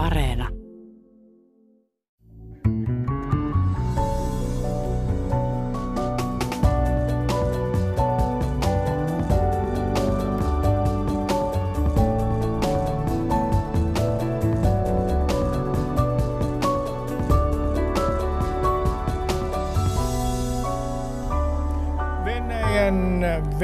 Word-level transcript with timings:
Areena. 0.00 0.59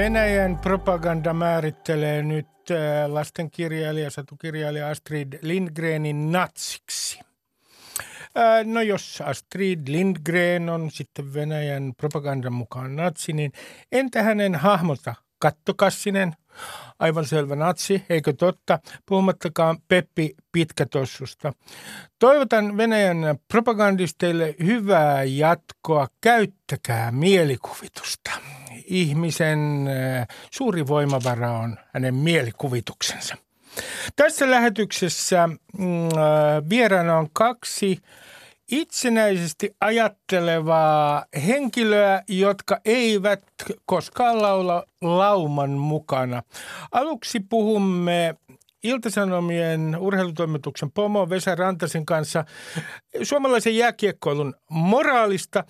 Venäjän, 0.07 0.59
propaganda 0.59 1.33
määrittelee 1.33 2.23
nyt 2.23 2.47
äh, 2.71 3.11
lastenkirjailija, 3.11 4.11
satukirjailija 4.11 4.89
Astrid 4.89 5.33
Lindgrenin 5.43 6.33
natsiksi. 6.33 7.21
Äh, 8.39 8.65
No 8.65 8.83
jos 8.83 9.23
Astrid 9.27 9.81
Lindgren 9.89 10.69
on 10.69 10.91
sitten 10.91 11.35
Venäjän 11.35 11.93
propagandan 11.97 12.53
mukaan 12.53 12.97
natsi, 12.97 13.33
niin 13.33 13.53
entä 13.93 14.23
hänen 14.23 14.55
hahmota 14.55 15.15
Kattokassinen, 15.39 16.33
aivan 16.99 17.25
selvä 17.25 17.57
natsi, 17.57 18.05
eikö 18.09 18.33
totta, 18.33 18.79
puhumattakaan 19.07 19.79
Peppi 19.89 20.35
Pitkätossusta. 20.53 21.53
Toivotan 22.19 22.77
Venäjän 22.77 23.39
propagandisteille 23.53 24.55
hyvää 24.65 25.25
jatkoa, 25.25 26.07
käyttäkää 26.21 27.13
mielikuvitusta. 27.13 28.31
Ihmisen 28.85 29.89
suuri 30.51 30.87
voimavara 30.87 31.53
on 31.53 31.77
hänen 31.95 32.15
mielikuvituksensa. 32.15 33.37
Tässä 34.17 34.51
lähetyksessä 34.51 35.47
mm, 35.47 35.59
vieraana 36.69 37.19
on 37.19 37.29
kaksi 37.33 37.99
itsenäisesti 38.71 39.77
ajattelevaa 39.81 41.25
henkilöä, 41.47 42.23
jotka 42.29 42.81
eivät 42.85 43.43
koskaan 43.87 44.43
laula 44.43 44.85
lauman 45.03 45.71
mukana. 45.71 46.43
Aluksi 46.93 47.41
puhumme 47.41 48.35
Iltasanomien 48.83 49.97
urheilutoimituksen 49.99 50.91
pomo 50.91 51.31
Vesa 51.31 51.55
Rantasen 51.55 52.07
kanssa 52.07 52.45
suomalaisen 53.23 53.77
jääkiekkoilun 53.77 54.55
moraalista 54.71 55.65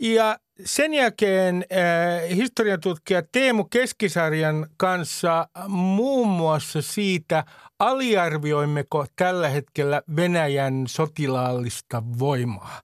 ja 0.00 0.38
sen 0.64 0.94
jälkeen 0.94 1.64
äh, 1.72 2.36
historiantutkija 2.36 3.22
Teemu 3.32 3.64
Keskisarjan 3.64 4.66
kanssa 4.76 5.48
muun 5.68 6.28
muassa 6.28 6.82
siitä, 6.82 7.44
aliarvioimmeko 7.78 9.06
tällä 9.16 9.48
hetkellä 9.48 10.02
Venäjän 10.16 10.84
sotilaallista 10.88 12.02
voimaa. 12.18 12.82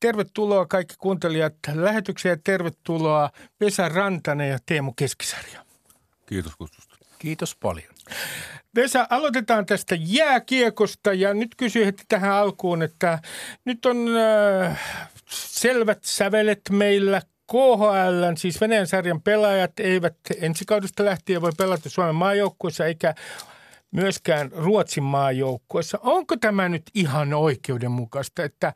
Tervetuloa 0.00 0.66
kaikki 0.66 0.94
kuuntelijat 0.98 1.54
lähetykseen 1.74 2.30
ja 2.30 2.40
tervetuloa 2.44 3.30
Vesa 3.60 3.88
Rantanen 3.88 4.50
ja 4.50 4.58
Teemu 4.66 4.92
Keskisarja. 4.92 5.64
Kiitos 6.26 6.56
kutsusta. 6.56 6.96
Kiitos 7.18 7.56
paljon. 7.56 7.94
Vesa, 8.74 9.06
aloitetaan 9.10 9.66
tästä 9.66 9.96
jääkiekosta 9.98 11.12
ja 11.12 11.34
nyt 11.34 11.54
kysyn 11.56 11.84
heti 11.84 12.04
tähän 12.08 12.32
alkuun, 12.32 12.82
että 12.82 13.18
nyt 13.64 13.86
on 13.86 13.96
äh, 14.16 14.80
selvät 15.28 16.04
sävelet 16.04 16.60
meillä 16.70 17.22
KHL, 17.52 18.34
siis 18.36 18.60
Venäjän 18.60 18.86
sarjan 18.86 19.22
pelaajat 19.22 19.80
eivät 19.80 20.16
ensikaudesta 20.40 21.04
lähtien 21.04 21.42
voi 21.42 21.52
pelata 21.58 21.88
Suomen 21.88 22.14
maajoukkueessa 22.14 22.86
eikä 22.86 23.14
myöskään 23.90 24.52
Ruotsin 24.52 25.02
maajoukkueessa. 25.02 25.98
Onko 26.02 26.36
tämä 26.36 26.68
nyt 26.68 26.82
ihan 26.94 27.34
oikeudenmukaista, 27.34 28.44
että 28.44 28.72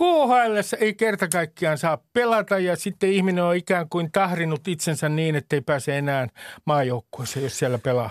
KHL 0.00 0.76
ei 0.80 0.94
kerta 0.94 1.28
kaikkiaan 1.28 1.78
saa 1.78 1.98
pelata 2.12 2.58
ja 2.58 2.76
sitten 2.76 3.12
ihminen 3.12 3.44
on 3.44 3.56
ikään 3.56 3.88
kuin 3.88 4.12
tahrinut 4.12 4.68
itsensä 4.68 5.08
niin, 5.08 5.36
että 5.36 5.56
ei 5.56 5.60
pääse 5.60 5.98
enää 5.98 6.26
maajoukkueeseen, 6.64 7.42
jos 7.42 7.58
siellä 7.58 7.78
pelaa? 7.78 8.10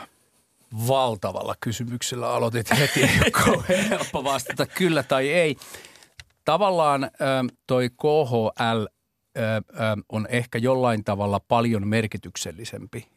Valtavalla 0.88 1.56
kysymyksellä 1.60 2.30
aloitit 2.30 2.70
heti, 2.80 3.10
helppo 3.90 4.24
vastata 4.24 4.66
kyllä 4.66 5.04
tai 5.04 5.30
ei. 5.30 5.58
Tavallaan 6.46 7.12
toi 7.68 7.90
KHL 7.90 8.86
on 10.10 10.28
ehkä 10.30 10.58
jollain 10.58 11.04
tavalla 11.04 11.40
paljon 11.40 11.88
merkityksellisempi 11.88 13.08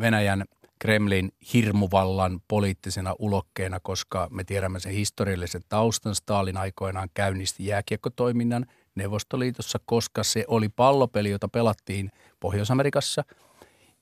Venäjän 0.00 0.44
Kremlin 0.78 1.32
hirmuvallan 1.52 2.40
poliittisena 2.48 3.14
ulokkeena, 3.18 3.80
koska 3.80 4.28
me 4.30 4.44
tiedämme 4.44 4.80
sen 4.80 4.92
historiallisen 4.92 5.62
taustan. 5.68 6.14
Stalin 6.14 6.56
aikoinaan 6.56 7.08
käynnisti 7.14 7.66
jääkiekkotoiminnan 7.66 8.66
Neuvostoliitossa, 8.94 9.78
koska 9.84 10.22
se 10.22 10.44
oli 10.48 10.68
pallopeli, 10.68 11.30
jota 11.30 11.48
pelattiin 11.48 12.10
Pohjois-Amerikassa 12.40 13.24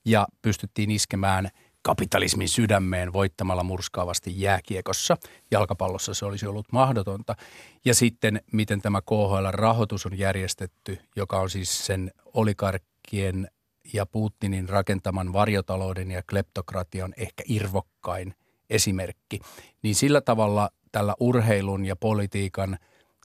ja 0.04 0.26
pystyttiin 0.42 0.90
iskemään 0.90 1.48
kapitalismin 1.82 2.48
sydämeen 2.48 3.12
voittamalla 3.12 3.64
murskaavasti 3.64 4.40
jääkiekossa. 4.40 5.16
Jalkapallossa 5.50 6.14
se 6.14 6.24
olisi 6.24 6.46
ollut 6.46 6.72
mahdotonta. 6.72 7.36
Ja 7.84 7.94
sitten, 7.94 8.40
miten 8.52 8.82
tämä 8.82 9.00
KHL-rahoitus 9.00 10.06
on 10.06 10.18
järjestetty, 10.18 10.98
joka 11.16 11.40
on 11.40 11.50
siis 11.50 11.86
sen 11.86 12.10
oligarkkien 12.24 13.50
ja 13.92 14.06
Putinin 14.06 14.68
rakentaman 14.68 15.32
varjotalouden 15.32 16.10
ja 16.10 16.22
kleptokratian 16.22 17.14
ehkä 17.16 17.42
irvokkain 17.48 18.34
esimerkki, 18.70 19.40
niin 19.82 19.94
sillä 19.94 20.20
tavalla 20.20 20.70
tällä 20.92 21.14
urheilun 21.20 21.84
ja 21.84 21.96
politiikan 21.96 22.78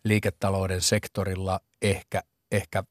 liiketalouden 0.04 0.82
sektorilla 0.82 1.60
ehkä, 1.82 2.24
ehkä 2.52 2.84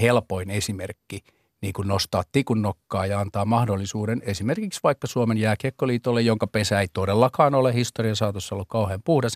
helpoin 0.00 0.50
esimerkki 0.50 1.24
niin 1.62 1.72
kuin 1.72 1.88
nostaa 1.88 2.22
tikun 2.32 2.62
nokkaa 2.62 3.06
ja 3.06 3.20
antaa 3.20 3.44
mahdollisuuden 3.44 4.22
esimerkiksi 4.24 4.80
vaikka 4.82 5.06
Suomen 5.06 5.38
jääkiekkoliitolle, 5.38 6.22
jonka 6.22 6.46
pesä 6.46 6.80
ei 6.80 6.88
todellakaan 6.92 7.54
ole 7.54 7.74
historian 7.74 8.16
saatossa 8.16 8.54
ollut 8.54 8.68
kauhean 8.68 9.02
puhdas, 9.04 9.32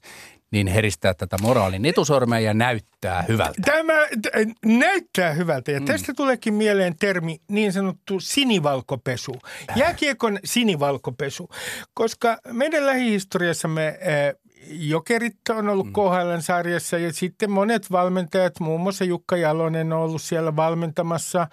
niin 0.51 0.67
heristää 0.67 1.15
tätä 1.15 1.37
moraalin 1.43 1.85
etusormea 1.85 2.41
ja 2.41 2.55
näyttää 2.55 3.25
hyvältä. 3.29 3.62
Tämä 3.65 4.07
t- 4.23 4.67
näyttää 4.67 5.33
hyvältä 5.33 5.73
ja 5.73 5.81
tästä 5.81 6.15
tuleekin 6.15 6.55
mieleen 6.55 6.95
termi 7.01 7.41
niin 7.49 7.73
sanottu 7.73 8.21
sinivalkopesu. 8.21 9.35
Jääkiekon 9.77 10.39
sinivalkopesu, 10.45 11.49
koska 11.95 12.39
meidän 12.53 12.87
lähihistoriassamme 12.87 13.87
äh, 13.87 14.35
Jokerit 14.69 15.36
on 15.50 15.69
ollut 15.69 15.86
mm. 15.86 15.92
KHLn 15.92 16.42
sarjassa 16.42 16.98
ja 16.98 17.12
sitten 17.12 17.50
monet 17.50 17.91
valmentajat, 17.91 18.60
muun 18.60 18.80
muassa 18.80 19.04
Jukka 19.04 19.36
Jalonen 19.36 19.92
on 19.92 20.00
ollut 20.00 20.22
siellä 20.22 20.56
valmentamassa. 20.56 21.47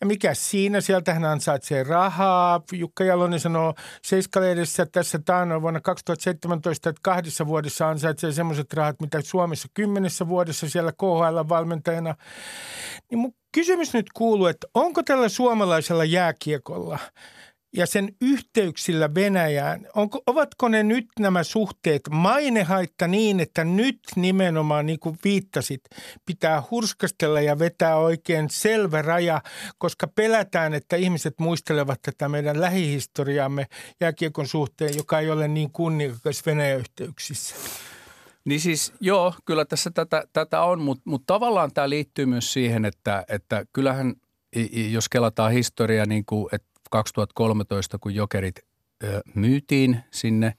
Ja 0.00 0.06
mikä 0.06 0.34
siinä, 0.34 0.80
sieltä 0.80 1.14
hän 1.14 1.24
ansaitsee 1.24 1.82
rahaa. 1.82 2.60
Jukka 2.72 3.04
Jalonen 3.04 3.40
sanoo 3.40 3.74
Seiskaleidessä 4.02 4.86
tässä 4.86 5.18
taannoin 5.24 5.62
vuonna 5.62 5.80
2017, 5.80 6.90
että 6.90 7.00
kahdessa 7.02 7.46
vuodessa 7.46 7.88
ansaitsee 7.88 8.32
semmoiset 8.32 8.72
rahat, 8.72 9.00
mitä 9.00 9.20
Suomessa 9.20 9.68
kymmenessä 9.74 10.28
vuodessa 10.28 10.68
siellä 10.68 10.92
KHL-valmentajana. 10.92 12.14
Niin 13.10 13.18
mun 13.18 13.34
kysymys 13.52 13.94
nyt 13.94 14.06
kuuluu, 14.14 14.46
että 14.46 14.66
onko 14.74 15.02
tällä 15.02 15.28
suomalaisella 15.28 16.04
jääkiekolla– 16.04 16.98
ja 17.72 17.86
sen 17.86 18.14
yhteyksillä 18.20 19.14
Venäjään, 19.14 19.86
onko, 19.94 20.22
ovatko 20.26 20.68
ne 20.68 20.82
nyt 20.82 21.06
nämä 21.20 21.44
suhteet 21.44 22.02
mainehaitta 22.10 23.08
niin, 23.08 23.40
että 23.40 23.64
nyt 23.64 23.98
nimenomaan 24.16 24.86
niin 24.86 24.98
kuin 24.98 25.18
viittasit, 25.24 25.80
pitää 26.26 26.62
hurskastella 26.70 27.40
ja 27.40 27.58
vetää 27.58 27.96
oikein 27.96 28.50
selvä 28.50 29.02
raja, 29.02 29.42
koska 29.78 30.06
pelätään, 30.06 30.74
että 30.74 30.96
ihmiset 30.96 31.34
muistelevat 31.40 32.02
tätä 32.02 32.28
meidän 32.28 32.60
lähihistoriaamme 32.60 33.66
jääkiekon 34.00 34.46
suhteen, 34.46 34.96
joka 34.96 35.20
ei 35.20 35.30
ole 35.30 35.48
niin 35.48 35.70
kunniakas 35.72 36.46
Venäjän 36.46 36.78
yhteyksissä. 36.78 37.56
Niin 38.44 38.60
siis 38.60 38.92
joo, 39.00 39.34
kyllä 39.44 39.64
tässä 39.64 39.90
tätä, 39.90 40.24
tätä 40.32 40.62
on, 40.62 40.80
mutta 40.80 41.02
mut 41.06 41.22
tavallaan 41.26 41.72
tämä 41.74 41.90
liittyy 41.90 42.26
myös 42.26 42.52
siihen, 42.52 42.84
että, 42.84 43.24
että 43.28 43.64
kyllähän 43.72 44.14
jos 44.90 45.08
kelataan 45.08 45.52
historiaa, 45.52 46.06
niin 46.06 46.24
kuin, 46.26 46.48
että 46.52 46.75
2013, 46.90 47.98
kun 47.98 48.14
jokerit 48.14 48.56
ö, 49.04 49.20
myytiin 49.34 50.00
sinne, 50.10 50.54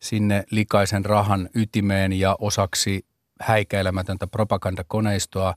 sinne 0.00 0.44
likaisen 0.50 1.04
rahan 1.04 1.48
ytimeen 1.54 2.12
ja 2.12 2.36
osaksi 2.40 3.06
häikäilemätöntä 3.40 4.26
propagandakoneistoa. 4.26 5.54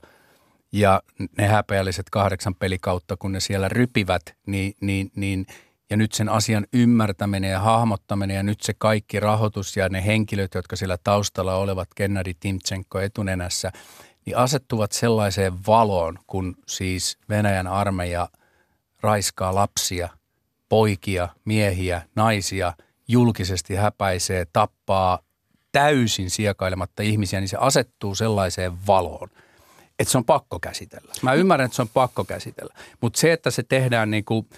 Ja 0.72 1.02
ne 1.38 1.46
häpeälliset 1.46 2.10
kahdeksan 2.10 2.54
pelikautta, 2.54 3.16
kun 3.16 3.32
ne 3.32 3.40
siellä 3.40 3.68
rypivät, 3.68 4.22
niin, 4.46 4.74
niin, 4.80 5.10
niin 5.16 5.46
ja 5.90 5.96
nyt 5.96 6.12
sen 6.12 6.28
asian 6.28 6.66
ymmärtäminen 6.72 7.50
ja 7.50 7.60
hahmottaminen 7.60 8.36
ja 8.36 8.42
nyt 8.42 8.60
se 8.60 8.74
kaikki 8.78 9.20
rahoitus 9.20 9.76
ja 9.76 9.88
ne 9.88 10.06
henkilöt, 10.06 10.54
jotka 10.54 10.76
siellä 10.76 10.96
taustalla 11.04 11.56
olevat, 11.56 11.88
Kennedy 11.94 12.34
Timchenko 12.40 13.00
etunenässä, 13.00 13.72
niin 14.26 14.36
asettuvat 14.36 14.92
sellaiseen 14.92 15.66
valoon, 15.66 16.18
kun 16.26 16.56
siis 16.66 17.18
Venäjän 17.28 17.66
armeija– 17.66 18.28
raiskaa 19.02 19.54
lapsia, 19.54 20.08
poikia, 20.68 21.28
miehiä, 21.44 22.02
naisia, 22.14 22.72
julkisesti 23.08 23.74
häpäisee, 23.74 24.46
tappaa 24.52 25.18
täysin 25.72 26.30
siekailematta 26.30 27.02
ihmisiä, 27.02 27.40
niin 27.40 27.48
se 27.48 27.56
asettuu 27.60 28.14
sellaiseen 28.14 28.86
valoon, 28.86 29.28
että 29.98 30.12
se 30.12 30.18
on 30.18 30.24
pakko 30.24 30.58
käsitellä. 30.58 31.12
Mä 31.22 31.32
ymmärrän, 31.32 31.64
että 31.64 31.76
se 31.76 31.82
on 31.82 31.88
pakko 31.88 32.24
käsitellä, 32.24 32.74
mutta 33.00 33.20
se, 33.20 33.32
että 33.32 33.50
se 33.50 33.62
tehdään 33.62 34.10
niin 34.10 34.24
kuin– 34.24 34.46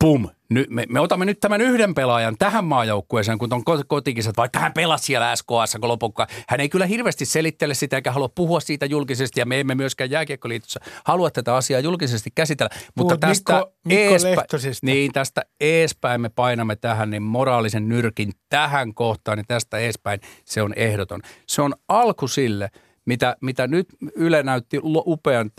pum, 0.00 0.28
nyt, 0.50 0.70
me, 0.70 0.84
me, 0.88 1.00
otamme 1.00 1.24
nyt 1.24 1.40
tämän 1.40 1.60
yhden 1.60 1.94
pelaajan 1.94 2.36
tähän 2.38 2.64
maajoukkueeseen, 2.64 3.38
kun 3.38 3.52
on 3.52 3.62
kotikisat, 3.86 4.36
vaikka 4.36 4.58
hän 4.58 4.72
pelasi 4.72 5.04
siellä 5.04 5.36
SKS, 5.36 5.76
kun 5.80 5.88
lopukka. 5.88 6.26
Hän 6.48 6.60
ei 6.60 6.68
kyllä 6.68 6.86
hirveästi 6.86 7.24
selittele 7.24 7.74
sitä 7.74 7.96
eikä 7.96 8.12
halua 8.12 8.28
puhua 8.28 8.60
siitä 8.60 8.86
julkisesti 8.86 9.40
ja 9.40 9.46
me 9.46 9.60
emme 9.60 9.74
myöskään 9.74 10.10
Jääkiekkoliitossa 10.10 10.80
halua 11.04 11.30
tätä 11.30 11.56
asiaa 11.56 11.80
julkisesti 11.80 12.30
käsitellä. 12.34 12.70
Mutta 12.74 12.92
Puhut 12.94 13.20
tästä, 13.20 13.52
Mikko, 13.52 13.72
Mikko 13.84 14.14
Lehtosesta. 14.22 14.86
niin, 14.86 15.12
tästä 15.12 15.42
eespäin 15.60 16.20
me 16.20 16.28
painamme 16.28 16.76
tähän 16.76 17.10
niin 17.10 17.22
moraalisen 17.22 17.88
nyrkin 17.88 18.32
tähän 18.48 18.94
kohtaan, 18.94 19.38
niin 19.38 19.46
tästä 19.46 19.78
eespäin 19.78 20.20
se 20.44 20.62
on 20.62 20.72
ehdoton. 20.76 21.20
Se 21.46 21.62
on 21.62 21.74
alku 21.88 22.28
sille– 22.28 22.68
mitä, 23.04 23.36
mitä 23.40 23.66
nyt 23.66 23.88
Yle 24.14 24.42
näytti 24.42 24.80
upean 24.84 25.50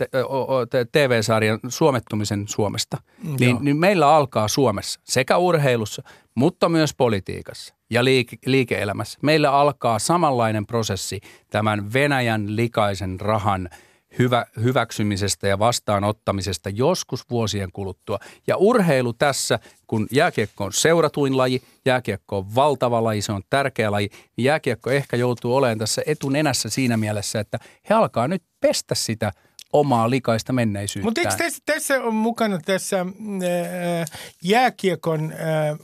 TV-sarjan 0.92 1.58
suomettumisen 1.68 2.48
Suomesta, 2.48 2.96
mm, 3.24 3.36
niin, 3.40 3.58
niin 3.60 3.76
meillä 3.76 4.08
alkaa 4.08 4.48
Suomessa 4.48 5.00
sekä 5.04 5.36
urheilussa, 5.36 6.02
mutta 6.34 6.68
myös 6.68 6.94
politiikassa 6.94 7.74
ja 7.90 8.04
liike- 8.04 8.38
liike-elämässä. 8.46 9.18
Meillä 9.22 9.52
alkaa 9.52 9.98
samanlainen 9.98 10.66
prosessi 10.66 11.20
tämän 11.50 11.92
Venäjän 11.92 12.56
likaisen 12.56 13.20
rahan– 13.20 13.68
hyvä, 14.18 14.46
hyväksymisestä 14.62 15.48
ja 15.48 15.58
vastaanottamisesta 15.58 16.70
joskus 16.70 17.30
vuosien 17.30 17.72
kuluttua. 17.72 18.18
Ja 18.46 18.56
urheilu 18.56 19.12
tässä, 19.12 19.58
kun 19.86 20.06
jääkiekko 20.10 20.64
on 20.64 20.72
seuratuin 20.72 21.36
laji, 21.36 21.62
jääkiekko 21.86 22.38
on 22.38 22.54
valtava 22.54 23.04
laji, 23.04 23.22
se 23.22 23.32
on 23.32 23.42
tärkeä 23.50 23.90
laji, 23.90 24.10
niin 24.36 24.44
jääkiekko 24.44 24.90
ehkä 24.90 25.16
joutuu 25.16 25.56
olemaan 25.56 25.78
tässä 25.78 26.02
etunenässä 26.06 26.68
siinä 26.68 26.96
mielessä, 26.96 27.40
että 27.40 27.58
he 27.90 27.94
alkaa 27.94 28.28
nyt 28.28 28.42
pestä 28.60 28.94
sitä 28.94 29.32
omaa 29.72 30.10
likaista 30.10 30.52
menneisyyttä. 30.52 31.06
Mutta 31.06 31.20
eikö 31.20 31.34
tässä, 31.36 31.62
tässä 31.66 32.02
on 32.02 32.14
mukana 32.14 32.58
tässä 32.64 32.98
ää, 32.98 34.04
jääkiekon 34.42 35.32
ää, 35.32 35.76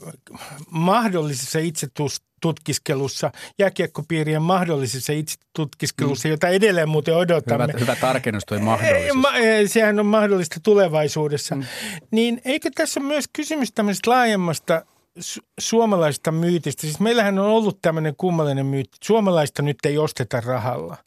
mahdollisessa 0.71 1.59
itsetus, 1.59 2.21
tutkiskelussa, 2.41 3.31
jääkiekkopiirien 3.59 4.41
mahdollisessa 4.41 5.13
itsetutkiskelussa, 5.13 6.27
mm. 6.27 6.31
jota 6.31 6.47
edelleen 6.47 6.89
muuten 6.89 7.15
odotamme. 7.15 7.67
Hyvä, 7.67 7.79
hyvä 7.79 7.95
tarkennus 7.95 8.45
tuo 8.45 8.59
mahdollisuus. 8.59 9.73
Sehän 9.73 9.99
on 9.99 10.05
mahdollista 10.05 10.59
tulevaisuudessa. 10.63 11.55
Mm. 11.55 11.63
Niin 12.11 12.41
eikö 12.45 12.69
tässä 12.75 12.99
ole 12.99 13.07
myös 13.07 13.25
kysymys 13.33 13.71
tämmöisestä 13.71 14.11
laajemmasta 14.11 14.85
su- 15.21 15.45
suomalaista 15.59 16.31
myytistä. 16.31 16.81
Siis 16.81 16.99
meillähän 16.99 17.39
on 17.39 17.45
ollut 17.45 17.79
tämmöinen 17.81 18.15
kummallinen 18.17 18.65
myytti, 18.65 18.97
suomalaista 19.03 19.61
nyt 19.61 19.77
ei 19.85 19.97
osteta 19.97 20.41
rahalla. 20.41 20.97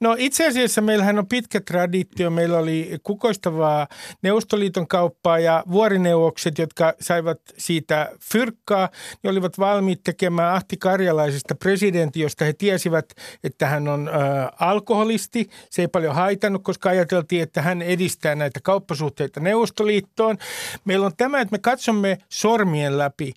No 0.00 0.16
itse 0.18 0.46
asiassa 0.46 0.80
meillähän 0.80 1.18
on 1.18 1.26
pitkä 1.26 1.60
traditio. 1.60 2.30
Meillä 2.30 2.58
oli 2.58 2.98
kukoistavaa 3.02 3.86
Neuvostoliiton 4.22 4.88
kauppaa 4.88 5.38
ja 5.38 5.64
vuorineuvokset, 5.70 6.58
jotka 6.58 6.94
saivat 7.00 7.38
siitä 7.58 8.10
fyrkkaa, 8.32 8.88
niin 9.22 9.30
olivat 9.30 9.58
valmiit 9.58 10.00
tekemään 10.04 10.54
Ahti 10.54 10.76
Karjalaisesta 10.76 11.54
presidentti, 11.54 12.20
josta 12.20 12.44
he 12.44 12.52
tiesivät, 12.52 13.14
että 13.44 13.66
hän 13.66 13.88
on 13.88 14.08
ö, 14.08 14.12
alkoholisti. 14.60 15.48
Se 15.70 15.82
ei 15.82 15.88
paljon 15.88 16.14
haitannut, 16.14 16.62
koska 16.64 16.88
ajateltiin, 16.88 17.42
että 17.42 17.62
hän 17.62 17.82
edistää 17.82 18.34
näitä 18.34 18.60
kauppasuhteita 18.62 19.40
Neuvostoliittoon. 19.40 20.38
Meillä 20.84 21.06
on 21.06 21.16
tämä, 21.16 21.40
että 21.40 21.52
me 21.52 21.58
katsomme 21.58 22.18
sormien 22.28 22.98
läpi 22.98 23.32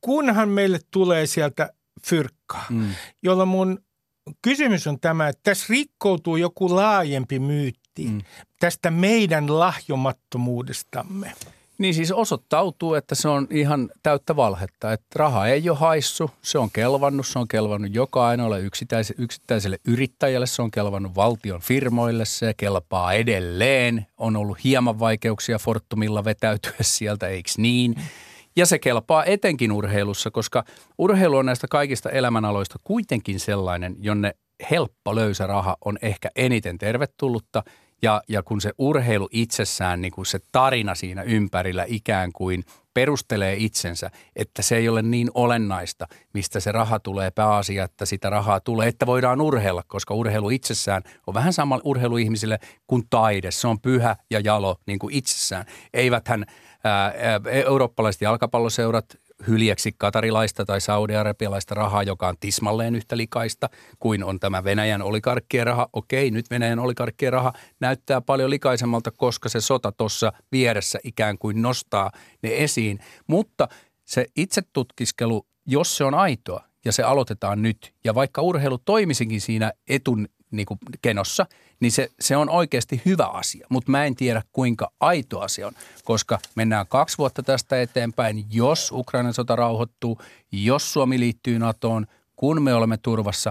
kunhan 0.00 0.48
meille 0.48 0.78
tulee 0.90 1.26
sieltä 1.26 1.72
fyrkkaa, 2.06 2.66
mm. 2.70 2.88
jolla 3.22 3.44
mun 3.44 3.78
kysymys 4.42 4.86
on 4.86 5.00
tämä, 5.00 5.28
että 5.28 5.40
tässä 5.42 5.66
rikkoutuu 5.68 6.36
joku 6.36 6.76
laajempi 6.76 7.38
myytti 7.38 8.04
mm. 8.04 8.22
tästä 8.60 8.90
meidän 8.90 9.58
lahjomattomuudestamme. 9.58 11.32
Niin 11.78 11.94
siis 11.94 12.12
osoittautuu, 12.12 12.94
että 12.94 13.14
se 13.14 13.28
on 13.28 13.46
ihan 13.50 13.90
täyttä 14.02 14.36
valhetta, 14.36 14.92
että 14.92 15.06
raha 15.14 15.46
ei 15.46 15.70
ole 15.70 15.78
haissu, 15.78 16.30
se 16.42 16.58
on 16.58 16.70
kelvannut, 16.70 17.26
se 17.26 17.38
on 17.38 17.48
kelvannut 17.48 17.94
joka 17.94 18.26
ainoalle 18.26 18.60
yksittäiselle, 18.60 19.22
yksittäiselle 19.22 19.78
yrittäjälle, 19.84 20.46
se 20.46 20.62
on 20.62 20.70
kelvannut 20.70 21.14
valtion 21.14 21.60
firmoille, 21.60 22.24
se 22.24 22.54
kelpaa 22.56 23.12
edelleen. 23.12 24.06
On 24.16 24.36
ollut 24.36 24.64
hieman 24.64 24.98
vaikeuksia 24.98 25.58
Fortumilla 25.58 26.24
vetäytyä 26.24 26.76
sieltä, 26.80 27.28
eikö 27.28 27.50
niin? 27.58 27.94
Ja 28.56 28.66
se 28.66 28.78
kelpaa 28.78 29.24
etenkin 29.24 29.72
urheilussa, 29.72 30.30
koska 30.30 30.64
urheilu 30.98 31.36
on 31.36 31.46
näistä 31.46 31.68
kaikista 31.70 32.10
elämänaloista 32.10 32.78
kuitenkin 32.84 33.40
sellainen, 33.40 33.96
jonne 33.98 34.34
helppo 34.70 35.14
löysä 35.14 35.46
raha 35.46 35.76
on 35.84 35.98
ehkä 36.02 36.30
eniten 36.36 36.78
tervetullutta. 36.78 37.62
Ja, 38.02 38.22
ja 38.28 38.42
kun 38.42 38.60
se 38.60 38.70
urheilu 38.78 39.28
itsessään, 39.30 40.00
niin 40.00 40.12
kuin 40.12 40.26
se 40.26 40.38
tarina 40.52 40.94
siinä 40.94 41.22
ympärillä 41.22 41.84
ikään 41.88 42.32
kuin 42.32 42.64
perustelee 42.94 43.54
itsensä, 43.58 44.10
että 44.36 44.62
se 44.62 44.76
ei 44.76 44.88
ole 44.88 45.02
niin 45.02 45.30
olennaista, 45.34 46.06
mistä 46.34 46.60
se 46.60 46.72
raha 46.72 47.00
tulee 47.00 47.30
pääasia, 47.30 47.84
että 47.84 48.06
sitä 48.06 48.30
rahaa 48.30 48.60
tulee, 48.60 48.88
että 48.88 49.06
voidaan 49.06 49.40
urheilla, 49.40 49.82
koska 49.86 50.14
urheilu 50.14 50.50
itsessään 50.50 51.02
on 51.26 51.34
vähän 51.34 51.52
sama 51.52 51.80
urheiluihmisille 51.84 52.58
kuin 52.86 53.02
taide. 53.10 53.50
Se 53.50 53.68
on 53.68 53.80
pyhä 53.80 54.16
ja 54.30 54.40
jalo 54.40 54.76
niin 54.86 54.98
kuin 54.98 55.14
itsessään. 55.14 55.66
Eiväthän– 55.94 56.44
eurooppalaiset 57.64 58.22
jalkapalloseurat 58.22 59.04
hyljeksi 59.46 59.94
katarilaista 59.98 60.64
tai 60.64 60.80
saudi-arabialaista 60.80 61.74
rahaa, 61.74 62.02
joka 62.02 62.28
on 62.28 62.34
tismalleen 62.40 62.94
yhtä 62.94 63.16
likaista 63.16 63.68
kuin 63.98 64.24
on 64.24 64.40
tämä 64.40 64.64
Venäjän 64.64 65.02
olikarkkien 65.02 65.66
raha. 65.66 65.88
Okei, 65.92 66.30
nyt 66.30 66.50
Venäjän 66.50 66.78
olikarkkien 66.78 67.32
raha 67.32 67.52
näyttää 67.80 68.20
paljon 68.20 68.50
likaisemmalta, 68.50 69.10
koska 69.10 69.48
se 69.48 69.60
sota 69.60 69.92
tuossa 69.92 70.32
vieressä 70.52 70.98
ikään 71.04 71.38
kuin 71.38 71.62
nostaa 71.62 72.10
ne 72.42 72.50
esiin. 72.52 72.98
Mutta 73.26 73.68
se 74.04 74.26
itsetutkiskelu, 74.36 75.46
jos 75.66 75.96
se 75.96 76.04
on 76.04 76.14
aitoa 76.14 76.64
ja 76.84 76.92
se 76.92 77.02
aloitetaan 77.02 77.62
nyt, 77.62 77.94
ja 78.04 78.14
vaikka 78.14 78.42
urheilu 78.42 78.78
toimisikin 78.78 79.40
siinä 79.40 79.72
etun 79.88 80.28
niin 80.50 80.66
kuin 80.66 80.78
kenossa, 81.02 81.46
niin 81.80 81.92
se, 81.92 82.08
se 82.20 82.36
on 82.36 82.50
oikeasti 82.50 83.02
hyvä 83.04 83.26
asia. 83.26 83.66
Mutta 83.70 83.90
mä 83.90 84.04
en 84.04 84.14
tiedä, 84.14 84.42
kuinka 84.52 84.90
aito 85.00 85.40
asia 85.40 85.66
on, 85.66 85.72
koska 86.04 86.38
mennään 86.54 86.86
kaksi 86.86 87.18
vuotta 87.18 87.42
tästä 87.42 87.82
eteenpäin, 87.82 88.46
jos 88.50 88.92
Ukrainan 88.92 89.34
sota 89.34 89.56
rauhoittuu, 89.56 90.20
jos 90.52 90.92
Suomi 90.92 91.20
liittyy 91.20 91.58
NATOon, 91.58 92.06
kun 92.36 92.62
me 92.62 92.74
olemme 92.74 92.96
turvassa, 92.96 93.50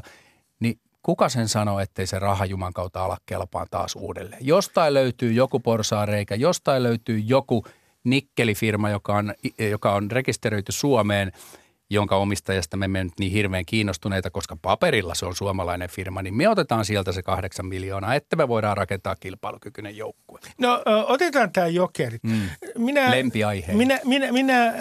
niin 0.60 0.80
kuka 1.04 1.30
sen 1.30 1.48
sanoo, 1.48 1.80
ettei 1.80 2.08
se 2.08 2.20
raha 2.20 2.46
Juman 2.46 2.74
kautta 2.74 3.06
ala 3.06 3.18
kelpaan 3.26 3.68
taas 3.72 3.96
uudelleen? 3.96 4.46
Jostain 4.46 4.94
löytyy 4.94 5.32
joku 5.34 5.60
porsaareikä, 5.60 6.36
jostain 6.36 6.84
löytyy 6.84 7.20
joku 7.20 7.66
nikkelifirma, 8.04 8.90
joka 8.90 9.16
on, 9.16 9.34
joka 9.72 9.96
on 9.96 10.12
rekisteröity 10.12 10.72
Suomeen– 10.72 11.32
jonka 11.90 12.16
omistajasta 12.16 12.78
me 12.78 12.86
emme 12.86 13.04
nyt 13.04 13.14
niin 13.20 13.32
hirveän 13.32 13.66
kiinnostuneita, 13.66 14.30
koska 14.30 14.58
paperilla 14.62 15.16
se 15.16 15.26
on 15.26 15.36
suomalainen 15.36 15.90
firma, 15.90 16.22
niin 16.22 16.34
me 16.34 16.50
otetaan 16.50 16.86
sieltä 16.86 17.12
se 17.12 17.24
kahdeksan 17.24 17.66
miljoonaa, 17.66 18.16
että 18.16 18.36
me 18.36 18.48
voidaan 18.48 18.78
rakentaa 18.78 19.16
kilpailukykyinen 19.16 19.98
joukkue. 19.98 20.40
No 20.58 20.84
otetaan 21.08 21.52
tämä 21.52 21.68
jokerit. 21.68 22.24
Mm. 22.24 22.42
Minä, 22.78 23.12
Lempiaihe. 23.12 23.74
Minä, 23.74 24.00
minä, 24.04 24.32
minä 24.32 24.66
äh, 24.68 24.74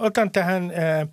otan 0.00 0.30
tähän 0.30 0.70
äh, 0.70 1.08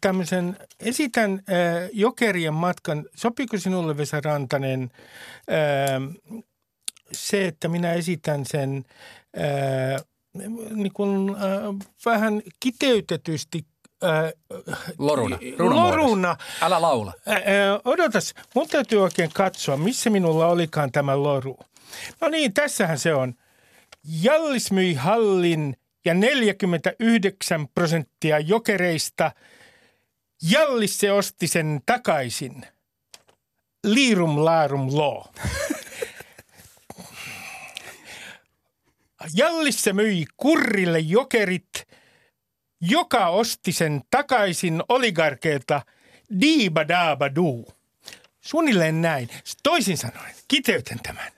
tämmöisen, 0.00 0.56
esitän 0.80 1.32
äh, 1.32 1.88
jokerien 1.92 2.54
matkan. 2.54 3.04
Sopiiko 3.14 3.58
sinulle 3.58 3.96
Vesa 3.96 4.20
Rantanen 4.20 4.90
äh, 5.50 6.42
se, 7.12 7.46
että 7.46 7.68
minä 7.68 7.92
esitän 7.92 8.46
sen 8.46 8.84
äh, 9.38 10.04
niin 10.74 10.92
kuin, 10.92 11.30
äh, 11.30 11.88
vähän 12.04 12.42
kiteytetysti 12.60 13.64
Loruna. 14.98 15.38
Loruna. 15.58 16.36
Älä 16.60 16.82
laula. 16.82 17.12
Ää, 17.26 17.36
odotas, 17.84 18.34
mun 18.54 18.68
täytyy 18.68 19.02
oikein 19.02 19.30
katsoa, 19.34 19.76
missä 19.76 20.10
minulla 20.10 20.46
olikaan 20.46 20.92
tämä 20.92 21.22
loru. 21.22 21.58
No 22.20 22.28
niin, 22.28 22.54
tässähän 22.54 22.98
se 22.98 23.14
on. 23.14 23.34
Jallis 24.22 24.72
myi 24.72 24.94
hallin 24.94 25.76
ja 26.04 26.14
49 26.14 27.68
prosenttia 27.68 28.38
jokereista. 28.38 29.32
Jallis 30.50 30.98
se 30.98 31.12
osti 31.12 31.48
sen 31.48 31.80
takaisin. 31.86 32.66
Liirum 33.84 34.44
laarum 34.44 34.88
lo. 34.92 35.24
Jallis 39.34 39.84
se 39.84 39.92
myi 39.92 40.24
kurrille 40.36 40.98
jokerit– 40.98 41.68
joka 42.82 43.28
osti 43.28 43.72
sen 43.72 44.00
takaisin 44.10 44.82
oligarkeilta 44.88 45.82
diiba 46.40 46.88
daaba 46.88 47.34
duu. 47.34 47.72
Suunnilleen 48.40 49.02
näin. 49.02 49.28
Toisin 49.62 49.96
sanoen, 49.96 50.34
kiteytän 50.48 50.98
tämän. 51.02 51.32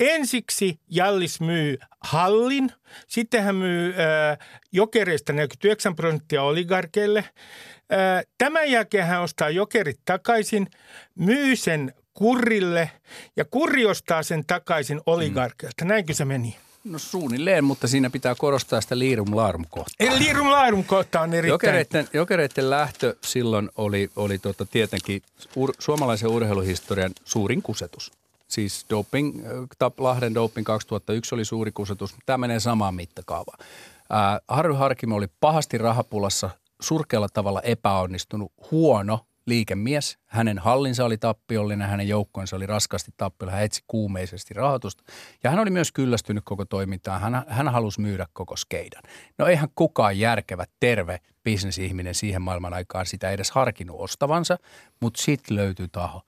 ensiksi 0.00 0.80
Jallis 0.90 1.40
myy 1.40 1.78
hallin, 2.00 2.72
sitten 3.06 3.42
hän 3.42 3.54
myy 3.54 3.94
äh, 3.94 4.48
jokereista 4.72 5.32
49 5.32 5.96
prosenttia 5.96 6.42
oligarkeille. 6.42 7.18
Äh, 7.18 8.24
tämän 8.38 8.70
jälkeen 8.70 9.06
hän 9.06 9.22
ostaa 9.22 9.50
jokerit 9.50 10.00
takaisin, 10.04 10.66
myy 11.14 11.56
sen 11.56 11.94
kurrille 12.14 12.90
ja 13.36 13.44
kurri 13.44 13.86
ostaa 13.86 14.22
sen 14.22 14.46
takaisin 14.46 15.00
oligarkeilta. 15.06 15.84
Näinkö 15.84 16.14
se 16.14 16.24
meni? 16.24 16.56
No 16.88 16.98
suunnilleen, 16.98 17.64
mutta 17.64 17.88
siinä 17.88 18.10
pitää 18.10 18.34
korostaa 18.34 18.80
sitä 18.80 18.98
liirum 18.98 19.36
laarum 19.36 19.64
kohtaa. 19.70 19.94
Eli 20.00 20.18
liirum 20.18 20.50
laarum 20.50 20.84
kohta 20.84 21.20
on 21.20 21.34
erittäin... 21.34 21.52
Jokereiden, 21.52 22.08
jokereiden 22.12 22.70
lähtö 22.70 23.16
silloin 23.20 23.70
oli, 23.76 24.10
oli 24.16 24.38
tota 24.38 24.66
tietenkin 24.66 25.22
ur, 25.56 25.72
suomalaisen 25.78 26.30
urheiluhistorian 26.30 27.10
suurin 27.24 27.62
kusetus. 27.62 28.12
Siis 28.48 28.86
doping, 28.90 29.40
äh, 29.82 29.92
Lahden 29.98 30.34
doping 30.34 30.66
2001 30.66 31.34
oli 31.34 31.44
suuri 31.44 31.72
kusetus. 31.72 32.14
Tämä 32.26 32.38
menee 32.38 32.60
samaan 32.60 32.94
mittakaavaan. 32.94 33.58
Äh, 33.60 34.40
Harry 34.48 34.74
Harkimo 34.74 35.16
oli 35.16 35.26
pahasti 35.40 35.78
rahapulassa, 35.78 36.50
surkealla 36.80 37.28
tavalla 37.28 37.60
epäonnistunut, 37.60 38.52
huono 38.70 39.20
liikemies. 39.48 40.18
Hänen 40.26 40.58
hallinsa 40.58 41.04
oli 41.04 41.18
tappiollinen, 41.18 41.88
hänen 41.88 42.08
joukkonsa 42.08 42.56
oli 42.56 42.66
raskasti 42.66 43.10
tappiollinen, 43.16 43.56
hän 43.56 43.64
etsi 43.64 43.84
kuumeisesti 43.86 44.54
rahoitusta. 44.54 45.04
Ja 45.44 45.50
hän 45.50 45.58
oli 45.58 45.70
myös 45.70 45.92
kyllästynyt 45.92 46.44
koko 46.44 46.64
toimintaan, 46.64 47.20
hän, 47.20 47.44
hän 47.48 47.68
halusi 47.68 48.00
myydä 48.00 48.26
koko 48.32 48.56
skeidan. 48.56 49.02
No 49.38 49.46
eihän 49.46 49.68
kukaan 49.74 50.18
järkevä, 50.18 50.64
terve 50.80 51.20
bisnesihminen 51.44 52.14
siihen 52.14 52.42
maailman 52.42 52.74
aikaan 52.74 53.06
sitä 53.06 53.30
edes 53.30 53.50
harkinnut 53.50 53.96
ostavansa, 54.00 54.56
mutta 55.00 55.22
sitten 55.22 55.56
löytyi 55.56 55.88
taho. 55.92 56.22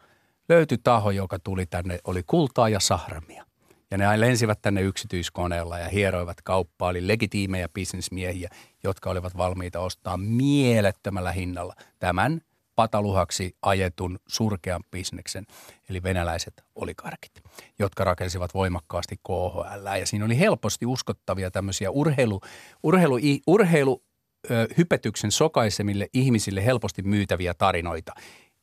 Löytyi 0.49 0.79
taho, 0.79 1.11
joka 1.11 1.39
tuli 1.39 1.67
tänne, 1.67 1.99
oli 2.05 2.23
kultaa 2.27 2.69
ja 2.69 2.81
sahramia. 2.81 3.45
Ja 3.91 3.99
ne 3.99 4.21
lensivät 4.21 4.62
tänne 4.62 4.83
yksityiskoneella 4.83 5.79
ja 5.79 5.89
hieroivat 5.89 6.43
kauppaa, 6.43 6.89
oli 6.89 7.09
legitiimejä 7.09 7.69
bisnesmiehiä, 7.69 8.49
jotka 8.85 9.11
olivat 9.11 9.37
valmiita 9.37 9.81
ostaa 9.81 10.17
mielettömällä 10.17 11.33
hinnalla 11.33 11.75
tämän 11.99 12.41
pataluhaksi 12.81 13.57
ajetun 13.63 14.19
surkean 14.29 14.85
bisneksen, 14.91 15.47
eli 15.91 16.03
venäläiset 16.03 16.65
olikarkit, 16.75 17.43
jotka 17.79 18.05
rakensivat 18.05 18.55
voimakkaasti 18.55 19.17
KHL. 19.17 19.99
Ja 19.99 20.07
siinä 20.07 20.25
oli 20.25 20.39
helposti 20.39 20.87
uskottavia 20.87 21.51
tämmöisiä 21.51 21.91
urheilu, 21.91 22.41
urheilu, 22.83 23.19
urheilu 23.47 24.03
hypetyksen 24.79 25.31
sokaisemille 25.33 26.09
ihmisille 26.15 26.65
helposti 26.65 27.03
myytäviä 27.03 27.55
tarinoita. 27.55 28.13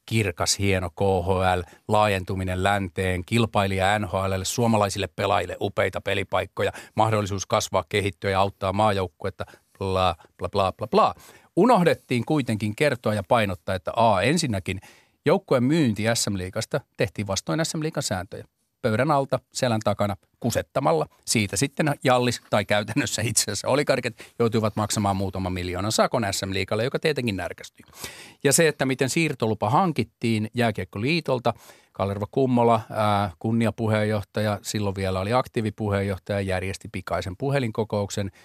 Kirkas, 0.05 0.59
hieno 0.59 0.89
KHL, 0.89 1.61
laajentuminen 1.87 2.63
länteen, 2.63 3.25
kilpailija 3.25 3.99
NHL, 3.99 4.41
suomalaisille 4.43 5.07
pelaajille 5.15 5.57
upeita 5.61 6.01
pelipaikkoja, 6.01 6.71
mahdollisuus 6.95 7.45
kasvaa, 7.45 7.85
kehittyä 7.89 8.31
ja 8.31 8.39
auttaa 8.39 8.73
maajoukkuetta, 8.73 9.45
bla 9.77 10.15
bla 10.37 10.49
bla 10.49 10.71
bla 10.71 10.87
bla. 10.87 11.13
Unohdettiin 11.57 12.25
kuitenkin 12.25 12.75
kertoa 12.75 13.13
ja 13.13 13.23
painottaa, 13.27 13.75
että 13.75 13.91
A, 13.95 14.21
ensinnäkin 14.21 14.79
joukkueen 15.25 15.63
myynti 15.63 16.03
SM-liigasta 16.13 16.81
tehtiin 16.97 17.27
vastoin 17.27 17.65
SM-liigan 17.65 18.03
sääntöjä. 18.03 18.45
Pöydän 18.81 19.11
alta, 19.11 19.39
selän 19.53 19.79
takana, 19.83 20.15
kusettamalla. 20.39 21.05
Siitä 21.25 21.57
sitten 21.57 21.95
Jallis, 22.03 22.41
tai 22.49 22.65
käytännössä 22.65 23.21
itse 23.21 23.43
asiassa 23.43 23.67
olikarket, 23.67 24.33
joutuivat 24.39 24.75
maksamaan 24.75 25.15
muutaman 25.15 25.53
miljoonan 25.53 25.91
sakon 25.91 26.27
SM-liikalle, 26.31 26.83
joka 26.83 26.99
tietenkin 26.99 27.35
närkästyi. 27.37 27.85
Ja 28.43 28.53
se, 28.53 28.67
että 28.67 28.85
miten 28.85 29.09
siirtolupa 29.09 29.69
hankittiin 29.69 30.47
Jääkiekkoliitolta, 30.53 31.53
Kalerva 31.91 32.25
Kummola, 32.31 32.81
ää, 32.89 33.31
kunniapuheenjohtaja, 33.39 34.59
silloin 34.61 34.95
vielä 34.95 35.19
oli 35.19 35.33
aktiivipuheenjohtaja, 35.33 36.41
järjesti 36.41 36.89
pikaisen 36.91 37.37
puhelinkokouksen– 37.37 38.31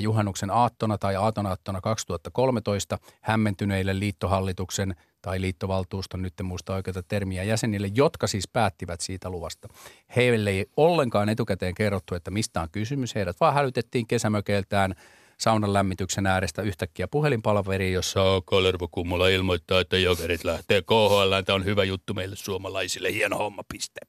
juhannuksen 0.00 0.50
aattona 0.50 0.98
tai 0.98 1.16
aatonaattona 1.16 1.80
2013 1.80 2.98
hämmentyneille 3.20 3.98
liittohallituksen 3.98 4.94
tai 5.22 5.40
liittovaltuuston, 5.40 6.22
nyt 6.22 6.40
en 6.40 6.46
muista 6.46 6.74
oikeita 6.74 7.02
termiä, 7.02 7.42
jäsenille, 7.42 7.90
jotka 7.94 8.26
siis 8.26 8.48
päättivät 8.48 9.00
siitä 9.00 9.30
luvasta. 9.30 9.68
Heille 10.16 10.50
ei 10.50 10.66
ollenkaan 10.76 11.28
etukäteen 11.28 11.74
kerrottu, 11.74 12.14
että 12.14 12.30
mistä 12.30 12.60
on 12.60 12.68
kysymys. 12.72 13.14
Heidät 13.14 13.36
vaan 13.40 13.54
hälytettiin 13.54 14.06
kesämökeiltään– 14.06 14.94
saunan 15.40 15.72
lämmityksen 15.72 16.26
äärestä 16.26 16.62
yhtäkkiä 16.62 17.08
puhelinpalaveri, 17.08 17.92
jossa 17.92 18.20
Kalervo 18.44 18.88
Kummola 18.90 19.28
ilmoittaa, 19.28 19.80
että 19.80 19.98
jokerit 19.98 20.44
lähtee 20.44 20.82
KHL. 20.82 21.42
Tämä 21.46 21.56
on 21.56 21.64
hyvä 21.64 21.84
juttu 21.84 22.14
meille 22.14 22.36
suomalaisille, 22.36 23.12
hieno 23.12 23.38
homma, 23.38 23.62
piste. 23.72 24.00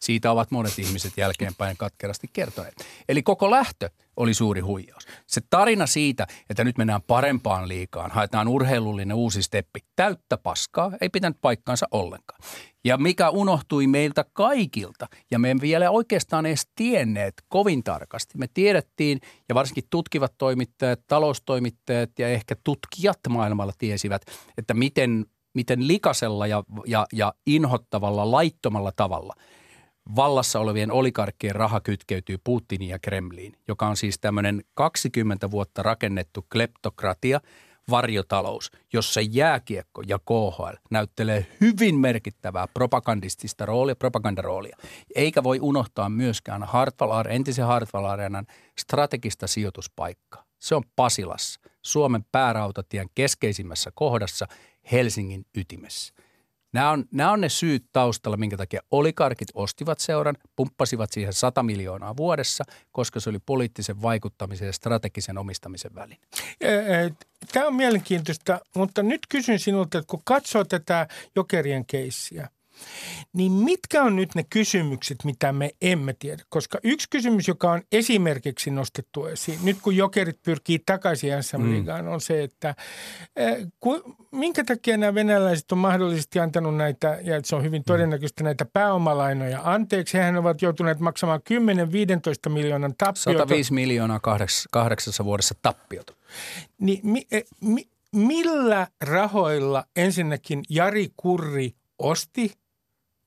Siitä 0.00 0.30
ovat 0.30 0.50
monet 0.50 0.78
ihmiset 0.78 1.12
jälkeenpäin 1.16 1.76
katkerasti 1.76 2.30
kertoneet. 2.32 2.74
Eli 3.08 3.22
koko 3.22 3.50
lähtö 3.50 3.90
oli 4.16 4.34
suuri 4.34 4.60
huijaus. 4.60 5.06
Se 5.26 5.40
tarina 5.50 5.86
siitä, 5.86 6.26
että 6.50 6.64
nyt 6.64 6.78
mennään 6.78 7.02
parempaan 7.02 7.68
liikaan, 7.68 8.10
haetaan 8.10 8.48
urheilullinen 8.48 9.16
uusi 9.16 9.42
steppi, 9.42 9.80
täyttä 9.96 10.36
paskaa, 10.36 10.92
ei 11.00 11.08
pitänyt 11.08 11.38
paikkaansa 11.40 11.86
ollenkaan. 11.90 12.40
Ja 12.84 12.98
mikä 12.98 13.30
unohtui 13.30 13.86
meiltä 13.86 14.24
kaikilta, 14.32 15.06
ja 15.30 15.38
me 15.38 15.50
emme 15.50 15.60
vielä 15.60 15.90
oikeastaan 15.90 16.46
edes 16.46 16.68
tienneet 16.74 17.34
kovin 17.48 17.84
tarkasti. 17.84 18.38
Me 18.38 18.46
tiedettiin, 18.54 19.20
ja 19.48 19.54
varsinkin 19.54 19.84
tutkivat 19.90 20.34
toimittajat, 20.38 21.00
taloustoimittajat 21.06 22.10
ja 22.18 22.28
ehkä 22.28 22.54
tutkijat 22.64 23.18
maailmalla 23.28 23.72
tiesivät, 23.78 24.22
että 24.58 24.74
miten, 24.74 25.26
miten 25.54 25.88
likasella 25.88 26.46
ja, 26.46 26.64
ja, 26.86 27.06
ja 27.12 27.34
inhottavalla, 27.46 28.30
laittomalla 28.30 28.92
tavalla 28.96 29.34
vallassa 30.16 30.60
olevien 30.60 30.92
olikarkkien 30.92 31.54
raha 31.54 31.80
kytkeytyy 31.80 32.38
Putiniin 32.44 32.90
ja 32.90 32.98
Kremliin, 32.98 33.52
joka 33.68 33.86
on 33.86 33.96
siis 33.96 34.18
tämmöinen 34.20 34.64
20 34.74 35.50
vuotta 35.50 35.82
rakennettu 35.82 36.46
kleptokratia– 36.52 37.40
varjotalous, 37.90 38.70
jossa 38.92 39.20
jääkiekko 39.20 40.02
ja 40.06 40.18
KHL 40.18 40.76
näyttelee 40.90 41.46
hyvin 41.60 41.94
merkittävää 41.94 42.68
propagandistista 42.74 43.66
roolia, 43.66 43.96
propagandaroolia. 43.96 44.76
Eikä 45.14 45.42
voi 45.42 45.58
unohtaa 45.60 46.08
myöskään 46.08 46.62
Hartwall, 46.62 47.24
entisen 47.28 47.66
Hartwall 47.66 48.04
Areenan 48.04 48.46
strategista 48.78 49.46
sijoituspaikkaa. 49.46 50.44
Se 50.58 50.74
on 50.74 50.82
Pasilassa, 50.96 51.60
Suomen 51.82 52.24
päärautatien 52.32 53.08
keskeisimmässä 53.14 53.90
kohdassa 53.94 54.46
Helsingin 54.92 55.46
ytimessä. 55.54 56.14
Nämä 56.74 56.90
on, 56.90 57.04
nämä 57.10 57.32
on 57.32 57.40
ne 57.40 57.48
syyt 57.48 57.84
taustalla, 57.92 58.36
minkä 58.36 58.56
takia 58.56 58.80
olikarkit 58.90 59.48
ostivat 59.54 59.98
seuran, 59.98 60.36
pumppasivat 60.56 61.12
siihen 61.12 61.32
100 61.32 61.62
miljoonaa 61.62 62.16
vuodessa, 62.16 62.64
koska 62.92 63.20
se 63.20 63.30
oli 63.30 63.38
poliittisen 63.46 64.02
vaikuttamisen 64.02 64.66
ja 64.66 64.72
strategisen 64.72 65.38
omistamisen 65.38 65.94
väline. 65.94 66.20
Tämä 67.52 67.66
on 67.66 67.74
mielenkiintoista, 67.74 68.60
mutta 68.76 69.02
nyt 69.02 69.20
kysyn 69.28 69.58
sinulta, 69.58 69.98
että 69.98 70.10
kun 70.10 70.20
katsoo 70.24 70.64
tätä 70.64 71.08
jokerien 71.36 71.86
keissiä, 71.86 72.48
niin 73.32 73.52
mitkä 73.52 74.02
on 74.02 74.16
nyt 74.16 74.34
ne 74.34 74.44
kysymykset, 74.50 75.24
mitä 75.24 75.52
me 75.52 75.70
emme 75.82 76.14
tiedä? 76.18 76.42
Koska 76.48 76.78
yksi 76.84 77.06
kysymys, 77.10 77.48
joka 77.48 77.72
on 77.72 77.82
esimerkiksi 77.92 78.70
nostettu 78.70 79.26
esiin, 79.26 79.58
nyt 79.62 79.76
kun 79.82 79.96
jokerit 79.96 80.42
pyrkii 80.42 80.78
takaisin 80.86 81.42
SM 81.42 81.60
mm. 81.60 82.08
on 82.12 82.20
se, 82.20 82.42
että 82.42 82.74
eh, 83.36 83.56
ku, 83.80 84.16
minkä 84.30 84.64
takia 84.64 84.96
nämä 84.96 85.14
venäläiset 85.14 85.72
on 85.72 85.78
mahdollisesti 85.78 86.40
antanut 86.40 86.76
näitä, 86.76 87.18
ja 87.22 87.40
se 87.44 87.56
on 87.56 87.62
hyvin 87.62 87.80
mm. 87.80 87.84
todennäköistä, 87.86 88.44
näitä 88.44 88.64
pääomalainoja 88.64 89.60
anteeksi. 89.64 90.18
Hehän 90.18 90.36
ovat 90.36 90.62
joutuneet 90.62 91.00
maksamaan 91.00 91.40
10-15 92.48 92.50
miljoonan 92.50 92.94
tappiota. 92.98 93.38
105 93.38 93.72
miljoonaa 93.72 94.20
kahdeks, 94.20 94.68
kahdeksassa 94.70 95.24
vuodessa 95.24 95.54
tappiota. 95.62 96.14
Niin 96.78 97.00
mi, 97.02 97.26
eh, 97.30 97.44
mi, 97.60 97.88
millä 98.12 98.86
rahoilla 99.00 99.84
ensinnäkin 99.96 100.62
Jari 100.68 101.08
Kurri 101.16 101.74
osti– 101.98 102.52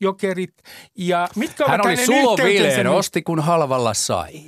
jokerit. 0.02 0.54
Ja 0.98 1.28
mitkä 1.36 1.66
Hän 1.68 1.86
oli 1.86 2.06
sulovileen, 2.06 2.88
osti 2.88 3.22
kun 3.22 3.40
halvalla 3.40 3.94
sai. 3.94 4.42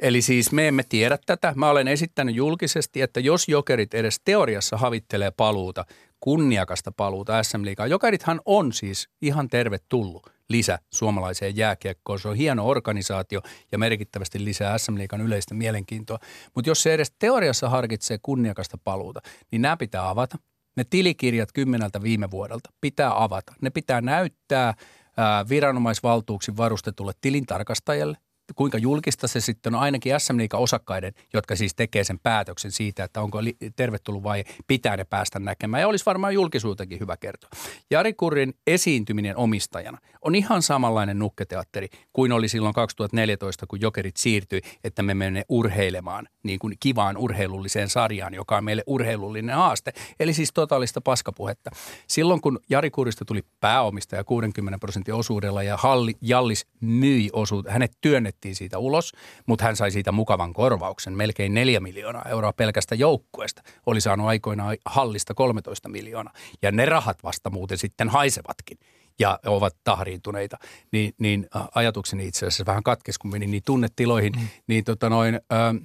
Eli 0.00 0.22
siis 0.22 0.52
me 0.52 0.68
emme 0.68 0.82
tiedä 0.88 1.18
tätä. 1.26 1.52
Mä 1.56 1.70
olen 1.70 1.88
esittänyt 1.88 2.34
julkisesti, 2.34 3.00
että 3.00 3.20
jos 3.20 3.48
jokerit 3.48 3.94
edes 3.94 4.20
teoriassa 4.24 4.76
havittelee 4.76 5.30
paluuta, 5.30 5.84
kunniakasta 6.20 6.92
paluuta 6.92 7.42
SM 7.42 7.64
Liigaan. 7.64 7.90
Jokerithan 7.90 8.40
on 8.44 8.72
siis 8.72 9.08
ihan 9.22 9.48
tervetullut 9.48 10.22
lisä 10.48 10.78
suomalaiseen 10.90 11.56
jääkiekkoon. 11.56 12.18
Se 12.18 12.28
on 12.28 12.36
hieno 12.36 12.68
organisaatio 12.68 13.40
ja 13.72 13.78
merkittävästi 13.78 14.44
lisää 14.44 14.78
SM 14.78 14.98
Liigan 14.98 15.20
yleistä 15.20 15.54
mielenkiintoa. 15.54 16.18
Mutta 16.54 16.70
jos 16.70 16.82
se 16.82 16.94
edes 16.94 17.12
teoriassa 17.18 17.68
harkitsee 17.68 18.18
kunniakasta 18.22 18.78
paluuta, 18.84 19.20
niin 19.50 19.62
nämä 19.62 19.76
pitää 19.76 20.08
avata– 20.08 20.38
ne 20.76 20.84
tilikirjat 20.90 21.52
kymmeneltä 21.52 22.02
viime 22.02 22.30
vuodelta 22.30 22.70
pitää 22.80 23.22
avata. 23.22 23.54
Ne 23.62 23.70
pitää 23.70 24.00
näyttää 24.00 24.74
ää, 25.16 25.48
viranomaisvaltuuksin 25.48 26.56
varustetulle 26.56 27.12
tilintarkastajalle. 27.20 28.16
Kuinka 28.54 28.78
julkista 28.78 29.28
se 29.28 29.40
sitten 29.40 29.74
on 29.74 29.80
ainakin 29.80 30.20
SM 30.20 30.36
osakkaiden, 30.52 31.12
jotka 31.32 31.56
siis 31.56 31.74
tekee 31.74 32.04
sen 32.04 32.18
päätöksen 32.18 32.70
siitä, 32.70 33.04
että 33.04 33.20
onko 33.20 33.38
tervetullut 33.76 34.22
vai 34.22 34.44
pitää 34.66 34.96
ne 34.96 35.04
päästä 35.04 35.38
näkemään. 35.38 35.80
Ja 35.80 35.88
olisi 35.88 36.06
varmaan 36.06 36.34
julkisuutenkin 36.34 37.00
hyvä 37.00 37.16
kertoa. 37.16 37.50
Jari 37.90 38.12
Kurrin 38.14 38.54
esiintyminen 38.66 39.36
omistajana 39.36 39.98
on 40.22 40.34
ihan 40.34 40.62
samanlainen 40.62 41.18
nukketeatteri 41.18 41.88
kuin 42.12 42.32
oli 42.32 42.48
silloin 42.48 42.74
2014, 42.74 43.66
kun 43.66 43.80
Jokerit 43.80 44.16
siirtyi, 44.16 44.60
että 44.84 45.02
me 45.02 45.14
menemme 45.14 45.44
urheilemaan 45.48 46.28
niin 46.42 46.58
kuin 46.58 46.74
kivaan 46.80 47.16
urheilulliseen 47.16 47.88
sarjaan, 47.88 48.34
joka 48.34 48.56
on 48.56 48.64
meille 48.64 48.82
urheilullinen 48.86 49.56
haaste. 49.56 49.92
Eli 50.20 50.34
siis 50.34 50.52
totaalista 50.52 51.00
paskapuhetta. 51.00 51.70
Silloin 52.06 52.40
kun 52.40 52.58
Jari 52.70 52.90
Kurista 52.90 53.24
tuli 53.24 53.44
pääomistaja 53.60 54.24
60 54.24 54.78
prosentin 54.78 55.14
osuudella 55.14 55.62
ja 55.62 55.76
Halli, 55.76 56.14
Jallis 56.20 56.66
myi 56.80 57.30
osuut, 57.32 57.66
hänet 57.68 57.92
työnnettiin 58.00 58.41
siitä 58.52 58.78
ulos, 58.78 59.12
mutta 59.46 59.64
hän 59.64 59.76
sai 59.76 59.90
siitä 59.90 60.12
mukavan 60.12 60.52
korvauksen, 60.52 61.12
melkein 61.12 61.54
4 61.54 61.80
miljoonaa 61.80 62.24
euroa 62.28 62.52
pelkästä 62.52 62.94
joukkueesta. 62.94 63.62
Oli 63.86 64.00
saanut 64.00 64.26
aikoinaan 64.26 64.76
Hallista 64.84 65.34
13 65.34 65.88
miljoonaa 65.88 66.34
ja 66.62 66.72
ne 66.72 66.84
rahat 66.84 67.24
vasta 67.24 67.50
muuten 67.50 67.78
sitten 67.78 68.08
haisevatkin 68.08 68.78
ja 69.18 69.38
ovat 69.46 69.76
tahriintuneita, 69.84 70.56
niin, 70.92 71.14
niin 71.18 71.46
ajatukseni 71.74 72.26
itse 72.26 72.46
asiassa 72.46 72.66
vähän 72.66 72.82
katkesi, 72.82 73.18
kun 73.18 73.30
menin 73.30 73.50
niin 73.50 73.62
tunnetiloihin, 73.66 74.32
mm. 74.32 74.48
niin 74.66 74.84
tota 74.84 75.10
noin, 75.10 75.34
ähm, 75.52 75.76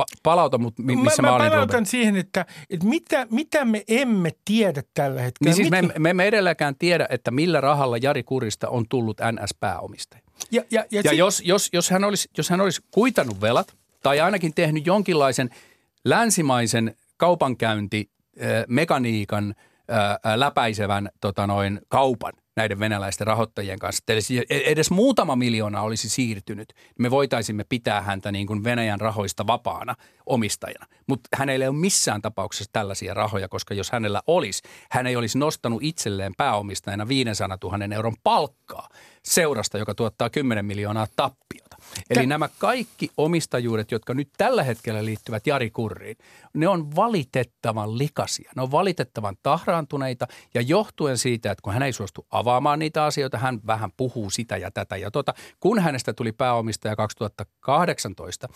pa- 0.00 0.18
palauta 0.22 0.58
mut, 0.58 0.78
missä 0.78 1.22
mä, 1.22 1.28
mä, 1.28 1.32
mä 1.32 1.36
olin. 1.36 1.50
palautan 1.50 1.74
Robert. 1.74 1.88
siihen, 1.88 2.16
että, 2.16 2.46
että 2.70 2.86
mitä, 2.86 3.26
mitä 3.30 3.64
me 3.64 3.84
emme 3.88 4.30
tiedä 4.44 4.82
tällä 4.94 5.20
hetkellä. 5.20 5.50
Niin 5.50 5.56
siis 5.56 5.70
me, 5.70 5.82
me 5.98 6.10
emme 6.10 6.26
edelläkään 6.26 6.74
tiedä, 6.78 7.06
että 7.10 7.30
millä 7.30 7.60
rahalla 7.60 7.96
Jari 7.96 8.22
Kurista 8.22 8.68
on 8.68 8.84
tullut 8.88 9.20
NS-pääomistaja. 9.20 10.25
Ja, 10.50 10.62
ja, 10.70 10.84
ja, 10.90 11.00
ja 11.04 11.10
sit... 11.10 11.18
jos, 11.18 11.42
jos, 11.44 11.68
jos, 11.72 11.90
hän 11.90 12.04
olisi, 12.04 12.28
jos 12.36 12.50
hän 12.50 12.60
olisi 12.60 12.82
kuitannut 12.90 13.40
velat 13.40 13.74
tai 14.02 14.20
ainakin 14.20 14.54
tehnyt 14.54 14.86
jonkinlaisen 14.86 15.50
länsimaisen 16.04 16.96
kaupankäynti 17.16 18.10
mekaniikan 18.68 19.54
läpäisevän 20.36 21.08
tota 21.20 21.46
noin, 21.46 21.80
kaupan– 21.88 22.32
näiden 22.56 22.78
venäläisten 22.78 23.26
rahoittajien 23.26 23.78
kanssa. 23.78 24.04
Eli 24.08 24.46
edes 24.48 24.90
muutama 24.90 25.36
miljoona 25.36 25.82
olisi 25.82 26.08
siirtynyt, 26.08 26.72
niin 26.76 26.94
me 26.98 27.10
voitaisimme 27.10 27.64
pitää 27.68 28.02
häntä 28.02 28.32
niin 28.32 28.46
kuin 28.46 28.64
Venäjän 28.64 29.00
rahoista 29.00 29.46
vapaana 29.46 29.94
omistajana. 30.26 30.86
Mutta 31.06 31.28
hänellä 31.34 31.64
ei 31.64 31.68
ole 31.68 31.76
missään 31.76 32.22
tapauksessa 32.22 32.70
tällaisia 32.72 33.14
rahoja, 33.14 33.48
koska 33.48 33.74
jos 33.74 33.90
hänellä 33.90 34.22
olisi, 34.26 34.62
hän 34.90 35.06
ei 35.06 35.16
olisi 35.16 35.38
nostanut 35.38 35.82
itselleen 35.82 36.32
pääomistajana 36.36 37.08
500 37.08 37.58
000 37.62 37.94
euron 37.94 38.16
palkkaa 38.24 38.88
seurasta, 39.26 39.78
joka 39.78 39.94
tuottaa 39.94 40.30
10 40.30 40.64
miljoonaa 40.64 41.06
tappiota. 41.16 41.65
Eli 42.10 42.20
Tä- 42.20 42.26
nämä 42.26 42.48
kaikki 42.58 43.10
omistajuudet, 43.16 43.90
jotka 43.90 44.14
nyt 44.14 44.28
tällä 44.36 44.62
hetkellä 44.62 45.04
liittyvät 45.04 45.46
Jari 45.46 45.70
Kurriin, 45.70 46.16
ne 46.54 46.68
on 46.68 46.96
valitettavan 46.96 47.98
likaisia. 47.98 48.52
Ne 48.56 48.62
on 48.62 48.70
valitettavan 48.70 49.36
tahraantuneita 49.42 50.26
ja 50.54 50.60
johtuen 50.60 51.18
siitä, 51.18 51.50
että 51.50 51.62
kun 51.62 51.72
hän 51.72 51.82
ei 51.82 51.92
suostu 51.92 52.26
avaamaan 52.30 52.78
niitä 52.78 53.04
asioita, 53.04 53.38
hän 53.38 53.60
vähän 53.66 53.90
puhuu 53.96 54.30
sitä 54.30 54.56
ja 54.56 54.70
tätä 54.70 54.96
ja 54.96 55.10
tota. 55.10 55.34
Kun 55.60 55.78
hänestä 55.78 56.12
tuli 56.12 56.32
pääomistaja 56.32 56.96
2018 56.96 58.48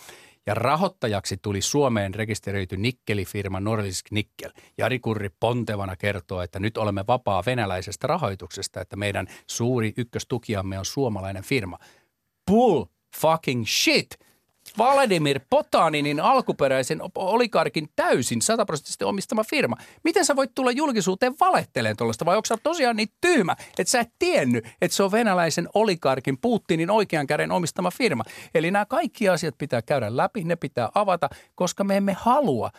ja 0.45 0.53
rahoittajaksi 0.53 1.37
tuli 1.41 1.61
Suomeen 1.61 2.15
rekisteröity 2.15 2.77
nikkelifirma 2.77 3.59
Nordisk 3.59 4.11
Nickel. 4.11 4.51
Jari 4.77 4.99
Kurri 4.99 5.29
pontevana 5.39 5.95
kertoo, 5.95 6.41
että 6.41 6.59
nyt 6.59 6.77
olemme 6.77 7.03
vapaa 7.07 7.43
venäläisestä 7.45 8.07
rahoituksesta, 8.07 8.81
että 8.81 8.95
meidän 8.95 9.27
suuri 9.47 9.93
ykköstukijamme 9.97 10.79
on 10.79 10.85
suomalainen 10.85 11.43
firma. 11.43 11.77
Bull 12.51 12.85
fucking 13.15 13.65
shit– 13.65 14.07
Vladimir 14.77 15.39
Potaninin 15.49 16.19
alkuperäisen 16.19 16.99
olikarkin 17.15 17.89
täysin 17.95 18.41
sataprosenttisesti 18.41 19.03
omistama 19.03 19.43
firma. 19.43 19.75
Miten 20.03 20.25
sä 20.25 20.35
voit 20.35 20.51
tulla 20.55 20.71
julkisuuteen 20.71 21.35
valehteleen 21.39 21.97
tuollaista 21.97 22.25
vai 22.25 22.35
onko 22.35 22.45
sä 22.45 22.57
tosiaan 22.63 22.95
niin 22.95 23.09
tyhmä, 23.21 23.55
että 23.77 23.91
sä 23.91 23.99
et 23.99 24.11
tiennyt, 24.19 24.67
että 24.81 24.97
se 24.97 25.03
on 25.03 25.11
venäläisen 25.11 25.69
olikarkin 25.73 26.37
Putinin 26.37 26.89
oikean 26.89 27.27
käden 27.27 27.51
omistama 27.51 27.91
firma. 27.91 28.23
Eli 28.55 28.71
nämä 28.71 28.85
kaikki 28.85 29.29
asiat 29.29 29.57
pitää 29.57 29.81
käydä 29.81 30.17
läpi, 30.17 30.43
ne 30.43 30.55
pitää 30.55 30.89
avata, 30.95 31.29
koska 31.55 31.83
me 31.83 31.97
emme 31.97 32.13
halua 32.19 32.71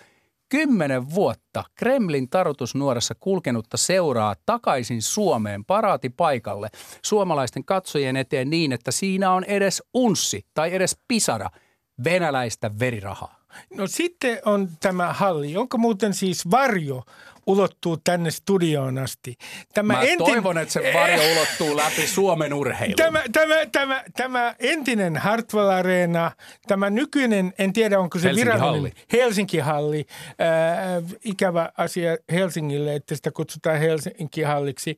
kymmenen 0.52 1.10
vuotta 1.14 1.64
Kremlin 1.74 2.30
tarutusnuorassa 2.30 3.14
kulkenutta 3.20 3.76
seuraa 3.76 4.34
takaisin 4.46 5.02
Suomeen 5.02 5.64
paraatipaikalle 5.64 6.68
suomalaisten 7.04 7.64
katsojien 7.64 8.16
eteen 8.16 8.50
niin, 8.50 8.72
että 8.72 8.90
siinä 8.90 9.32
on 9.32 9.44
edes 9.44 9.82
unssi 9.94 10.46
tai 10.54 10.74
edes 10.74 10.98
pisara– 11.08 11.50
venäläistä 12.04 12.70
verirahaa? 12.78 13.42
No 13.76 13.86
sitten 13.86 14.38
on 14.44 14.68
tämä 14.80 15.12
halli, 15.12 15.52
jonka 15.52 15.78
muuten 15.78 16.14
siis 16.14 16.50
varjo 16.50 17.02
ulottuu 17.46 17.96
tänne 17.96 18.30
studioon 18.30 18.98
asti. 18.98 19.36
Tämä 19.74 19.92
Mä 19.92 20.00
entin... 20.00 20.18
toivon, 20.18 20.58
että 20.58 20.72
se 20.72 20.92
varjo 20.94 21.32
ulottuu 21.32 21.76
läpi 21.76 22.06
Suomen 22.06 22.54
urheiluun. 22.54 22.96
Tämä, 22.96 23.22
tämä, 23.32 23.54
tämä, 23.72 24.04
tämä 24.16 24.54
entinen 24.58 25.16
Hartwell 25.16 25.68
Arena, 25.68 26.30
tämä 26.66 26.90
nykyinen, 26.90 27.52
en 27.58 27.72
tiedä 27.72 28.00
onko 28.00 28.18
se 28.18 28.28
Helsinki 28.28 28.44
virallinen 28.44 28.74
halli. 28.74 28.92
Helsinki-halli. 29.12 30.06
Äh, 30.28 31.18
ikävä 31.24 31.72
asia 31.76 32.16
Helsingille, 32.32 32.94
että 32.94 33.16
sitä 33.16 33.30
kutsutaan 33.30 33.78
Helsinki-halliksi. 33.78 34.96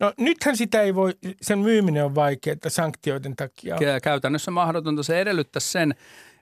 No 0.00 0.12
nythän 0.18 0.56
sitä 0.56 0.82
ei 0.82 0.94
voi, 0.94 1.14
sen 1.42 1.58
myyminen 1.58 2.04
on 2.04 2.14
vaikeaa 2.14 2.56
sanktioiden 2.68 3.36
takia. 3.36 3.76
Käytännössä 4.02 4.50
mahdotonta. 4.50 5.02
Se 5.02 5.20
edellyttää 5.20 5.60
sen, 5.60 5.94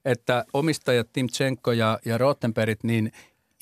että 0.05 0.45
omistajat 0.53 1.13
Timchenko 1.13 1.73
ja, 1.73 1.99
ja 2.05 2.19
Rottenbergit 2.19 2.85
niin 2.85 3.13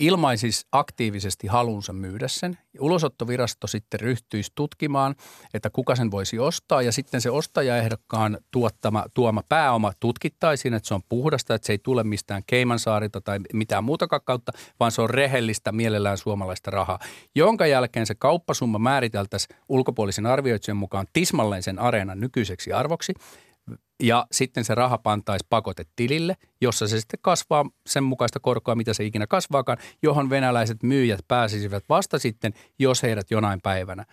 ilmaisis 0.01 0.67
aktiivisesti 0.73 1.47
halunsa 1.47 1.93
myydä 1.93 2.29
sen. 2.29 2.59
Ulosottovirasto 2.81 3.67
sitten 3.67 4.01
ryhtyisi 4.01 4.53
tutkimaan, 4.55 5.15
että 5.55 5.71
kuka 5.71 5.97
sen 5.97 6.11
voisi 6.11 6.39
ostaa 6.39 6.83
ja 6.83 6.93
sitten 6.93 7.21
se 7.21 7.31
ostajaehdokkaan 7.31 8.39
tuottama, 8.51 9.05
tuoma 9.15 9.43
pääoma 9.49 9.93
tutkittaisiin, 10.01 10.75
että 10.75 10.89
se 10.89 10.95
on 10.95 11.03
puhdasta, 11.09 11.55
että 11.55 11.67
se 11.67 11.73
ei 11.73 11.79
tule 11.79 12.05
mistään 12.05 12.43
Keimansaarilta 12.47 13.21
tai 13.21 13.39
mitään 13.53 13.85
muuta 13.85 14.07
kautta, 14.09 14.53
vaan 14.81 14.93
se 14.93 15.03
on 15.03 15.11
rehellistä 15.11 15.73
mielellään 15.73 16.19
suomalaista 16.19 16.71
rahaa, 16.71 16.99
jonka 17.35 17.67
jälkeen 17.67 18.07
se 18.07 18.15
kauppasumma 18.15 18.79
määriteltäisiin 18.79 19.57
ulkopuolisen 19.69 20.27
arvioitsijan 20.27 20.77
mukaan 20.77 21.07
tismalleen 21.13 21.63
sen 21.63 21.79
areenan 21.79 22.21
nykyiseksi 22.21 22.73
arvoksi– 22.73 23.13
ja 24.03 24.27
sitten 24.33 24.65
se 24.65 24.75
raha 24.75 24.99
pantaisi 24.99 25.47
pakotetilille, 25.51 26.37
jossa 26.61 26.89
se 26.89 27.01
sitten 27.01 27.19
kasvaa 27.23 27.65
sen 27.87 28.05
mukaista 28.05 28.41
korkoa, 28.41 28.75
mitä 28.75 28.95
se 28.95 29.05
ikinä 29.05 29.27
kasvaakaan, 29.27 29.79
johon 30.03 30.31
venäläiset 30.31 30.83
myyjät 30.83 31.21
pääsisivät 31.29 31.85
vasta 31.89 32.19
sitten, 32.19 32.55
jos 32.79 33.03
heidät 33.03 33.31
jonain 33.31 33.61
päivänä 33.63 34.05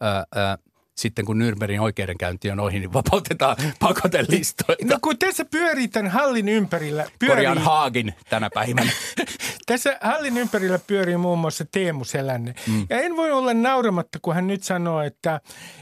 ää, 0.00 0.24
ää, 0.34 0.58
sitten 0.96 1.24
kun 1.24 1.40
Nürnbergin 1.40 1.80
oikeudenkäynti 1.80 2.50
on 2.50 2.60
ohi, 2.60 2.78
niin 2.78 2.92
vapautetaan 2.92 3.56
pakotelistoilta. 3.78 4.84
No 4.84 4.98
kun 5.02 5.18
tässä 5.18 5.44
pyörii 5.44 5.88
tämän 5.88 6.10
hallin 6.10 6.48
ympärillä. 6.48 7.06
Pyörii... 7.18 7.36
Korjaan 7.36 7.58
Haagin 7.58 8.14
tänä 8.30 8.50
päivänä. 8.54 8.92
tässä 9.66 9.98
hallin 10.00 10.36
ympärillä 10.36 10.78
pyörii 10.86 11.16
muun 11.16 11.38
muassa 11.38 11.64
Teemu 11.72 12.04
Selänne. 12.04 12.54
Mm. 12.66 12.86
Ja 12.90 13.00
en 13.00 13.16
voi 13.16 13.32
olla 13.32 13.54
nauramatta, 13.54 14.18
kun 14.22 14.34
hän 14.34 14.46
nyt 14.46 14.62
sanoo, 14.62 15.02
että, 15.02 15.40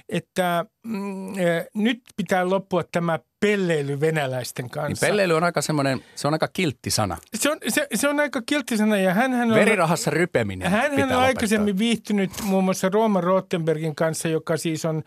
että 0.08 0.64
mm, 0.84 1.38
eh, 1.38 1.66
nyt 1.74 2.00
pitää 2.16 2.50
loppua 2.50 2.84
tämä 2.92 3.18
pelleily 3.40 4.00
venäläisten 4.00 4.70
kanssa. 4.70 5.06
Niin 5.06 5.10
pelleily 5.10 5.34
on 5.34 5.44
aika 5.44 5.62
semmoinen, 5.62 6.04
se 6.14 6.28
on 6.28 6.34
aika 6.34 6.48
kiltti 6.48 6.90
sana. 6.90 7.16
Se 7.34 7.50
on, 7.50 7.58
se, 7.68 7.86
se 7.94 8.08
on 8.08 8.20
aika 8.20 8.42
kiltti 8.46 8.76
sana 8.76 8.96
ja 8.96 9.14
hän, 9.14 9.32
hän 9.32 9.48
on... 9.50 9.54
Verirahassa 9.54 10.10
rypeminen 10.10 10.70
Hän, 10.70 10.98
hän 10.98 11.12
on 11.12 11.22
aikaisemmin 11.22 11.78
viihtynyt 11.78 12.30
muun 12.42 12.64
muassa 12.64 12.88
Rooma 12.88 13.20
Rottenbergin 13.20 13.94
kanssa, 13.94 14.28
joka 14.28 14.56
siis 14.56 14.84
on 14.84 15.02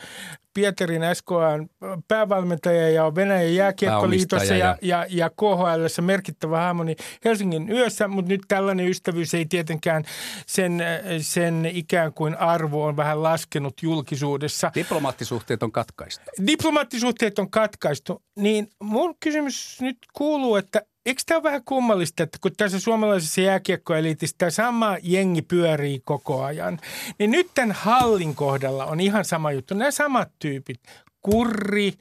Pietarin 0.53 1.01
SKAn 1.13 1.69
päävalmentaja 2.07 2.89
ja 2.89 3.05
on 3.05 3.15
Venäjän 3.15 3.55
jääkiekkoliitossa 3.55 4.55
ja, 4.55 4.77
ja, 4.81 5.05
ja 5.09 5.29
KHL 5.29 6.01
merkittävä 6.01 6.59
hahmo 6.59 6.83
niin 6.83 6.97
Helsingin 7.25 7.69
yössä, 7.69 8.07
mutta 8.07 8.29
nyt 8.29 8.41
tällainen 8.47 8.87
ystävyys 8.87 9.33
ei 9.33 9.45
tietenkään 9.45 10.03
sen, 10.45 10.83
sen 11.21 11.65
ikään 11.65 12.13
kuin 12.13 12.37
arvo 12.37 12.85
on 12.85 12.97
vähän 12.97 13.23
laskenut 13.23 13.73
julkisuudessa. 13.81 14.71
Diplomaattisuhteet 14.75 15.62
on 15.63 15.71
katkaistu. 15.71 16.23
Diplomaattisuhteet 16.47 17.39
on 17.39 17.51
katkaistu. 17.51 18.21
Niin 18.35 18.69
mun 18.83 19.15
kysymys 19.19 19.81
nyt 19.81 19.97
kuuluu, 20.13 20.55
että 20.55 20.81
eikö 21.05 21.21
tämä 21.25 21.35
ole 21.35 21.43
vähän 21.43 21.63
kummallista, 21.65 22.23
että 22.23 22.37
kun 22.41 22.51
tässä 22.57 22.79
suomalaisessa 22.79 23.41
jääkiekkoeliitissä 23.41 24.35
tämä 24.37 24.51
sama 24.51 24.97
jengi 25.03 25.41
pyörii 25.41 26.01
koko 26.05 26.43
ajan, 26.43 26.79
niin 27.19 27.31
nyt 27.31 27.47
tämän 27.53 27.71
hallin 27.71 28.35
kohdalla 28.35 28.85
on 28.85 28.99
ihan 28.99 29.25
sama 29.25 29.51
juttu. 29.51 29.73
Nämä 29.73 29.91
samat 29.91 30.31
tyypit, 30.39 30.79
Kurri, 31.23 31.93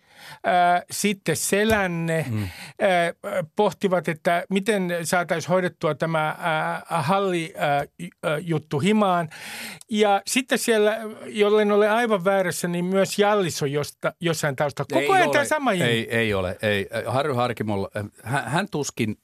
sitten 0.91 1.37
Selänne 1.37 2.27
mm. 2.31 2.49
pohtivat, 3.57 4.09
että 4.09 4.45
miten 4.51 4.99
saataisiin 5.03 5.51
hoidettua 5.51 5.95
tämä 5.95 6.37
hallijuttu 6.89 8.79
himaan. 8.79 9.29
Ja 9.91 10.23
sitten 10.27 10.59
siellä, 10.59 10.99
jollen 11.27 11.73
ole 11.73 11.91
aivan 11.91 12.25
väärässä, 12.25 12.69
niin 12.69 12.85
myös 12.85 13.19
Jallis 13.19 13.63
on 13.63 13.73
josta, 13.73 14.13
jossain 14.21 14.57
taustalla. 14.57 15.01
Koko 15.01 15.13
ajan 15.13 15.31
tämä 15.31 15.45
sama. 15.45 15.73
Ei, 15.73 16.17
ei 16.17 16.35
ole. 16.35 16.59
Ei. 16.63 16.89
Harry 17.07 17.33
Harkimolla, 17.33 17.91
hän, 18.25 18.45
hän 18.47 18.69
tuskin 18.71 19.17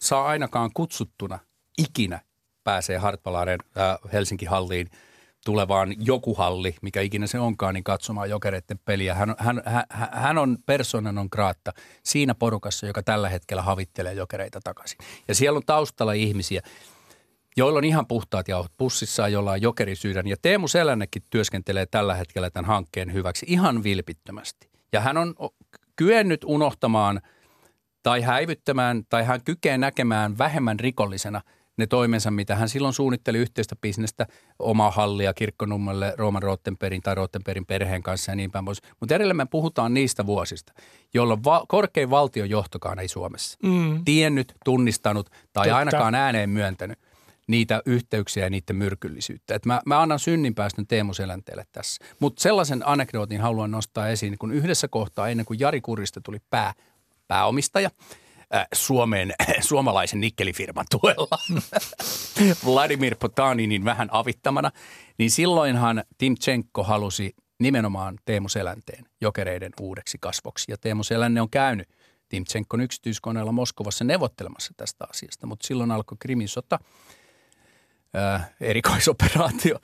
saa 0.00 0.26
ainakaan 0.26 0.70
kutsuttuna 0.74 1.38
ikinä 1.78 2.20
pääsee 2.64 2.98
Hartwallaren 2.98 3.60
äh, 3.78 3.98
Helsinki-halliin– 4.12 4.90
tulevaan 5.44 5.94
joku 6.06 6.34
halli, 6.34 6.74
mikä 6.82 7.00
ikinä 7.00 7.26
se 7.26 7.38
onkaan, 7.38 7.74
niin 7.74 7.84
katsomaan 7.84 8.30
jokereiden 8.30 8.78
peliä. 8.84 9.14
Hän, 9.14 9.34
hän, 9.38 9.62
hän, 10.12 10.38
on 10.38 10.58
persoonan 10.66 11.18
on 11.18 11.30
kraatta 11.30 11.72
siinä 12.02 12.34
porukassa, 12.34 12.86
joka 12.86 13.02
tällä 13.02 13.28
hetkellä 13.28 13.62
havittelee 13.62 14.14
jokereita 14.14 14.60
takaisin. 14.64 14.98
Ja 15.28 15.34
siellä 15.34 15.56
on 15.56 15.62
taustalla 15.66 16.12
ihmisiä, 16.12 16.62
joilla 17.56 17.78
on 17.78 17.84
ihan 17.84 18.06
puhtaat 18.06 18.48
jauhot 18.48 18.72
pussissaan, 18.76 19.32
jolla 19.32 19.50
on 19.52 19.62
jokerisyydän. 19.62 20.26
Ja 20.26 20.36
Teemu 20.42 20.68
Selännekin 20.68 21.22
työskentelee 21.30 21.86
tällä 21.86 22.14
hetkellä 22.14 22.50
tämän 22.50 22.68
hankkeen 22.68 23.12
hyväksi 23.12 23.46
ihan 23.48 23.82
vilpittömästi. 23.82 24.70
Ja 24.92 25.00
hän 25.00 25.16
on 25.16 25.34
kyennyt 25.96 26.44
unohtamaan 26.44 27.20
tai 28.02 28.22
häivyttämään 28.22 29.02
tai 29.08 29.24
hän 29.24 29.44
kykenee 29.44 29.78
näkemään 29.78 30.38
vähemmän 30.38 30.80
rikollisena– 30.80 31.40
ne 31.76 31.86
toimensa, 31.86 32.30
mitä 32.30 32.56
hän 32.56 32.68
silloin 32.68 32.94
suunnitteli 32.94 33.38
yhteistä 33.38 33.76
bisnestä, 33.76 34.26
omaa 34.58 34.90
hallia 34.90 35.34
kirkkonummelle 35.34 36.14
Rooman 36.16 36.42
Rottenperin 36.42 37.02
tai 37.02 37.14
Rottenperin 37.14 37.66
perheen 37.66 38.02
kanssa 38.02 38.32
ja 38.32 38.36
niin 38.36 38.50
päin 38.50 38.64
pois. 38.64 38.82
Mutta 39.00 39.14
edelleen 39.14 39.36
me 39.36 39.46
puhutaan 39.46 39.94
niistä 39.94 40.26
vuosista, 40.26 40.72
jolloin 41.14 41.44
va- 41.44 41.64
korkein 41.68 42.10
valtiojohtokaan 42.10 42.98
ei 42.98 43.08
Suomessa 43.08 43.58
mm. 43.62 44.04
tiennyt, 44.04 44.54
tunnistanut 44.64 45.30
tai 45.52 45.64
Totta. 45.64 45.76
ainakaan 45.76 46.14
ääneen 46.14 46.50
myöntänyt 46.50 46.98
niitä 47.46 47.82
yhteyksiä 47.86 48.44
ja 48.44 48.50
niiden 48.50 48.76
myrkyllisyyttä. 48.76 49.54
Et 49.54 49.66
mä, 49.66 49.80
mä 49.86 50.02
annan 50.02 50.18
synninpäästön 50.18 50.86
Teemu 50.86 51.14
Selänteelle 51.14 51.64
tässä. 51.72 52.04
Mutta 52.20 52.42
sellaisen 52.42 52.88
anekdootin 52.88 53.40
haluan 53.40 53.70
nostaa 53.70 54.08
esiin, 54.08 54.38
kun 54.38 54.52
yhdessä 54.52 54.88
kohtaa 54.88 55.28
ennen 55.28 55.46
kuin 55.46 55.60
Jari 55.60 55.80
Kurista 55.80 56.20
tuli 56.20 56.38
pää, 56.50 56.72
pääomistaja– 57.28 57.90
Äh, 58.54 58.66
Suomen, 58.74 59.32
suomalaisen 59.60 60.20
nikkelifirman 60.20 60.86
tuella. 60.90 61.38
Vladimir 62.66 63.16
Potaninin 63.16 63.84
vähän 63.84 64.08
avittamana, 64.12 64.70
niin 65.18 65.30
silloinhan 65.30 66.04
Tim 66.18 66.34
Tchenko 66.34 66.82
halusi 66.82 67.34
nimenomaan 67.58 68.18
Teemu 68.24 68.48
Selänteen 68.48 69.04
jokereiden 69.20 69.72
uudeksi 69.80 70.18
kasvoksi. 70.20 70.72
Ja 70.72 70.76
Teemu 70.78 71.02
Selänne 71.02 71.40
on 71.40 71.50
käynyt 71.50 71.88
Tim 72.28 72.44
Tchenkon 72.44 72.80
yksityiskoneella 72.80 73.52
Moskovassa 73.52 74.04
neuvottelemassa 74.04 74.72
tästä 74.76 75.04
asiasta, 75.10 75.46
mutta 75.46 75.66
silloin 75.66 75.90
alkoi 75.90 76.16
Krimin 76.20 76.48
sota, 76.48 76.78
ää, 78.14 78.34
äh, 78.34 78.50
erikoisoperaatio, 78.60 79.78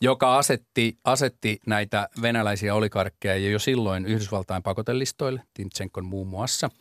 joka 0.00 0.38
asetti, 0.38 0.98
asetti 1.04 1.58
näitä 1.66 2.08
venäläisiä 2.22 2.74
olikarkkeja 2.74 3.50
jo 3.50 3.58
silloin 3.58 4.06
Yhdysvaltain 4.06 4.62
pakotelistoille, 4.62 5.42
Timtsenkon 5.54 6.04
muun 6.04 6.28
muassa– 6.28 6.70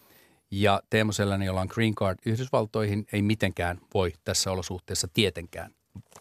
ja 0.61 0.81
Teemu 0.89 1.11
Sellainen, 1.11 1.45
jolla 1.45 1.61
on 1.61 1.67
green 1.71 1.95
card 1.95 2.19
Yhdysvaltoihin, 2.25 3.05
ei 3.13 3.21
mitenkään 3.21 3.79
voi 3.93 4.13
tässä 4.23 4.51
olosuhteessa 4.51 5.07
tietenkään 5.13 5.71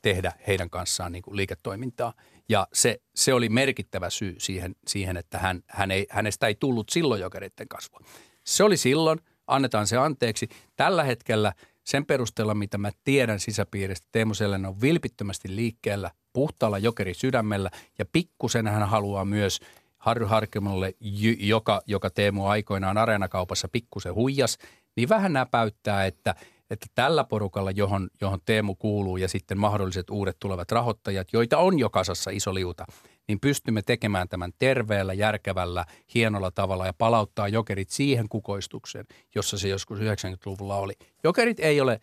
tehdä 0.03 0.33
heidän 0.47 0.71
kanssaan 0.71 1.13
niin 1.13 1.23
kuin 1.23 1.37
liiketoimintaa. 1.37 2.15
Ja 2.49 2.69
se, 2.73 3.01
se 3.15 3.35
oli 3.35 3.49
merkittävä 3.49 4.11
syy 4.11 4.35
siihen, 4.39 4.75
siihen 4.87 5.17
että 5.17 5.39
hän, 5.39 5.63
hän 5.67 5.91
ei, 5.91 6.07
hänestä 6.11 6.47
ei 6.47 6.55
tullut 6.55 6.89
silloin 6.89 7.21
jokereiden 7.21 7.69
kasvua. 7.69 8.01
Se 8.47 8.65
oli 8.65 8.77
silloin, 8.77 9.21
annetaan 9.47 9.87
se 9.87 9.97
anteeksi. 9.97 10.49
Tällä 10.77 11.05
hetkellä 11.05 11.53
sen 11.85 12.07
perusteella, 12.07 12.55
mitä 12.55 12.79
mä 12.79 12.91
tiedän 13.05 13.41
sisäpiiristä, 13.41 14.09
Teemu 14.13 14.35
Sellainen 14.35 14.69
on 14.69 14.81
vilpittömästi 14.81 15.57
liikkeellä 15.57 16.11
puhtaalla 16.33 16.79
jokeri 16.79 17.15
sydämellä 17.15 17.71
ja 17.99 18.05
pikkusen 18.13 18.67
hän 18.67 18.89
haluaa 18.89 19.25
myös– 19.25 19.61
Harry 20.03 20.27
Harkimolle, 20.27 20.95
joka, 21.39 21.83
joka 21.87 22.11
Teemu 22.11 22.47
aikoinaan 22.47 22.99
areenakaupassa 22.99 23.69
pikkusen 23.69 24.15
huijas, 24.15 24.59
niin 24.97 25.09
vähän 25.09 25.33
näpäyttää, 25.33 26.07
että, 26.07 26.35
että 26.71 26.87
tällä 26.95 27.25
porukalla, 27.25 27.71
johon, 27.71 28.09
johon 28.21 28.39
Teemu 28.45 28.75
kuuluu 28.75 29.17
ja 29.17 29.29
sitten 29.29 29.59
mahdolliset 29.59 30.11
uudet 30.11 30.37
tulevat 30.41 30.73
rahoittajat, 30.73 31.29
joita 31.33 31.59
on 31.59 31.79
jo 31.79 31.91
kasassa 31.91 32.31
iso 32.31 32.55
liuta, 32.55 32.85
niin 33.29 33.41
pystymme 33.41 33.83
tekemään 33.83 34.29
tämän 34.29 34.53
terveellä, 34.59 35.13
järkevällä, 35.13 35.85
hienolla 36.15 36.51
tavalla 36.51 36.87
ja 36.87 36.93
palauttaa 36.99 37.49
jokerit 37.49 37.91
siihen 37.91 38.29
kukoistukseen, 38.29 39.07
jossa 39.35 39.59
se 39.59 39.69
joskus 39.69 39.99
90-luvulla 39.99 40.77
oli. 40.77 40.93
Jokerit 41.25 41.61
ei 41.61 41.81
ole 41.81 42.01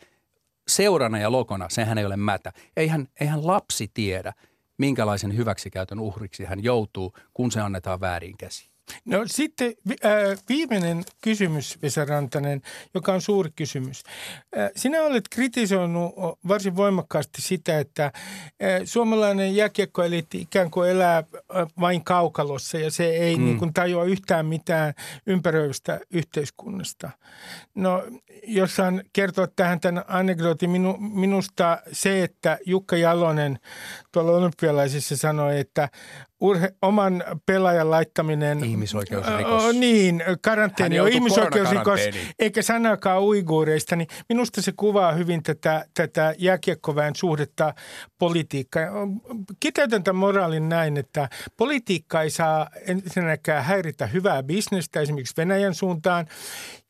seurana 0.67 1.19
ja 1.19 1.31
lokona, 1.31 1.69
sehän 1.69 1.97
ei 1.97 2.05
ole 2.05 2.17
mätä. 2.17 2.53
Eihän, 2.77 3.07
eihän 3.19 3.47
lapsi 3.47 3.91
tiedä– 3.93 4.33
minkälaisen 4.79 5.37
hyväksikäytön 5.37 5.99
uhriksi 5.99 6.45
hän 6.45 6.63
joutuu, 6.63 7.13
kun 7.33 7.51
se 7.51 7.61
annetaan 7.61 7.99
väärin 7.99 8.37
käsiin. 8.37 8.68
No 9.05 9.23
sitten 9.25 9.73
äh, 10.05 10.37
viimeinen 10.49 11.03
kysymys, 11.21 11.81
Vesa 11.81 12.05
Rantanen, 12.05 12.61
joka 12.93 13.13
on 13.13 13.21
suuri 13.21 13.49
kysymys. 13.55 14.03
Äh, 14.57 14.69
sinä 14.75 15.01
olet 15.01 15.29
kritisoinut 15.29 16.13
varsin 16.47 16.75
voimakkaasti 16.75 17.41
sitä, 17.41 17.79
että 17.79 18.05
äh, 18.05 18.11
suomalainen 18.85 19.55
jääkiekkoeliitti 19.55 20.41
ikään 20.41 20.71
kuin 20.71 20.89
elää 20.89 21.17
äh, 21.17 21.67
vain 21.79 22.03
kaukalossa 22.03 22.77
ja 22.77 22.91
se 22.91 23.05
ei 23.05 23.37
mm. 23.37 23.45
niin 23.45 23.57
kuin 23.57 23.73
tajua 23.73 24.03
yhtään 24.03 24.45
mitään 24.45 24.93
ympäröivästä 25.25 25.99
yhteiskunnasta. 26.09 27.09
No, 27.75 28.03
jos 28.47 28.75
saan 28.75 29.03
kertoa 29.13 29.47
tähän 29.47 29.79
tämän 29.79 30.03
anekdootin, 30.07 30.69
minu, 30.69 30.97
minusta 30.99 31.81
se, 31.91 32.23
että 32.23 32.57
Jukka 32.65 32.97
Jalonen 32.97 33.59
tuolla 34.11 34.31
olympialaisissa 34.31 35.17
sanoi, 35.17 35.59
että 35.59 35.89
urhe, 36.41 36.73
oman 36.81 37.23
pelaajan 37.45 37.91
laittaminen. 37.91 38.63
Ihmisoikeusrikos. 38.63 39.63
Oh, 39.63 39.73
niin, 39.73 40.23
karanteeni 40.41 40.99
on 40.99 41.07
ihmisoikeusrikos, 41.07 41.99
eikä 42.39 42.61
sanakaan 42.61 43.21
uiguureista. 43.21 43.95
Niin 43.95 44.07
minusta 44.29 44.61
se 44.61 44.71
kuvaa 44.77 45.11
hyvin 45.11 45.43
tätä, 45.43 45.85
tätä 45.93 46.35
jääkiekkoväen 46.37 47.15
suhdetta 47.15 47.73
politiikkaan. 48.17 49.21
Kiteytän 49.59 50.03
tämän 50.03 50.19
moraalin 50.19 50.69
näin, 50.69 50.97
että 50.97 51.29
politiikka 51.57 52.21
ei 52.21 52.29
saa 52.29 52.69
ensinnäkään 52.87 53.63
häiritä 53.63 54.07
hyvää 54.07 54.43
bisnestä 54.43 54.99
esimerkiksi 54.99 55.37
Venäjän 55.37 55.75
suuntaan. 55.75 56.27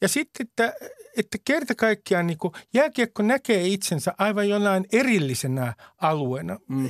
Ja 0.02 0.08
sitten, 0.08 0.48
että 0.48 0.74
että 1.20 1.38
kerta 1.46 1.76
kaikkiaan 1.76 2.28
niin 2.28 2.38
kuin 2.38 2.54
jääkiekko 2.74 3.24
näkee 3.24 3.68
itsensä 3.68 4.14
aivan 4.18 4.50
jonain 4.50 4.86
erillisenä 4.92 5.74
alueena. 6.02 6.60
Mm. 6.68 6.90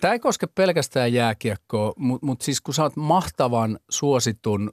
Tämä 0.00 0.12
ei 0.12 0.18
koske 0.18 0.46
pelkästään 0.46 1.12
jääkiekkoa, 1.12 1.92
mutta 1.96 2.26
mut 2.26 2.42
siis 2.42 2.60
kun 2.60 2.74
sä 2.74 2.82
oot 2.82 2.96
mahtavan 2.96 3.78
suositun 3.90 4.72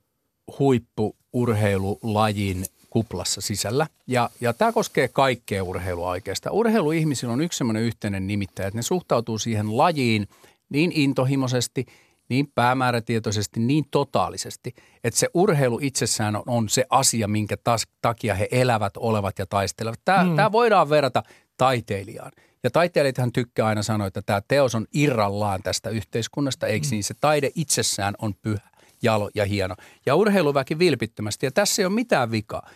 huippuurheilulajin 0.59 2.65
kuplassa 2.89 3.41
sisällä. 3.41 3.87
Ja, 4.07 4.29
ja 4.41 4.53
tämä 4.53 4.71
koskee 4.71 5.07
kaikkea 5.07 5.63
urheilua 5.63 6.09
oikeastaan. 6.09 6.55
Urheiluihmisillä 6.55 7.33
on 7.33 7.41
yksi 7.41 7.57
sellainen 7.57 7.83
yhteinen 7.83 8.27
nimittäjä, 8.27 8.67
että 8.67 8.77
ne 8.77 8.81
suhtautuu 8.81 9.37
siihen 9.37 9.77
lajiin 9.77 10.27
niin 10.69 10.91
intohimoisesti– 10.91 11.85
niin 12.29 12.51
päämäärätietoisesti, 12.55 13.59
niin 13.59 13.85
totaalisesti, 13.91 14.73
että 15.03 15.19
se 15.19 15.27
urheilu 15.33 15.79
itsessään 15.81 16.35
on, 16.35 16.43
on 16.47 16.69
se 16.69 16.85
asia, 16.89 17.27
minkä 17.27 17.57
tas, 17.63 17.87
takia 18.01 18.35
he 18.35 18.47
elävät, 18.51 18.97
olevat 18.97 19.39
ja 19.39 19.45
taistelevat. 19.45 19.99
Tämä, 20.05 20.23
mm. 20.23 20.35
tämä 20.35 20.51
voidaan 20.51 20.89
verrata 20.89 21.23
taiteilijaan. 21.57 22.31
Ja 22.63 22.71
taiteilijathan 22.71 23.31
tykkää 23.31 23.67
aina 23.67 23.83
sanoa, 23.83 24.07
että 24.07 24.21
tämä 24.21 24.41
teos 24.47 24.75
on 24.75 24.85
irrallaan 24.93 25.63
tästä 25.63 25.89
yhteiskunnasta, 25.89 26.67
eikö 26.67 26.87
mm. 26.87 26.91
niin? 26.91 27.03
Se 27.03 27.13
taide 27.21 27.51
itsessään 27.55 28.15
on 28.21 28.33
pyhä, 28.41 28.69
jalo 29.01 29.29
ja 29.35 29.45
hieno. 29.45 29.75
Ja 30.05 30.15
urheiluväki 30.15 30.79
vilpittömästi, 30.79 31.45
ja 31.45 31.51
tässä 31.51 31.81
ei 31.81 31.85
ole 31.85 31.93
mitään 31.93 32.31
vikaa. 32.31 32.69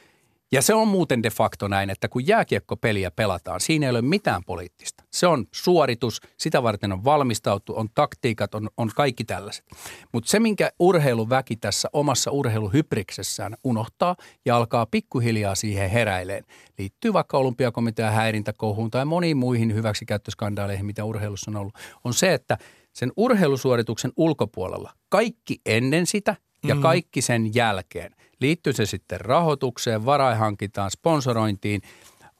Ja 0.54 0.62
se 0.62 0.74
on 0.74 0.88
muuten 0.88 1.24
de 1.24 1.30
facto 1.30 1.68
näin, 1.68 1.90
että 1.90 2.08
kun 2.08 2.28
jääkiekkopeliä 2.28 3.12
pelataan, 3.12 3.60
siinä 3.60 3.86
ei 3.86 3.90
ole 3.90 4.02
mitään 4.02 4.44
poliittista. 4.44 5.04
Se 5.12 5.28
on 5.28 5.46
suoritus, 5.52 6.22
sitä 6.38 6.64
varten 6.64 6.92
on 6.92 7.04
valmistautu, 7.04 7.74
on 7.76 7.90
taktiikat, 7.96 8.56
on, 8.56 8.70
on 8.78 8.92
kaikki 8.96 9.24
tällaiset. 9.24 9.66
Mutta 10.14 10.30
se, 10.30 10.40
minkä 10.40 10.72
urheiluväki 10.80 11.56
tässä 11.56 11.90
omassa 11.94 12.32
urheiluhypriksessään 12.32 13.56
unohtaa 13.64 14.16
ja 14.46 14.58
alkaa 14.58 14.86
pikkuhiljaa 14.86 15.56
siihen 15.56 15.90
heräileen, 15.90 16.44
liittyy 16.78 17.14
vaikka 17.14 17.38
olympiakomitean 17.38 18.14
häirintäkohuun 18.14 18.92
tai 18.92 19.06
moniin 19.06 19.38
muihin 19.38 19.74
hyväksikäyttöskandaaleihin, 19.74 20.86
mitä 20.86 21.04
urheilussa 21.04 21.52
on 21.52 21.58
ollut, 21.58 21.74
on 22.04 22.14
se, 22.14 22.34
että 22.34 22.58
sen 22.94 23.12
urheilusuorituksen 23.18 24.12
ulkopuolella 24.18 24.94
kaikki 25.10 25.62
ennen 25.66 26.06
sitä 26.06 26.36
ja 26.63 26.76
mm. 26.76 26.82
kaikki 26.82 27.21
sen 27.21 27.56
jälkeen– 27.56 28.15
Liittyy 28.41 28.74
se 28.74 28.86
sitten 28.86 29.21
rahoitukseen, 29.21 30.06
varaihankintaan, 30.06 30.91
sponsorointiin, 30.91 31.82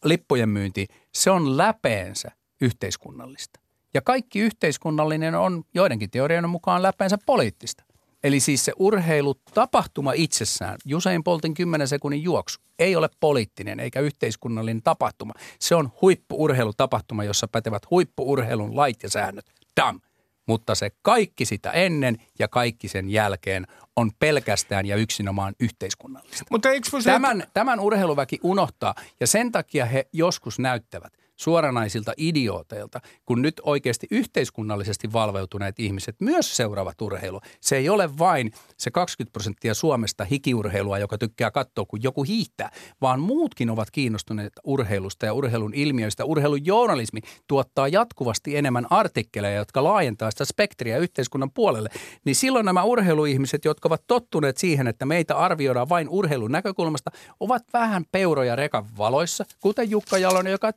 lippujen 0.04 0.50
myyntiin. 0.50 0.88
Se 1.14 1.32
on 1.32 1.58
läpeensä 1.58 2.32
yhteiskunnallista. 2.62 3.60
Ja 3.94 4.02
kaikki 4.02 4.40
yhteiskunnallinen 4.40 5.36
on 5.36 5.64
joidenkin 5.74 6.10
teorioiden 6.10 6.50
mukaan 6.50 6.84
läpeensä 6.84 7.18
poliittista. 7.26 7.84
Eli 8.24 8.40
siis 8.40 8.66
se 8.66 8.74
urheilutapahtuma 8.80 10.14
itsessään, 10.16 10.78
Jusein 10.86 11.24
Poltin 11.24 11.54
10 11.54 11.88
sekunnin 11.88 12.24
juoksu, 12.24 12.60
ei 12.80 12.96
ole 12.96 13.10
poliittinen 13.20 13.80
eikä 13.80 14.00
yhteiskunnallinen 14.00 14.84
tapahtuma. 14.84 15.34
Se 15.60 15.76
on 15.76 15.92
huippuurheilutapahtuma, 16.02 17.24
jossa 17.24 17.48
pätevät 17.48 17.90
huippuurheilun 17.90 18.76
lait 18.76 19.04
ja 19.04 19.10
säännöt. 19.10 19.46
Dam! 19.78 20.00
Mutta 20.46 20.76
se 20.76 20.92
kaikki 21.02 21.46
sitä 21.46 21.72
ennen 21.72 22.18
ja 22.40 22.48
kaikki 22.48 22.88
sen 22.88 23.10
jälkeen 23.10 23.68
on 23.96 24.12
pelkästään 24.20 24.86
ja 24.86 24.96
yksinomaan 24.96 25.56
yhteiskunnallista. 25.60 26.46
Mutta 26.52 26.70
tämän, 27.04 27.44
tämän 27.54 27.80
urheiluväki 27.80 28.40
unohtaa 28.44 28.96
ja 29.20 29.28
sen 29.28 29.52
takia 29.52 29.86
he 29.86 30.08
joskus 30.14 30.60
näyttävät 30.60 31.21
suoranaisilta 31.42 32.14
idiooteilta, 32.18 33.00
kun 33.26 33.42
nyt 33.42 33.62
oikeasti 33.64 34.08
yhteiskunnallisesti 34.12 35.14
valveutuneet 35.14 35.80
ihmiset 35.80 36.16
myös 36.20 36.58
seuraavat 36.58 37.02
urheilua. 37.02 37.42
Se 37.62 37.78
ei 37.78 37.90
ole 37.90 38.18
vain 38.18 38.52
se 38.78 38.92
20 38.92 39.34
prosenttia 39.34 39.74
Suomesta 39.74 40.26
hikiurheilua, 40.26 41.00
joka 41.00 41.18
tykkää 41.18 41.52
katsoa, 41.52 41.86
kun 41.86 42.04
joku 42.04 42.24
hiihtää, 42.24 42.72
vaan 43.02 43.20
muutkin 43.20 43.70
ovat 43.70 43.92
kiinnostuneet 43.92 44.54
urheilusta 44.64 45.26
ja 45.26 45.34
urheilun 45.34 45.74
ilmiöistä. 45.74 46.26
Urheilun 46.26 46.66
journalismi 46.66 47.20
tuottaa 47.48 47.88
jatkuvasti 47.88 48.58
enemmän 48.58 48.88
artikkeleja, 48.90 49.58
jotka 49.58 49.84
laajentaa 49.84 50.32
sitä 50.32 50.46
spektriä 50.46 50.98
yhteiskunnan 50.98 51.52
puolelle. 51.52 51.90
Niin 52.26 52.36
silloin 52.36 52.66
nämä 52.66 52.84
urheiluihmiset, 52.84 53.66
jotka 53.66 53.90
ovat 53.90 54.04
tottuneet 54.08 54.58
siihen, 54.58 54.88
että 54.88 55.06
meitä 55.06 55.38
arvioidaan 55.38 55.90
vain 55.90 56.10
urheilun 56.10 56.52
näkökulmasta, 56.52 57.12
ovat 57.40 57.64
vähän 57.74 58.06
peuroja 58.12 58.56
rekan 58.56 58.86
valoissa, 58.98 59.46
kuten 59.60 59.92
Jukka 59.92 60.18
Jalonen, 60.18 60.52
joka 60.52 60.72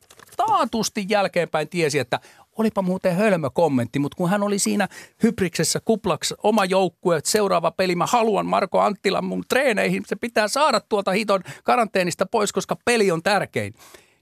taatusti 0.55 1.05
jälkeenpäin 1.09 1.69
tiesi, 1.69 1.99
että 1.99 2.19
olipa 2.57 2.81
muuten 2.81 3.15
hölmö 3.15 3.49
kommentti, 3.49 3.99
mutta 3.99 4.15
kun 4.15 4.29
hän 4.29 4.43
oli 4.43 4.59
siinä 4.59 4.87
hybriksessä 5.23 5.79
kuplaksi 5.85 6.35
oma 6.43 6.65
joukkue, 6.65 7.17
että 7.17 7.29
seuraava 7.29 7.71
peli, 7.71 7.95
mä 7.95 8.05
haluan 8.05 8.45
Marko 8.45 8.79
Anttilan 8.79 9.25
mun 9.25 9.43
treeneihin, 9.49 10.03
se 10.07 10.15
pitää 10.15 10.47
saada 10.47 10.79
tuolta 10.79 11.11
hiton 11.11 11.41
karanteenista 11.63 12.25
pois, 12.25 12.53
koska 12.53 12.75
peli 12.85 13.11
on 13.11 13.23
tärkein. 13.23 13.73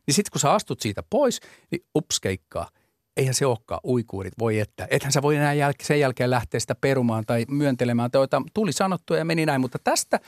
Niin 0.07 0.15
sitten 0.15 0.31
kun 0.31 0.39
sä 0.39 0.51
astut 0.51 0.81
siitä 0.81 1.03
pois, 1.09 1.39
niin 1.71 1.85
ups 1.95 2.19
keikkaa. 2.19 2.69
Eihän 3.17 3.33
se 3.33 3.45
olekaan 3.45 3.79
uikuurit, 3.87 4.33
voi 4.39 4.59
että. 4.59 4.87
Ethän 4.89 5.11
sä 5.11 5.21
voi 5.21 5.35
enää 5.35 5.53
jäl- 5.53 5.83
sen 5.83 5.99
jälkeen 5.99 6.29
lähteä 6.29 6.59
sitä 6.59 6.75
perumaan 6.75 7.25
tai 7.25 7.45
myöntelemään. 7.49 8.11
Toita, 8.11 8.41
tuli 8.53 8.73
sanottua 8.73 9.17
ja 9.17 9.25
meni 9.25 9.45
näin, 9.45 9.61
mutta 9.61 9.79
tästä 9.83 10.19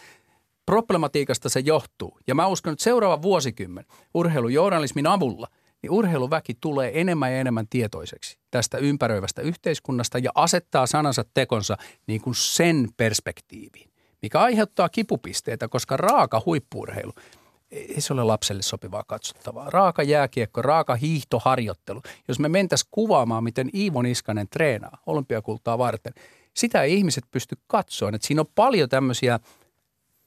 problematiikasta 0.66 1.50
se 1.50 1.60
johtuu. 1.60 2.20
Ja 2.28 2.36
mä 2.36 2.48
uskon, 2.48 2.74
että 2.74 2.84
seuraava 2.84 3.22
vuosikymmen 3.22 3.86
urheilujournalismin 4.14 5.08
avulla– 5.08 5.48
niin 5.82 5.92
urheiluväki 5.92 6.54
tulee 6.62 7.02
enemmän 7.02 7.32
ja 7.32 7.40
enemmän 7.40 7.68
tietoiseksi 7.70 8.38
tästä 8.52 8.78
ympäröivästä 8.78 9.42
yhteiskunnasta 9.42 10.18
ja 10.18 10.32
asettaa 10.36 10.88
sanansa 10.88 11.26
tekonsa 11.34 11.78
niin 12.08 12.22
kuin 12.22 12.36
sen 12.36 12.88
perspektiiviin, 12.98 13.90
mikä 14.22 14.40
aiheuttaa 14.40 14.90
kipupisteitä, 14.90 15.68
koska 15.68 15.98
raaka 15.98 16.42
huippuurheilu 16.46 17.14
ei 17.72 18.02
se 18.02 18.14
ole 18.14 18.24
lapselle 18.24 18.62
sopivaa 18.62 19.04
katsottavaa. 19.08 19.70
Raaka 19.70 20.04
jääkiekko, 20.04 20.62
raaka 20.62 20.96
hiihtoharjoittelu. 20.96 22.02
Jos 22.28 22.40
me 22.40 22.50
mentäisiin 22.50 22.90
kuvaamaan, 22.92 23.44
miten 23.44 23.70
Iivo 23.74 24.02
Niskanen 24.02 24.48
treenaa 24.50 24.98
olympiakultaa 25.06 25.78
varten, 25.78 26.14
sitä 26.54 26.82
ei 26.82 26.94
ihmiset 26.94 27.24
pysty 27.32 27.56
katsoa. 27.68 28.10
Että 28.10 28.28
siinä 28.28 28.42
on 28.42 28.52
paljon 28.56 28.90
tämmöisiä 28.90 29.40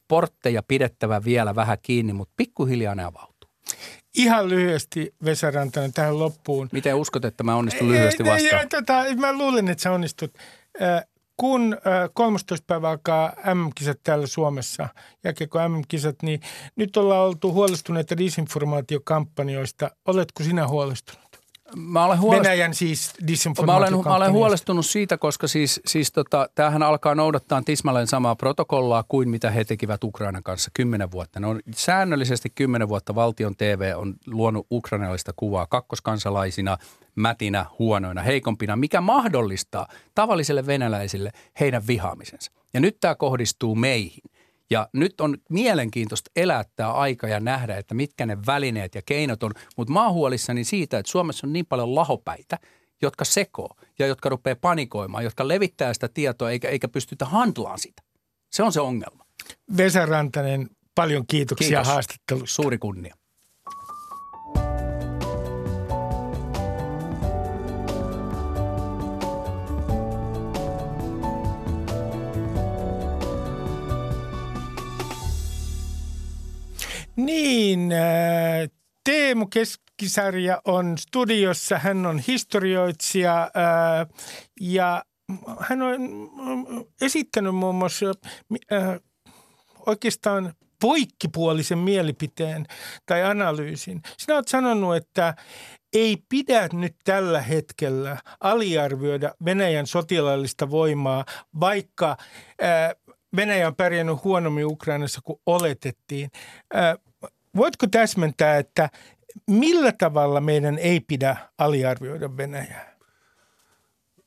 portteja 0.07 0.63
pidettävä 0.63 1.23
vielä 1.23 1.55
vähän 1.55 1.77
kiinni, 1.81 2.13
mutta 2.13 2.33
pikkuhiljaa 2.37 2.95
ne 2.95 3.03
avautuu. 3.03 3.38
Ihan 4.19 4.49
lyhyesti 4.49 5.13
Vesa 5.25 5.51
Rantanen 5.51 5.93
tähän 5.93 6.19
loppuun. 6.19 6.69
Miten 6.71 6.95
uskot, 6.95 7.25
että 7.25 7.43
mä 7.43 7.55
onnistun 7.55 7.91
lyhyesti 7.91 8.25
vastaan? 8.25 8.69
Tota, 8.69 9.03
mä 9.17 9.33
luulen, 9.37 9.67
että 9.67 9.81
sä 9.81 9.91
onnistut. 9.91 10.31
Kun 11.37 11.77
13. 12.13 12.65
päivä 12.67 12.89
alkaa 12.89 13.33
M-kisat 13.53 13.99
täällä 14.03 14.27
Suomessa, 14.27 14.89
jääkiekko 15.23 15.69
M-kisat, 15.69 16.15
niin 16.23 16.39
nyt 16.75 16.97
ollaan 16.97 17.27
oltu 17.27 17.53
huolestuneita 17.53 18.17
disinformaatiokampanjoista. 18.17 19.91
Oletko 20.05 20.43
sinä 20.43 20.67
huolestunut? 20.67 21.28
Mä 21.75 22.05
olen 22.05 22.19
huolest... 22.19 22.43
Venäjän 22.43 22.73
siis 22.73 23.13
mä 23.65 23.75
olen, 23.75 23.93
mä 24.03 24.15
olen 24.15 24.31
huolestunut 24.31 24.85
siitä, 24.85 25.17
koska 25.17 25.47
siis, 25.47 25.81
siis 25.85 26.11
tota, 26.11 26.49
tämähän 26.55 26.83
alkaa 26.83 27.15
noudattaa 27.15 27.61
tismalleen 27.65 28.07
samaa 28.07 28.35
protokollaa 28.35 29.03
kuin 29.07 29.29
mitä 29.29 29.51
he 29.51 29.63
tekivät 29.63 30.03
Ukrainan 30.03 30.43
kanssa 30.43 30.71
kymmenen 30.73 31.11
vuotta. 31.11 31.39
Ne 31.39 31.47
on 31.47 31.59
säännöllisesti 31.75 32.49
kymmenen 32.49 32.89
vuotta 32.89 33.15
valtion 33.15 33.55
TV 33.55 33.93
on 33.95 34.15
luonut 34.27 34.67
ukrainalaista 34.71 35.33
kuvaa 35.35 35.67
kakkoskansalaisina, 35.67 36.77
mätinä, 37.15 37.65
huonoina, 37.79 38.21
heikompina, 38.21 38.75
mikä 38.75 39.01
mahdollistaa 39.01 39.87
tavalliselle 40.15 40.65
venäläisille 40.65 41.31
heidän 41.59 41.87
vihaamisensa. 41.87 42.51
Ja 42.73 42.79
nyt 42.79 42.97
tämä 42.99 43.15
kohdistuu 43.15 43.75
meihin. 43.75 44.23
Ja 44.71 44.89
nyt 44.93 45.21
on 45.21 45.37
mielenkiintoista 45.49 46.31
elää 46.35 46.63
tämä 46.75 46.91
aika 46.91 47.27
ja 47.27 47.39
nähdä, 47.39 47.77
että 47.77 47.93
mitkä 47.93 48.25
ne 48.25 48.37
välineet 48.45 48.95
ja 48.95 49.01
keinot 49.05 49.43
on. 49.43 49.51
Mutta 49.77 49.93
mä 49.93 50.05
oon 50.05 50.13
huolissani 50.13 50.63
siitä, 50.63 50.99
että 50.99 51.11
Suomessa 51.11 51.47
on 51.47 51.53
niin 51.53 51.65
paljon 51.65 51.95
lahopäitä, 51.95 52.59
jotka 53.01 53.25
sekoo 53.25 53.69
ja 53.99 54.07
jotka 54.07 54.29
rupeaa 54.29 54.55
panikoimaan, 54.61 55.23
jotka 55.23 55.47
levittää 55.47 55.93
sitä 55.93 56.09
tietoa 56.13 56.51
eikä, 56.51 56.69
eikä 56.69 56.87
pystytä 56.87 57.25
handlaan 57.25 57.79
sitä. 57.79 58.01
Se 58.51 58.63
on 58.63 58.71
se 58.71 58.81
ongelma. 58.81 59.25
Vesa 59.77 60.05
Rantanen, 60.05 60.69
paljon 60.95 61.27
kiitoksia 61.27 61.67
Kiitos. 61.67 61.87
haastattelusta. 61.87 62.55
Suuri 62.55 62.77
kunnia. 62.77 63.15
Niin, 77.25 77.91
äh, 77.91 78.69
Teemu 79.03 79.45
Keskisarja 79.45 80.61
on 80.65 80.97
studiossa. 80.97 81.79
Hän 81.79 82.05
on 82.05 82.19
historioitsija 82.27 83.43
äh, 83.43 84.07
ja 84.61 85.03
hän 85.59 85.81
on 85.81 85.99
esittänyt 87.01 87.55
muun 87.55 87.75
muassa 87.75 88.05
äh, 88.73 88.99
oikeastaan 89.85 90.53
poikkipuolisen 90.81 91.77
mielipiteen 91.77 92.65
tai 93.05 93.23
analyysin. 93.23 94.01
Sinä 94.17 94.35
olet 94.35 94.47
sanonut, 94.47 94.95
että 94.95 95.35
ei 95.93 96.17
pidä 96.29 96.69
nyt 96.73 96.95
tällä 97.03 97.41
hetkellä 97.41 98.17
aliarvioida 98.39 99.33
Venäjän 99.45 99.87
sotilaallista 99.87 100.69
voimaa, 100.69 101.25
vaikka 101.59 102.17
Venäjä 103.35 103.67
on 103.67 103.75
pärjännyt 103.75 104.23
huonommin 104.23 104.65
Ukrainassa 104.65 105.21
kuin 105.23 105.39
oletettiin 105.45 106.29
voitko 107.55 107.87
täsmentää, 107.87 108.57
että 108.57 108.89
millä 109.47 109.91
tavalla 109.91 110.41
meidän 110.41 110.77
ei 110.77 110.99
pidä 110.99 111.35
aliarvioida 111.57 112.37
Venäjää? 112.37 112.95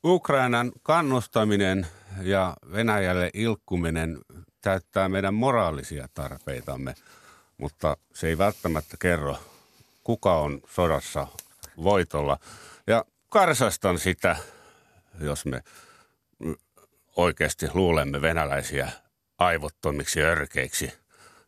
Ukrainan 0.05 0.71
kannustaminen 0.83 1.87
ja 2.21 2.53
Venäjälle 2.71 3.29
ilkkuminen 3.33 4.17
täyttää 4.61 5.09
meidän 5.09 5.33
moraalisia 5.33 6.07
tarpeitamme, 6.13 6.93
mutta 7.57 7.97
se 8.13 8.27
ei 8.27 8.37
välttämättä 8.37 8.97
kerro, 8.99 9.37
kuka 10.03 10.37
on 10.37 10.61
sodassa 10.69 11.27
voitolla. 11.83 12.39
Ja 12.87 13.05
karsastan 13.29 13.99
sitä, 13.99 14.35
jos 15.19 15.45
me 15.45 15.61
oikeasti 17.15 17.67
luulemme 17.73 18.21
venäläisiä 18.21 18.91
aivottomiksi 19.37 20.21
örkeiksi– 20.21 20.93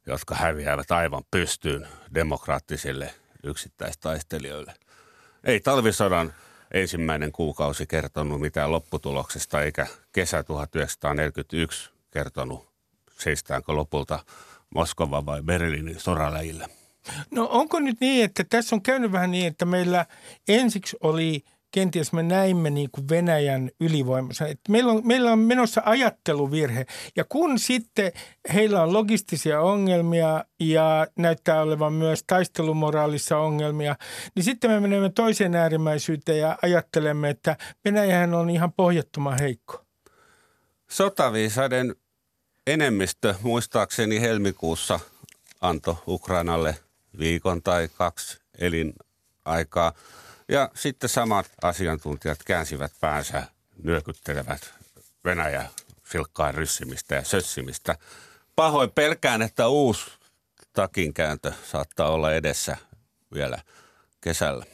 jotka 0.05 0.35
häviävät 0.35 0.91
aivan 0.91 1.23
pystyyn 1.31 1.87
demokraattisille 2.13 3.13
yksittäistaistelijoille. 3.43 4.73
Ei 5.43 5.59
talvisodan 5.59 6.33
ensimmäinen 6.73 7.31
kuukausi 7.31 7.87
kertonut 7.87 8.41
mitään 8.41 8.71
lopputuloksesta, 8.71 9.61
eikä 9.61 9.87
kesä 10.11 10.43
1941 10.43 11.89
kertonut 12.11 12.69
seistäänkö 13.19 13.73
lopulta 13.73 14.19
Moskova 14.75 15.25
vai 15.25 15.41
Berliinin 15.41 15.99
soraläjillä. 15.99 16.67
No 17.31 17.47
onko 17.51 17.79
nyt 17.79 17.97
niin, 18.01 18.25
että 18.25 18.43
tässä 18.49 18.75
on 18.75 18.81
käynyt 18.81 19.11
vähän 19.11 19.31
niin, 19.31 19.47
että 19.47 19.65
meillä 19.65 20.05
ensiksi 20.47 20.97
oli– 21.01 21.43
kenties 21.75 22.13
me 22.13 22.23
näimme 22.23 22.69
niin 22.69 22.89
kuin 22.91 23.09
Venäjän 23.09 23.71
ylivoimassa. 23.79 24.47
Että 24.47 24.71
meillä, 24.71 24.91
on, 24.91 25.01
meillä 25.07 25.31
on 25.31 25.39
menossa 25.39 25.81
ajatteluvirhe. 25.85 26.85
Ja 27.15 27.23
kun 27.29 27.59
sitten 27.59 28.11
heillä 28.53 28.83
on 28.83 28.93
logistisia 28.93 29.61
ongelmia 29.61 30.45
ja 30.59 31.07
näyttää 31.17 31.61
olevan 31.61 31.93
myös 31.93 32.23
taistelumoraalissa 32.27 33.37
ongelmia, 33.37 33.95
niin 34.35 34.43
sitten 34.43 34.71
me 34.71 34.79
menemme 34.79 35.09
toiseen 35.09 35.55
äärimmäisyyteen 35.55 36.39
ja 36.39 36.57
ajattelemme, 36.61 37.29
että 37.29 37.57
Venäjähän 37.85 38.33
on 38.33 38.49
ihan 38.49 38.73
pohjattoman 38.73 39.39
heikko. 39.39 39.85
Sotaviisaiden 40.89 41.95
enemmistö 42.67 43.35
muistaakseni 43.41 44.21
helmikuussa 44.21 44.99
antoi 45.61 45.95
Ukrainalle 46.07 46.75
viikon 47.19 47.61
tai 47.61 47.89
kaksi 47.97 48.39
elinaikaa– 48.59 49.93
ja 50.49 50.69
sitten 50.75 51.09
samat 51.09 51.51
asiantuntijat 51.61 52.43
käänsivät 52.45 52.91
päänsä, 53.01 53.43
nyökyttelevät 53.83 54.73
Venäjä 55.25 55.69
silkkaa 56.11 56.51
ryssimistä 56.51 57.15
ja 57.15 57.23
sössimistä. 57.23 57.97
Pahoin 58.55 58.91
pelkään, 58.91 59.41
että 59.41 59.67
uusi 59.67 60.11
takinkääntö 60.73 61.51
saattaa 61.63 62.09
olla 62.09 62.33
edessä 62.33 62.77
vielä 63.33 63.57
kesällä. 64.21 64.65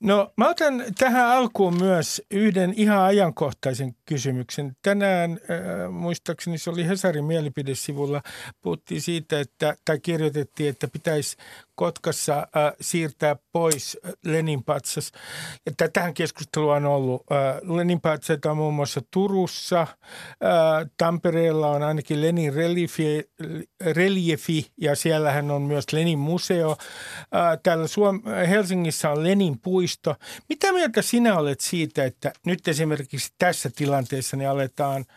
No 0.00 0.32
mä 0.36 0.48
otan 0.48 0.84
tähän 0.98 1.26
alkuun 1.26 1.82
myös 1.82 2.22
yhden 2.30 2.74
ihan 2.76 2.98
ajankohtaisen 2.98 3.96
kysymyksen. 4.04 4.76
Tänään 4.82 5.32
äh, 5.32 5.92
muistaakseni 5.92 6.58
se 6.58 6.70
oli 6.70 6.86
Hesarin 6.86 7.24
mielipidesivulla, 7.24 8.22
puhuttiin 8.62 9.02
siitä, 9.02 9.40
että, 9.40 9.76
tai 9.84 9.98
kirjoitettiin, 10.00 10.70
että 10.70 10.88
pitäisi 10.88 11.36
Kotkassa 11.76 12.38
äh, 12.38 12.72
siirtää 12.80 13.36
pois 13.52 13.98
Lenin 14.24 14.64
patsas. 14.64 15.12
Ja 15.66 15.88
tähän 15.88 16.14
keskustelua 16.14 16.76
on 16.76 16.86
ollut. 16.86 17.22
Äh, 17.32 17.76
Lenin 17.76 18.00
patsaita 18.00 18.50
on 18.50 18.56
muun 18.56 18.74
muassa 18.74 19.00
Turussa. 19.10 19.80
Äh, 19.80 19.88
Tampereella 20.96 21.68
on 21.68 21.82
ainakin 21.82 22.20
Lenin 22.20 22.54
reliefi, 22.54 23.24
reliefi 23.80 24.66
ja 24.80 24.96
siellähän 24.96 25.50
on 25.50 25.62
myös 25.62 25.92
Lenin 25.92 26.18
museo. 26.18 26.70
Äh, 26.70 27.58
täällä 27.62 27.86
Suom- 27.86 28.22
Helsingissä 28.48 29.10
on 29.10 29.24
Lenin 29.24 29.58
puisto. 29.60 30.14
Mitä 30.48 30.72
mieltä 30.72 31.02
sinä 31.02 31.38
olet 31.38 31.60
siitä, 31.60 32.04
että 32.04 32.32
nyt 32.46 32.68
esimerkiksi 32.68 33.32
tässä 33.38 33.70
tilanteessa 33.76 34.36
ne 34.36 34.46
aletaan– 34.46 35.04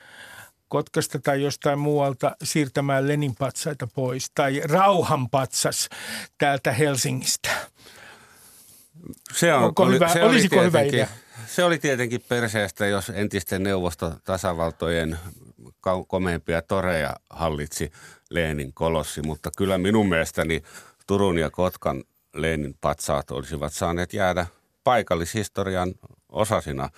Kotkasta 0.70 1.20
tai 1.20 1.42
jostain 1.42 1.80
muualta 1.80 2.36
siirtämään 2.44 3.08
Lenin 3.08 3.36
patsaita 3.40 3.88
pois 3.88 4.32
tai 4.36 4.62
rauhanpatsas 4.66 5.90
täältä 6.38 6.72
Helsingistä. 6.72 7.50
Se 9.34 9.54
on, 9.54 9.64
Onko 9.64 9.84
oli, 9.84 9.96
hyvä, 9.96 10.08
se 10.08 10.24
olisiko 10.24 10.56
oli 10.56 10.66
hyvä 10.66 10.82
idea? 10.82 11.08
Se 11.48 11.64
oli 11.64 11.78
tietenkin 11.78 12.22
perseestä, 12.30 12.86
jos 12.86 13.10
entisten 13.10 13.64
neuvostotasavaltojen 13.64 15.20
komeimpia 16.08 16.62
toreja 16.62 17.16
hallitsi 17.30 17.92
Lenin 18.30 18.74
kolossi, 18.74 19.22
mutta 19.22 19.50
kyllä 19.58 19.78
minun 19.78 20.10
mielestäni 20.10 20.64
Turun 21.08 21.38
ja 21.38 21.50
Kotkan 21.50 22.04
Lenin 22.34 22.76
patsaat 22.82 23.32
olisivat 23.32 23.74
saaneet 23.74 24.14
jäädä 24.14 24.46
paikallishistorian 24.84 25.94
osasina, 26.32 26.90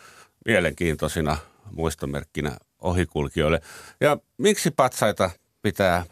mielenkiintoisina 0.45 1.37
muistomerkkinä 1.71 2.57
ohikulkijoille. 2.81 3.61
Ja 4.01 4.17
miksi 4.37 4.71
patsaita 4.71 5.29
pitää 5.61 6.05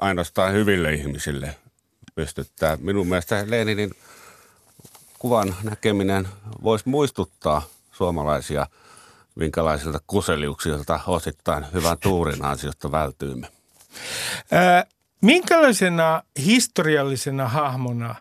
ainoastaan 0.00 0.52
hyville 0.52 0.94
ihmisille 0.94 1.56
pystyttää? 2.14 2.78
Minun 2.80 3.06
mielestä 3.06 3.44
Leninin 3.46 3.90
kuvan 5.18 5.54
näkeminen 5.62 6.28
voisi 6.62 6.88
muistuttaa 6.88 7.62
suomalaisia, 7.92 8.66
minkälaisilta 9.34 10.00
kuseliuksilta 10.06 11.00
osittain 11.06 11.66
hyvän 11.72 11.98
tuurin 11.98 12.44
ansiosta 12.44 12.92
vältyymme. 12.92 13.48
Ää, 14.50 14.84
minkälaisena 15.20 16.22
historiallisena 16.38 17.48
hahmona 17.48 18.14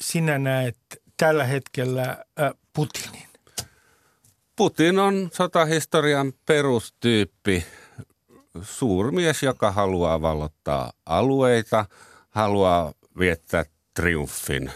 sinä 0.00 0.38
näet 0.38 0.76
tällä 1.16 1.44
hetkellä 1.44 2.24
Putinin? 2.72 3.31
Putin 4.62 4.98
on 4.98 5.28
sotahistorian 5.32 6.32
perustyyppi, 6.46 7.64
suurmies, 8.62 9.42
joka 9.42 9.70
haluaa 9.70 10.22
vallottaa 10.22 10.92
alueita, 11.06 11.86
haluaa 12.30 12.92
viettää 13.18 13.64
triumfin, 13.94 14.72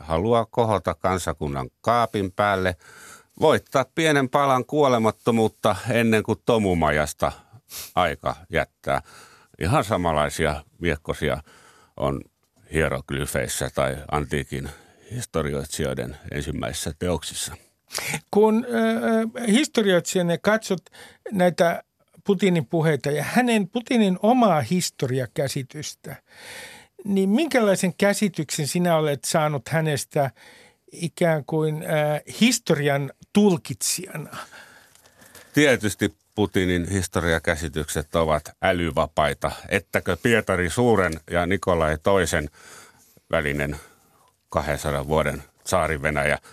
haluaa 0.00 0.46
kohota 0.50 0.94
kansakunnan 0.94 1.70
kaapin 1.80 2.32
päälle, 2.32 2.76
voittaa 3.40 3.84
pienen 3.94 4.28
palan 4.28 4.64
kuolemattomuutta 4.64 5.76
ennen 5.90 6.22
kuin 6.22 6.38
tomumajasta 6.46 7.32
aika 7.94 8.36
jättää. 8.50 9.02
Ihan 9.58 9.84
samanlaisia 9.84 10.64
viekkosia 10.82 11.42
on 11.96 12.20
hieroglyfeissä 12.72 13.70
tai 13.74 13.96
antiikin 14.10 14.70
historioitsijoiden 15.10 16.16
ensimmäisissä 16.32 16.92
teoksissa– 16.98 17.54
kun 18.30 18.66
äh, 18.66 19.48
historioitsijana 19.48 20.38
katsot 20.38 20.80
näitä 21.32 21.82
Putinin 22.24 22.66
puheita 22.66 23.10
ja 23.10 23.22
hänen 23.22 23.68
Putinin 23.68 24.18
omaa 24.22 24.60
historiakäsitystä, 24.60 26.16
niin 27.04 27.30
minkälaisen 27.30 27.94
käsityksen 27.98 28.66
sinä 28.66 28.96
olet 28.96 29.24
saanut 29.24 29.68
hänestä 29.68 30.30
ikään 30.92 31.44
kuin 31.44 31.82
äh, 31.82 32.20
historian 32.40 33.12
tulkitsijana? 33.32 34.36
Tietysti 35.54 36.14
Putinin 36.34 36.88
historiakäsitykset 36.90 38.16
ovat 38.16 38.50
älyvapaita. 38.62 39.52
Ettäkö 39.68 40.16
Pietari 40.22 40.70
Suuren 40.70 41.20
ja 41.30 41.46
Nikolai 41.46 41.98
toisen 42.02 42.50
välinen 43.30 43.76
200 44.48 45.08
vuoden 45.08 45.42
saari 45.64 46.02
Venäjä– 46.02 46.38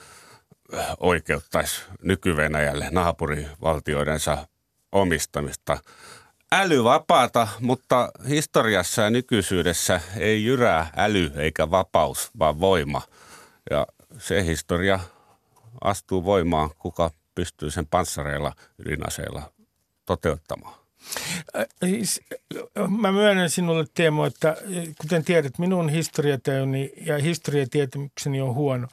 oikeuttaisi 1.00 1.82
nyky-Venäjälle 2.02 2.88
naapurivaltioidensa 2.92 4.48
omistamista. 4.92 5.78
Älyvapaata, 6.52 7.48
mutta 7.60 8.12
historiassa 8.30 9.02
ja 9.02 9.10
nykyisyydessä 9.10 10.02
ei 10.18 10.46
jyrää 10.46 10.90
äly 10.98 11.32
eikä 11.36 11.72
vapaus, 11.72 12.32
vaan 12.40 12.60
voima. 12.60 13.02
Ja 13.70 13.88
se 14.18 14.46
historia 14.46 15.00
astuu 15.82 16.26
voimaan, 16.26 16.70
kuka 16.80 17.12
pystyy 17.36 17.72
sen 17.72 17.88
panssareilla 17.88 18.54
ydinaseilla 18.80 19.52
toteuttamaan. 20.06 20.85
Siis, 21.86 22.22
mä 22.90 23.12
myönnän 23.12 23.50
sinulle 23.50 23.86
Teemo, 23.94 24.26
että 24.26 24.58
kuten 25.02 25.24
tiedät, 25.24 25.60
minun 25.60 25.90
historiatajuni 25.90 26.92
ja 27.06 27.18
historiatietämykseni 27.18 28.42
on 28.42 28.54
huono. 28.54 28.88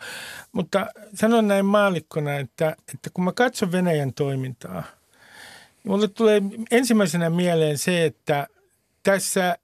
Mutta 0.52 0.86
sanon 1.14 1.48
näin 1.48 1.66
maalikkona, 1.66 2.36
että, 2.36 2.76
että 2.94 3.10
kun 3.14 3.24
mä 3.24 3.32
katson 3.32 3.72
Venäjän 3.72 4.12
toimintaa, 4.14 4.82
niin 5.84 5.92
mulle 5.92 6.08
tulee 6.08 6.42
ensimmäisenä 6.70 7.30
mieleen 7.30 7.78
se, 7.78 8.04
että 8.04 8.46
tässä 9.02 9.58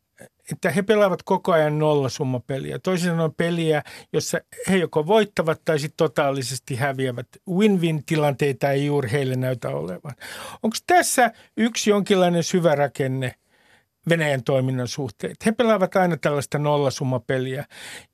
että 0.53 0.71
he 0.71 0.83
pelaavat 0.83 1.23
koko 1.23 1.53
ajan 1.53 1.79
nollasummapeliä. 1.79 2.79
Toisin 2.79 3.11
sanoen 3.11 3.35
peliä, 3.35 3.83
jossa 4.13 4.41
he 4.69 4.77
joko 4.77 5.07
voittavat 5.07 5.61
tai 5.65 5.79
sitten 5.79 5.97
totaalisesti 5.97 6.77
häviävät. 6.77 7.27
Win-win-tilanteita 7.51 8.71
ei 8.71 8.87
juuri 8.87 9.13
heille 9.13 9.37
näytä 9.37 9.69
olevan. 9.69 10.15
Onko 10.63 10.77
tässä 10.87 11.33
yksi 11.57 11.91
jonkinlainen 11.91 12.45
syvä 12.45 12.75
rakenne 12.75 13.35
Venäjän 14.09 14.45
toiminnan 14.45 14.89
suhteen? 14.89 15.35
He 15.47 15.53
pelaavat 15.53 15.97
aina 15.97 16.17
tällaista 16.17 16.59
nollasummapeliä, 16.59 17.65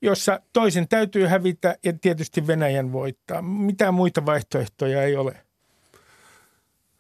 jossa 0.03 0.41
toisen 0.53 0.89
täytyy 0.89 1.27
hävitä 1.27 1.77
ja 1.85 1.93
tietysti 2.01 2.47
Venäjän 2.47 2.93
voittaa. 2.93 3.43
Mitään 3.43 3.95
muita 3.95 4.27
vaihtoehtoja 4.27 5.03
ei 5.03 5.17
ole. 5.17 5.37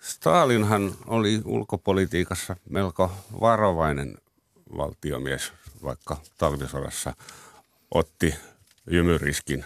Stalinhan 0.01 0.92
oli 1.07 1.40
ulkopolitiikassa 1.44 2.57
melko 2.70 3.12
varovainen 3.40 4.14
valtiomies 4.76 5.52
vaikka 5.82 6.16
talvisodassa 6.38 7.12
otti 7.90 8.34
jymyriskin, 8.90 9.64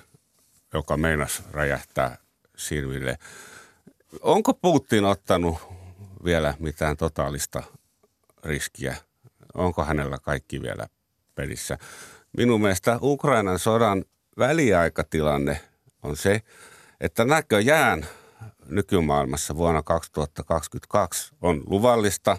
joka 0.75 0.97
meinasi 0.97 1.43
räjähtää 1.51 2.19
silmille. 2.57 3.19
Onko 4.21 4.55
Putin 4.55 5.05
ottanut 5.05 5.59
vielä 6.25 6.55
mitään 6.59 6.97
totaalista 6.97 7.63
riskiä? 8.45 8.97
Onko 9.55 9.85
hänellä 9.85 10.19
kaikki 10.19 10.63
vielä 10.63 10.89
pelissä? 11.35 11.79
Minun 12.37 12.61
mielestä 12.61 12.99
Ukrainan 13.03 13.59
sodan 13.59 14.05
väliaikatilanne 14.39 15.61
on 16.03 16.17
se, 16.17 16.41
että 17.01 17.25
näköjään 17.25 18.07
nykymaailmassa 18.67 19.57
vuonna 19.57 19.83
2022 19.83 21.33
on 21.41 21.63
luvallista 21.67 22.37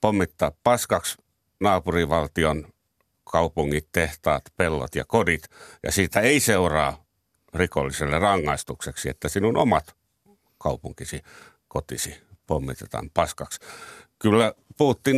pommittaa 0.00 0.52
paskaksi 0.64 1.16
naapurivaltion 1.60 2.66
kaupungit, 3.24 3.88
tehtaat, 3.92 4.42
pellot 4.56 4.94
ja 4.94 5.04
kodit, 5.04 5.48
ja 5.82 5.92
siitä 5.92 6.20
ei 6.20 6.40
seuraa 6.40 7.04
rikolliselle 7.54 8.18
rangaistukseksi, 8.18 9.08
että 9.08 9.28
sinun 9.28 9.56
omat 9.56 9.96
kaupunkisi, 10.58 11.22
kotisi 11.68 12.22
pommitetaan 12.46 13.10
paskaksi. 13.14 13.60
Kyllä 14.18 14.52
Putin 14.78 15.16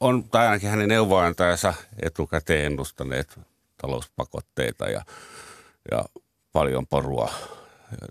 on, 0.00 0.24
tai 0.30 0.46
ainakin 0.46 0.70
hänen 0.70 0.88
neuvoantajansa 0.88 1.74
etukäteen 2.02 2.66
ennustaneet 2.66 3.40
talouspakotteita 3.76 4.86
ja, 4.88 5.02
ja 5.90 6.04
paljon 6.52 6.86
porua, 6.86 7.30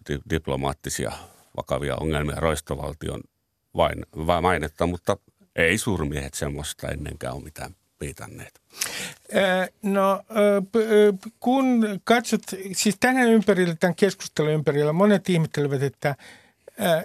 di, 0.09 0.19
diplomaattisia 0.29 1.11
vakavia 1.57 1.95
ongelmia 1.95 2.39
roistovaltion 2.39 3.21
vain, 3.75 4.05
vain 4.27 4.43
mainetta, 4.43 4.87
mutta 4.87 5.17
ei 5.55 5.77
suurmiehet 5.77 6.33
semmoista 6.33 6.87
ennenkään 6.87 7.33
ole 7.33 7.43
mitään 7.43 7.75
piitanneet. 7.99 8.61
No 9.81 10.23
kun 11.39 11.85
katsot, 12.03 12.41
siis 12.73 12.97
tänään 12.99 13.27
ympärillä, 13.27 13.75
tämän 13.75 13.95
keskustelun 13.95 14.51
ympärillä, 14.51 14.93
monet 14.93 15.30
ihmettelevät, 15.30 15.84
että 15.84 16.15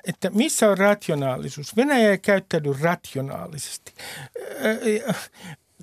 että 0.05 0.31
missä 0.31 0.71
on 0.71 0.79
rationaalisuus. 0.79 1.77
Venäjä 1.77 2.11
ei 2.11 2.19
käyttäydy 2.19 2.75
rationaalisesti 2.81 3.93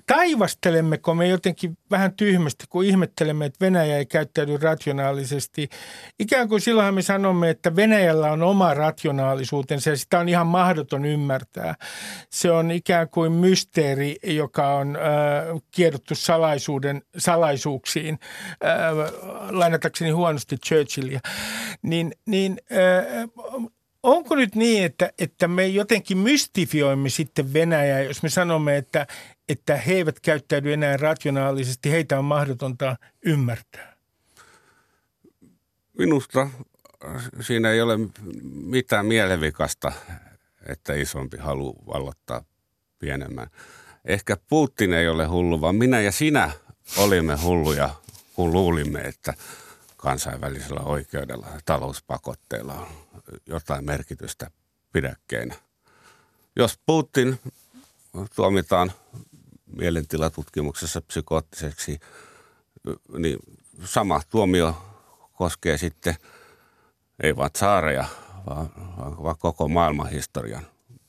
taivastelemmeko 0.08 1.14
me 1.14 1.28
jotenkin 1.28 1.78
vähän 1.90 2.12
tyhmästi, 2.12 2.64
kun 2.68 2.84
ihmettelemme, 2.84 3.46
että 3.46 3.64
Venäjä 3.64 3.96
ei 3.96 4.06
käyttäydy 4.06 4.56
rationaalisesti. 4.56 5.68
Ikään 6.18 6.48
kuin 6.48 6.60
silloinhan 6.60 6.94
me 6.94 7.02
sanomme, 7.02 7.50
että 7.50 7.76
Venäjällä 7.76 8.32
on 8.32 8.42
oma 8.42 8.74
rationaalisuutensa 8.74 9.90
ja 9.90 9.96
sitä 9.96 10.18
on 10.18 10.28
ihan 10.28 10.46
mahdoton 10.46 11.04
ymmärtää. 11.04 11.74
Se 12.30 12.50
on 12.50 12.70
ikään 12.70 13.08
kuin 13.08 13.32
mysteeri, 13.32 14.16
joka 14.22 14.74
on 14.74 14.96
äh, 14.96 15.02
kiedottu 15.70 16.14
salaisuuden, 16.14 17.02
salaisuuksiin, 17.18 18.18
äh, 18.64 19.12
lainatakseni 19.50 20.10
huonosti 20.10 20.56
Churchillia. 20.56 21.20
Niin, 21.82 22.12
niin 22.26 22.58
äh, 22.72 23.68
onko 24.02 24.36
nyt 24.36 24.54
niin, 24.54 24.84
että, 24.84 25.12
että 25.18 25.48
me 25.48 25.66
jotenkin 25.66 26.18
mystifioimme 26.18 27.08
sitten 27.08 27.52
Venäjää, 27.52 28.02
jos 28.02 28.22
me 28.22 28.28
sanomme, 28.28 28.76
että, 28.76 29.06
että 29.48 29.76
he 29.76 29.92
eivät 29.92 30.20
käyttäydy 30.20 30.72
enää 30.72 30.96
rationaalisesti, 30.96 31.90
heitä 31.90 32.18
on 32.18 32.24
mahdotonta 32.24 32.96
ymmärtää? 33.24 33.96
Minusta 35.98 36.50
siinä 37.40 37.70
ei 37.70 37.80
ole 37.80 37.98
mitään 38.52 39.06
mielevikasta, 39.06 39.92
että 40.68 40.94
isompi 40.94 41.36
halu 41.36 41.76
vallottaa 41.86 42.44
pienemmän. 42.98 43.46
Ehkä 44.04 44.36
Putin 44.48 44.92
ei 44.92 45.08
ole 45.08 45.26
hullu, 45.26 45.60
vaan 45.60 45.76
minä 45.76 46.00
ja 46.00 46.12
sinä 46.12 46.50
olimme 46.96 47.36
hulluja, 47.42 47.90
kun 48.34 48.52
luulimme, 48.52 49.00
että 49.00 49.34
kansainvälisellä 50.08 50.80
oikeudella 50.80 51.46
talouspakotteilla 51.64 52.74
on 52.74 52.86
jotain 53.46 53.84
merkitystä 53.84 54.50
pidäkkeinä. 54.92 55.54
Jos 56.56 56.78
Putin 56.86 57.40
tuomitaan 58.34 58.92
mielentilatutkimuksessa 59.66 61.00
psykoottiseksi, 61.00 62.00
niin 63.18 63.38
sama 63.84 64.20
tuomio 64.30 64.76
koskee 65.32 65.78
sitten 65.78 66.16
ei 67.22 67.36
vain 67.36 67.50
saareja, 67.56 68.04
vaan, 68.46 68.70
vaan 69.22 69.38
koko 69.38 69.68
maailman 69.68 70.10
historian 70.10 70.66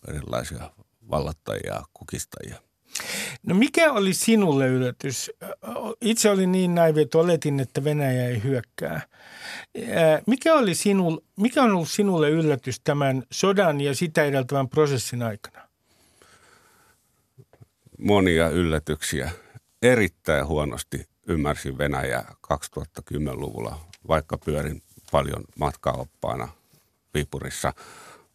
erilaisia 0.07 0.71
vallottajia 1.11 1.73
ja 1.73 1.83
kukistajia. 1.93 2.68
No 3.43 3.55
mikä 3.55 3.91
oli 3.91 4.13
sinulle 4.13 4.67
yllätys? 4.67 5.31
Itse 6.01 6.29
olin 6.29 6.51
niin 6.51 6.75
naivi, 6.75 7.01
että 7.01 7.17
oletin, 7.17 7.59
että 7.59 7.83
Venäjä 7.83 8.27
ei 8.27 8.43
hyökkää. 8.43 9.01
Mikä, 10.27 10.53
oli 10.53 10.75
sinul, 10.75 11.17
mikä 11.35 11.63
on 11.63 11.71
ollut 11.71 11.89
sinulle 11.89 12.29
yllätys 12.29 12.79
tämän 12.83 13.23
sodan 13.31 13.81
ja 13.81 13.95
sitä 13.95 14.23
edeltävän 14.23 14.69
prosessin 14.69 15.23
aikana? 15.23 15.69
Monia 17.99 18.49
yllätyksiä. 18.49 19.31
Erittäin 19.81 20.47
huonosti 20.47 21.05
ymmärsin 21.27 21.77
Venäjää 21.77 22.33
2010-luvulla, 22.53 23.79
vaikka 24.07 24.37
pyörin 24.37 24.81
paljon 25.11 25.43
matkaoppaana 25.59 26.47
Viipurissa. 27.13 27.73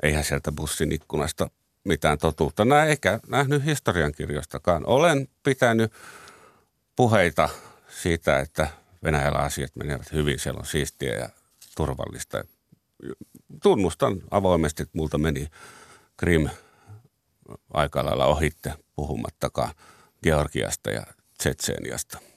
Eihän 0.02 0.24
sieltä 0.24 0.52
bussin 0.52 0.92
ikkunasta 0.92 1.50
mitään 1.84 2.18
totuutta 2.18 2.64
näe, 2.64 2.88
eikä 2.88 3.20
nähnyt 3.28 3.64
historiankirjoistakaan. 3.64 4.86
Olen 4.86 5.28
pitänyt 5.42 5.92
puheita 6.96 7.48
siitä, 7.88 8.38
että 8.38 8.68
Venäjällä 9.04 9.38
asiat 9.38 9.76
menevät 9.76 10.12
hyvin, 10.12 10.38
siellä 10.38 10.58
on 10.58 10.66
siistiä 10.66 11.14
ja 11.14 11.28
turvallista. 11.76 12.44
Tunnustan 13.62 14.22
avoimesti, 14.30 14.82
että 14.82 14.98
multa 14.98 15.18
meni 15.18 15.48
Krim 16.16 16.48
aika 17.74 18.04
lailla 18.04 18.26
ohitte, 18.26 18.74
puhumattakaan 18.96 19.74
Georgiasta 20.22 20.90
ja 20.90 21.06
Tsetseeniasta– 21.38 22.18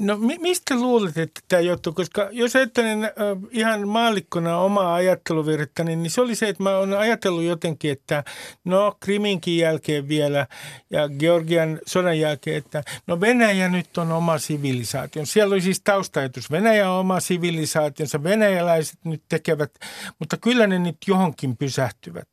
No 0.00 0.16
mi- 0.16 0.38
mistä 0.38 0.74
luulet, 0.74 1.18
että 1.18 1.40
tämä 1.48 1.60
johtuu? 1.60 1.92
Koska 1.92 2.28
jos 2.32 2.56
ajattelen 2.56 3.04
äh, 3.04 3.10
ihan 3.50 3.88
maallikkona 3.88 4.58
omaa 4.58 4.94
ajatteluvirrettä, 4.94 5.84
niin, 5.84 6.02
niin 6.02 6.10
se 6.10 6.20
oli 6.20 6.34
se, 6.34 6.48
että 6.48 6.62
mä 6.62 6.76
oon 6.76 6.94
ajatellut 6.94 7.42
jotenkin, 7.42 7.92
että 7.92 8.24
no 8.64 8.96
Kriminkin 9.00 9.58
jälkeen 9.58 10.08
vielä 10.08 10.46
ja 10.90 11.08
Georgian 11.08 11.80
sodan 11.86 12.18
jälkeen, 12.18 12.56
että 12.56 12.82
no 13.06 13.20
Venäjä 13.20 13.68
nyt 13.68 13.98
on 13.98 14.12
oma 14.12 14.38
sivilisaatio. 14.38 15.26
Siellä 15.26 15.52
oli 15.52 15.60
siis 15.60 15.80
taustajatus. 15.80 16.50
Venäjä 16.50 16.90
on 16.90 17.00
oma 17.00 17.20
sivilisaationsa, 17.20 18.22
venäjäläiset 18.22 18.98
nyt 19.04 19.22
tekevät, 19.28 19.72
mutta 20.18 20.36
kyllä 20.36 20.66
ne 20.66 20.78
nyt 20.78 20.96
johonkin 21.06 21.56
pysähtyvät. 21.56 22.28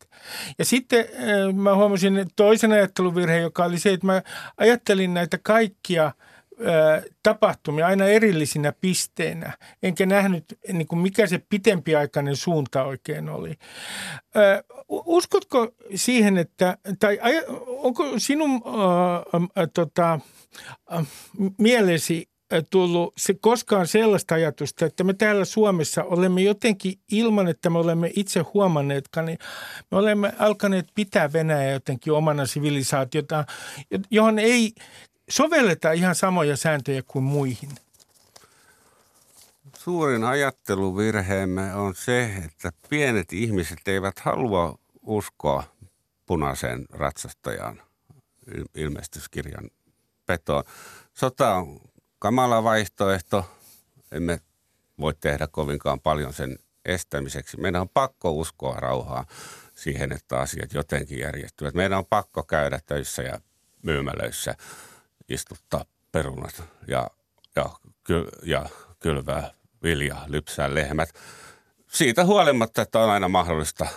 Ja 0.59 0.65
sitten 0.65 0.99
äh, 0.99 1.53
mä 1.55 1.75
huomasin 1.75 2.27
toisen 2.35 2.71
ajatteluvirheen, 2.71 3.41
joka 3.41 3.65
oli 3.65 3.79
se, 3.79 3.93
että 3.93 4.05
mä 4.05 4.21
ajattelin 4.57 5.13
näitä 5.13 5.37
kaikkia– 5.43 6.11
tapahtumia 7.23 7.87
aina 7.87 8.05
erillisinä 8.05 8.73
pisteinä, 8.81 9.53
enkä 9.83 10.05
nähnyt, 10.05 10.45
niin 10.73 10.87
kuin 10.87 10.99
mikä 10.99 11.27
se 11.27 11.41
pitempiaikainen 11.49 12.35
suunta 12.35 12.83
oikein 12.83 13.29
oli. 13.29 13.53
Uskotko 14.89 15.71
siihen, 15.95 16.37
että, 16.37 16.77
tai 16.99 17.19
onko 17.67 18.13
sinun 18.17 18.51
äh, 18.51 19.67
tota, 19.73 20.19
mielesi 21.57 22.29
tullut 22.69 23.13
se 23.17 23.33
koskaan 23.33 23.87
sellaista 23.87 24.35
ajatusta, 24.35 24.85
että 24.85 25.03
me 25.03 25.13
täällä 25.13 25.45
Suomessa 25.45 26.03
olemme 26.03 26.41
jotenkin 26.41 26.93
ilman, 27.11 27.47
että 27.47 27.69
me 27.69 27.77
olemme 27.79 28.11
itse 28.15 28.39
huomanneetkaan, 28.39 29.25
niin 29.25 29.37
me 29.91 29.97
olemme 29.97 30.33
alkaneet 30.39 30.87
pitää 30.95 31.33
Venäjä 31.33 31.71
jotenkin 31.71 32.13
omana 32.13 32.45
sivilisaatiota, 32.45 33.45
johon 34.11 34.39
ei 34.39 34.73
sovelletaan 35.29 35.95
ihan 35.95 36.15
samoja 36.15 36.57
sääntöjä 36.57 37.03
kuin 37.07 37.23
muihin? 37.23 37.69
Suurin 39.77 40.23
ajatteluvirheemme 40.23 41.75
on 41.75 41.95
se, 41.95 42.25
että 42.45 42.71
pienet 42.89 43.33
ihmiset 43.33 43.87
eivät 43.87 44.19
halua 44.19 44.79
uskoa 45.01 45.63
punaiseen 46.25 46.85
ratsastajaan 46.89 47.81
ilmestyskirjan 48.75 49.69
petoon. 50.25 50.63
Sota 51.13 51.55
on 51.55 51.81
kamala 52.19 52.63
vaihtoehto. 52.63 53.45
Emme 54.11 54.39
voi 54.99 55.13
tehdä 55.13 55.47
kovinkaan 55.47 55.99
paljon 55.99 56.33
sen 56.33 56.59
estämiseksi. 56.85 57.57
Meidän 57.57 57.81
on 57.81 57.89
pakko 57.89 58.31
uskoa 58.31 58.75
rauhaa 58.75 59.25
siihen, 59.75 60.11
että 60.11 60.39
asiat 60.39 60.73
jotenkin 60.73 61.19
järjestyvät. 61.19 61.73
Meidän 61.73 61.97
on 61.97 62.05
pakko 62.05 62.43
käydä 62.43 62.79
töissä 62.85 63.21
ja 63.21 63.39
myymälöissä 63.83 64.55
istuttaa 65.29 65.85
perunat 66.11 66.63
ja, 66.87 67.09
ja, 67.55 67.69
ky, 68.03 68.27
ja 68.43 68.69
kylvää 68.99 69.51
vilja, 69.83 70.15
lypsää 70.27 70.75
lehmät. 70.75 71.09
Siitä 71.91 72.25
huolimatta, 72.25 72.81
että 72.81 72.99
on 72.99 73.09
aina 73.09 73.29
mahdollista 73.29 73.87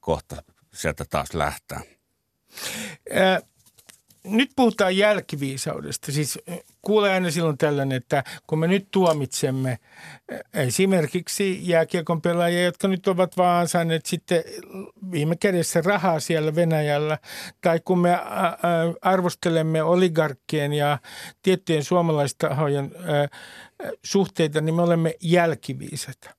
kohta 0.00 0.42
sieltä 0.74 1.04
taas 1.10 1.34
lähteä. 1.34 1.80
Ää, 3.10 3.40
nyt 4.24 4.50
puhutaan 4.56 4.96
jälkiviisaudesta. 4.96 6.12
Siis 6.12 6.38
kuulee 6.86 7.14
aina 7.14 7.30
silloin 7.30 7.58
tällainen, 7.58 7.96
että 7.96 8.24
kun 8.46 8.58
me 8.58 8.66
nyt 8.66 8.88
tuomitsemme 8.90 9.78
esimerkiksi 10.54 11.68
jääkiekon 11.68 12.22
pelaajia, 12.22 12.64
jotka 12.64 12.88
nyt 12.88 13.08
ovat 13.08 13.36
vaan 13.36 13.60
ansainneet 13.60 14.06
sitten 14.06 14.44
viime 15.10 15.36
kädessä 15.36 15.82
rahaa 15.84 16.20
siellä 16.20 16.54
Venäjällä, 16.54 17.18
tai 17.60 17.80
kun 17.84 17.98
me 17.98 18.18
arvostelemme 19.02 19.82
oligarkkien 19.82 20.72
ja 20.72 20.98
tiettyjen 21.42 21.84
suomalaistahojen 21.84 22.92
suhteita, 24.04 24.60
niin 24.60 24.74
me 24.74 24.82
olemme 24.82 25.14
jälkiviisata. 25.20 26.30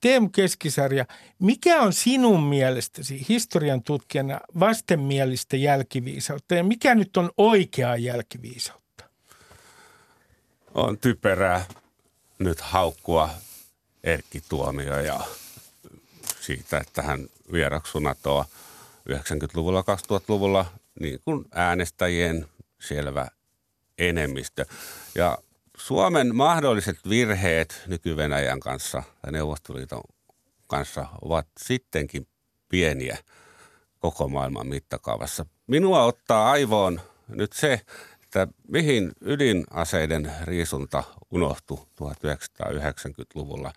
Teemu 0.00 0.28
Keskisarja, 0.28 1.06
mikä 1.38 1.82
on 1.82 1.92
sinun 1.92 2.42
mielestäsi 2.42 3.26
historian 3.28 3.82
tutkijana 3.82 4.40
vastenmielistä 4.60 5.56
jälkiviisautta 5.56 6.54
ja 6.54 6.64
mikä 6.64 6.94
nyt 6.94 7.16
on 7.16 7.30
oikeaa 7.36 7.96
jälkiviisautta? 7.96 8.85
On 10.76 10.98
typerää 10.98 11.64
nyt 12.38 12.60
haukkua 12.60 13.30
Erkki 14.04 14.42
Tuomio 14.48 15.00
ja 15.00 15.20
siitä, 16.40 16.78
että 16.78 17.02
hän 17.02 17.26
vieraksui 17.52 18.00
NATOa 18.02 18.44
90-luvulla, 19.08 19.80
2000-luvulla 19.80 20.66
niin 21.00 21.20
kuin 21.24 21.44
äänestäjien 21.54 22.48
selvä 22.80 23.28
enemmistö. 23.98 24.66
Ja 25.14 25.38
Suomen 25.76 26.36
mahdolliset 26.36 26.98
virheet 27.08 27.82
nyky-Venäjän 27.86 28.60
kanssa 28.60 29.02
ja 29.26 29.32
Neuvostoliiton 29.32 30.02
kanssa 30.66 31.06
ovat 31.22 31.46
sittenkin 31.58 32.26
pieniä 32.68 33.18
koko 33.98 34.28
maailman 34.28 34.66
mittakaavassa. 34.66 35.46
Minua 35.66 36.04
ottaa 36.04 36.50
aivoon 36.50 37.00
nyt 37.28 37.52
se, 37.52 37.80
että 38.42 38.54
mihin 38.68 39.12
ydinaseiden 39.20 40.32
riisunta 40.44 41.04
unohtui 41.30 41.78
1990-luvulla, 41.78 43.72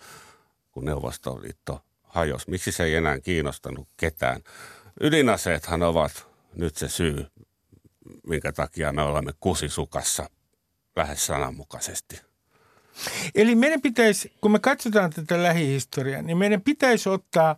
kun 0.71 0.85
Neuvostoliitto 0.85 1.81
hajosi. 2.03 2.49
Miksi 2.49 2.71
se 2.71 2.83
ei 2.83 2.95
enää 2.95 3.19
kiinnostanut 3.19 3.87
ketään? 3.97 4.41
Ydinaseethan 5.01 5.83
ovat 5.83 6.27
nyt 6.55 6.75
se 6.75 6.89
syy, 6.89 7.27
minkä 8.27 8.51
takia 8.51 8.91
me 8.93 9.01
olemme 9.01 9.31
kusisukassa 9.39 10.29
lähes 10.95 11.25
sananmukaisesti. 11.25 12.21
Eli 13.35 13.55
meidän 13.55 13.81
pitäisi, 13.81 14.33
kun 14.41 14.51
me 14.51 14.59
katsotaan 14.59 15.09
tätä 15.09 15.43
lähihistoriaa, 15.43 16.21
niin 16.21 16.37
meidän 16.37 16.61
pitäisi 16.61 17.09
ottaa 17.09 17.55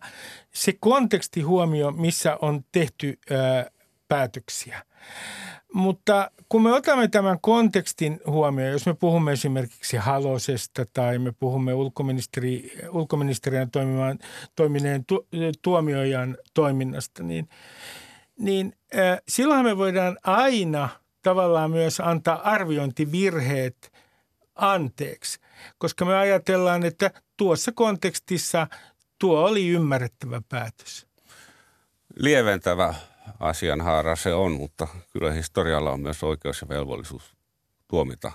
se 0.52 0.72
konteksti 0.80 1.40
huomioon, 1.40 2.00
missä 2.00 2.38
on 2.42 2.64
tehty 2.72 3.18
ää, 3.30 3.70
päätöksiä. 4.08 4.84
Mutta 5.72 6.30
kun 6.48 6.62
me 6.62 6.72
otamme 6.72 7.08
tämän 7.08 7.38
kontekstin 7.40 8.20
huomioon, 8.26 8.72
jos 8.72 8.86
me 8.86 8.94
puhumme 8.94 9.32
esimerkiksi 9.32 9.96
Halosesta 9.96 10.86
tai 10.92 11.18
me 11.18 11.32
puhumme 11.32 11.74
ulkoministeri, 11.74 12.72
ulkoministeriön 12.90 13.70
toimimaan, 13.70 14.18
toimineen 14.56 15.04
tu, 15.04 15.28
tuomiojan 15.62 16.38
toiminnasta, 16.54 17.22
niin, 17.22 17.48
niin 18.38 18.72
äh, 18.98 19.18
silloin 19.28 19.64
me 19.64 19.76
voidaan 19.76 20.18
aina 20.24 20.88
tavallaan 21.22 21.70
myös 21.70 22.00
antaa 22.00 22.50
arviointivirheet 22.50 23.92
anteeksi, 24.54 25.40
koska 25.78 26.04
me 26.04 26.16
ajatellaan, 26.16 26.84
että 26.84 27.10
tuossa 27.36 27.72
kontekstissa 27.72 28.66
tuo 29.18 29.40
oli 29.44 29.68
ymmärrettävä 29.68 30.42
päätös. 30.48 31.06
Lieventävä 32.16 32.94
asianhaara 33.40 34.16
se 34.16 34.34
on, 34.34 34.52
mutta 34.52 34.88
kyllä 35.12 35.32
historialla 35.32 35.90
on 35.90 36.00
myös 36.00 36.22
oikeus 36.22 36.60
ja 36.60 36.68
velvollisuus 36.68 37.22
tuomita, 37.88 38.32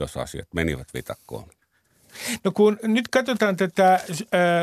jos 0.00 0.16
asiat 0.16 0.48
menivät 0.54 0.94
vitakkoon. 0.94 1.48
No 2.44 2.50
kun 2.52 2.78
nyt 2.82 3.08
katsotaan 3.08 3.56
tätä, 3.56 4.00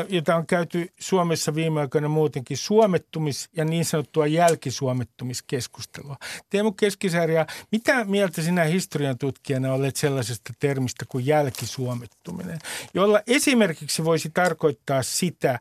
jota 0.08 0.36
on 0.36 0.46
käyty 0.46 0.88
Suomessa 1.00 1.54
viime 1.54 1.80
aikoina 1.80 2.08
muutenkin, 2.08 2.56
suomettumis- 2.56 3.48
ja 3.56 3.64
niin 3.64 3.84
sanottua 3.84 4.26
jälkisuomettumiskeskustelua. 4.26 6.16
Teemu 6.50 6.72
Keskisarja, 6.72 7.46
mitä 7.72 8.04
mieltä 8.04 8.42
sinä 8.42 8.64
historian 8.64 9.18
tutkijana 9.18 9.72
olet 9.72 9.96
sellaisesta 9.96 10.52
termistä 10.58 11.04
kuin 11.08 11.26
jälkisuomettuminen, 11.26 12.58
jolla 12.94 13.20
esimerkiksi 13.26 14.04
voisi 14.04 14.30
tarkoittaa 14.30 15.02
sitä, 15.02 15.58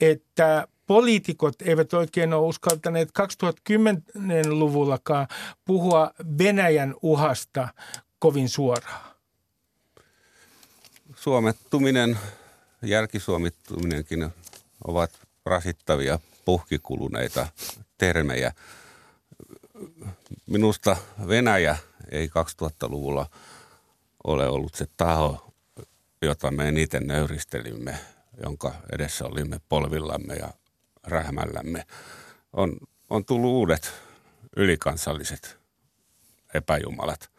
että 0.00 0.68
poliitikot 0.90 1.62
eivät 1.62 1.94
oikein 1.94 2.32
ole 2.32 2.46
uskaltaneet 2.46 3.08
2010-luvullakaan 3.08 5.28
puhua 5.64 6.10
Venäjän 6.38 6.94
uhasta 7.02 7.68
kovin 8.18 8.48
suoraan. 8.48 9.14
Suomettuminen, 11.16 12.18
jälkisuomittuminenkin 12.82 14.28
ovat 14.86 15.10
rasittavia 15.46 16.18
puhkikuluneita 16.44 17.46
termejä. 17.98 18.52
Minusta 20.46 20.96
Venäjä 21.28 21.76
ei 22.10 22.26
2000-luvulla 22.26 23.26
ole 24.24 24.48
ollut 24.48 24.74
se 24.74 24.86
taho, 24.96 25.52
jota 26.22 26.50
me 26.50 26.68
eniten 26.68 27.06
nöyristelimme, 27.06 27.98
jonka 28.42 28.74
edessä 28.92 29.26
olimme 29.26 29.60
polvillamme 29.68 30.34
ja 30.34 30.59
rähmällämme, 31.06 31.84
on, 32.52 32.76
on 33.10 33.24
tullut 33.24 33.50
uudet 33.50 33.92
ylikansalliset 34.56 35.58
epäjumalat, 36.54 37.30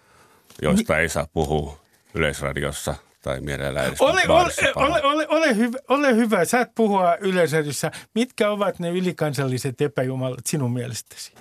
joista 0.61 0.97
ei 0.97 1.09
saa 1.09 1.27
puhua 1.33 1.81
yleisradiossa 2.13 2.95
tai 3.21 3.41
mielellään 3.41 3.87
edes 3.87 4.01
ole, 4.01 4.21
ole, 4.27 4.51
ole, 4.75 5.01
ole, 5.03 5.27
ole, 5.27 5.55
hyvä, 5.55 5.77
ole 5.87 6.15
hyvä, 6.15 6.45
saat 6.45 6.75
puhua 6.75 7.15
yleisradiossa. 7.15 7.91
Mitkä 8.15 8.49
ovat 8.49 8.79
ne 8.79 8.89
ylikansalliset 8.89 9.81
epäjumalat 9.81 10.45
sinun 10.45 10.73
mielestäsi? 10.73 11.33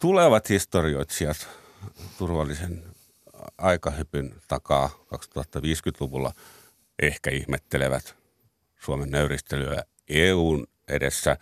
Tulevat 0.00 0.48
historioitsijat 0.48 1.48
turvallisen 2.18 2.84
aikahypyn 3.58 4.34
takaa 4.48 4.90
2050-luvulla 5.14 6.32
ehkä 7.02 7.30
ihmettelevät 7.30 8.14
Suomen 8.84 9.10
nöyristelyä 9.10 9.82
EUn 10.10 10.66
edessä 10.88 11.36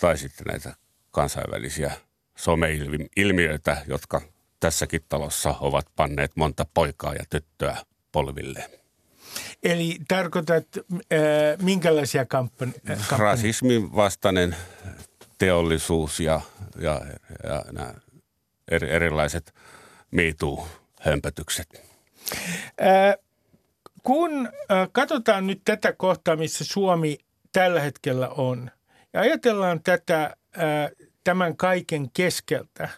tai 0.00 0.18
sitten 0.18 0.46
näitä 0.46 0.76
kansainvälisiä 1.10 1.92
someilmiöitä, 2.36 3.82
jotka 3.88 4.20
tässäkin 4.60 5.00
talossa 5.08 5.54
ovat 5.60 5.86
panneet 5.96 6.32
monta 6.36 6.66
poikaa 6.74 7.14
ja 7.14 7.24
tyttöä 7.30 7.76
polville. 8.12 8.70
Eli 9.62 9.98
tarkoitat 10.08 10.66
äh, 10.76 11.18
minkälaisia 11.62 12.24
kampanjoita? 12.24 12.92
Äh, 12.92 13.18
Rasismin 13.18 13.96
vastainen 13.96 14.56
teollisuus 15.38 16.20
ja, 16.20 16.40
ja, 16.78 17.00
ja 17.44 17.64
nämä 17.72 17.94
eri, 18.68 18.90
erilaiset 18.90 19.54
MeToo-hömpötykset. 20.10 21.82
Äh, 22.82 23.14
kun 24.02 24.46
äh, 24.46 24.88
katsotaan 24.92 25.46
nyt 25.46 25.60
tätä 25.64 25.92
kohtaa, 25.92 26.36
missä 26.36 26.64
Suomi 26.64 27.18
tällä 27.56 27.80
hetkellä 27.80 28.28
on. 28.28 28.70
Ja 29.12 29.20
ajatellaan 29.20 29.82
tätä 29.82 30.36
tämän 31.24 31.56
kaiken 31.56 32.10
keskeltä. 32.10 32.88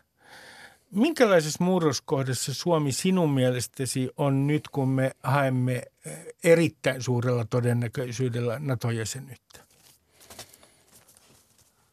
Minkälaisessa 0.90 1.64
murroskohdassa 1.64 2.54
Suomi 2.54 2.92
sinun 2.92 3.30
mielestäsi 3.30 4.10
on 4.16 4.46
nyt, 4.46 4.68
kun 4.68 4.88
me 4.88 5.10
haemme 5.22 5.82
erittäin 6.44 7.02
suurella 7.02 7.44
todennäköisyydellä 7.44 8.58
NATO-jäsenyyttä? 8.58 9.60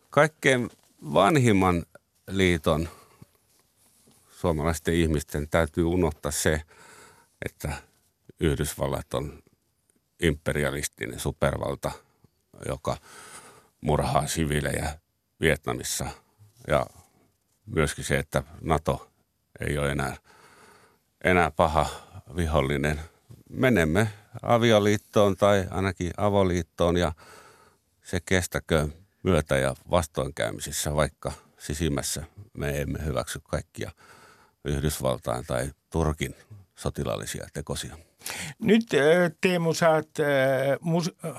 Kaikkein 0.09 0.70
vanhimman 1.13 1.86
liiton 2.30 2.89
suomalaisten 4.30 4.93
ihmisten 4.93 5.49
täytyy 5.49 5.84
unohtaa 5.84 6.32
se, 6.32 6.61
että 7.45 7.74
Yhdysvallat 8.39 9.13
on 9.13 9.43
imperialistinen 10.20 11.20
supervalta– 11.20 11.91
joka 12.68 12.97
murhaa 13.82 14.28
siviilejä 14.28 14.99
Vietnamissa. 15.39 16.06
Ja 16.68 16.86
myöskin 17.66 18.06
se, 18.06 18.20
että 18.20 18.43
NATO 18.62 19.12
ei 19.60 19.78
ole 19.78 19.91
enää, 19.91 20.18
enää 21.24 21.51
paha 21.51 21.89
vihollinen. 22.36 23.01
Menemme 23.49 24.10
avioliittoon 24.41 25.38
tai 25.38 25.68
ainakin 25.72 26.12
avoliittoon 26.18 26.97
ja 26.97 27.12
se 28.03 28.20
kestäkö 28.26 28.88
myötä- 29.24 29.58
ja 29.58 29.76
vastoinkäymisissä, 29.91 30.95
vaikka 30.95 31.32
sisimmässä 31.58 32.24
me 32.58 32.82
emme 32.82 33.06
hyväksy 33.06 33.39
kaikkia 33.43 33.91
Yhdysvaltain 34.66 35.45
tai 35.45 35.72
Turkin 35.89 36.36
sotilaallisia 36.76 37.47
tekosia. 37.53 37.97
Nyt 38.59 38.84
Teemu 39.41 39.73
saat 39.73 40.07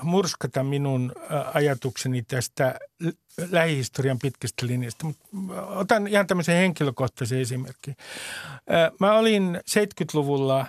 murskata 0.01 0.63
minun 0.63 1.11
ajatukseni 1.53 2.21
tästä 2.21 2.79
lähihistorian 3.51 4.19
pitkästä 4.19 4.67
linjasta. 4.67 5.07
Otan 5.67 6.07
ihan 6.07 6.27
tämmöisen 6.27 6.57
henkilökohtaisen 6.57 7.39
esimerkin. 7.39 7.95
Mä 8.99 9.17
olin 9.17 9.59
70-luvulla 9.69 10.65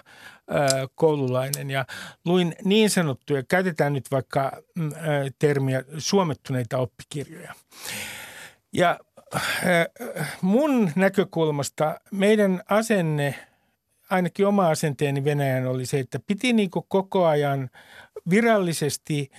koululainen 0.94 1.70
ja 1.70 1.84
luin 2.24 2.54
niin 2.64 2.90
sanottuja, 2.90 3.42
käytetään 3.42 3.92
nyt 3.92 4.10
vaikka 4.10 4.52
mm, 4.74 4.90
termiä 5.38 5.84
suomettuneita 5.98 6.78
oppikirjoja. 6.78 7.54
Ja 8.72 8.98
mun 10.40 10.92
näkökulmasta 10.96 12.00
meidän 12.10 12.62
asenne– 12.68 13.34
ainakin 14.10 14.46
oma 14.46 14.68
asenteeni 14.68 15.24
Venäjän 15.24 15.66
oli 15.66 15.86
se, 15.86 15.98
että 15.98 16.18
piti 16.26 16.52
niin 16.52 16.70
koko 16.70 17.26
ajan 17.26 17.70
virallisesti 18.30 19.30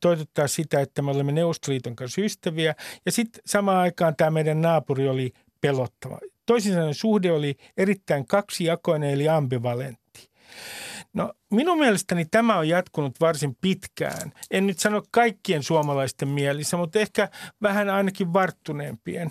toitottaa 0.00 0.48
sitä, 0.48 0.80
että 0.80 1.02
me 1.02 1.10
olemme 1.10 1.32
Neuvostoliiton 1.32 1.96
kanssa 1.96 2.20
ystäviä. 2.20 2.74
Ja 3.06 3.12
sitten 3.12 3.42
samaan 3.46 3.78
aikaan 3.78 4.16
tämä 4.16 4.30
meidän 4.30 4.62
naapuri 4.62 5.08
oli 5.08 5.32
pelottava. 5.60 6.18
Toisin 6.46 6.72
sanoen 6.72 6.94
suhde 6.94 7.32
oli 7.32 7.56
erittäin 7.76 8.26
kaksijakoinen 8.26 9.10
eli 9.10 9.28
ambivalentti. 9.28 10.30
No 11.12 11.32
minun 11.52 11.78
mielestäni 11.78 12.24
tämä 12.24 12.58
on 12.58 12.68
jatkunut 12.68 13.20
varsin 13.20 13.56
pitkään. 13.60 14.32
En 14.50 14.66
nyt 14.66 14.78
sano 14.78 15.02
kaikkien 15.10 15.62
suomalaisten 15.62 16.28
mielissä, 16.28 16.76
mutta 16.76 16.98
ehkä 16.98 17.28
vähän 17.62 17.90
ainakin 17.90 18.32
varttuneempien. 18.32 19.30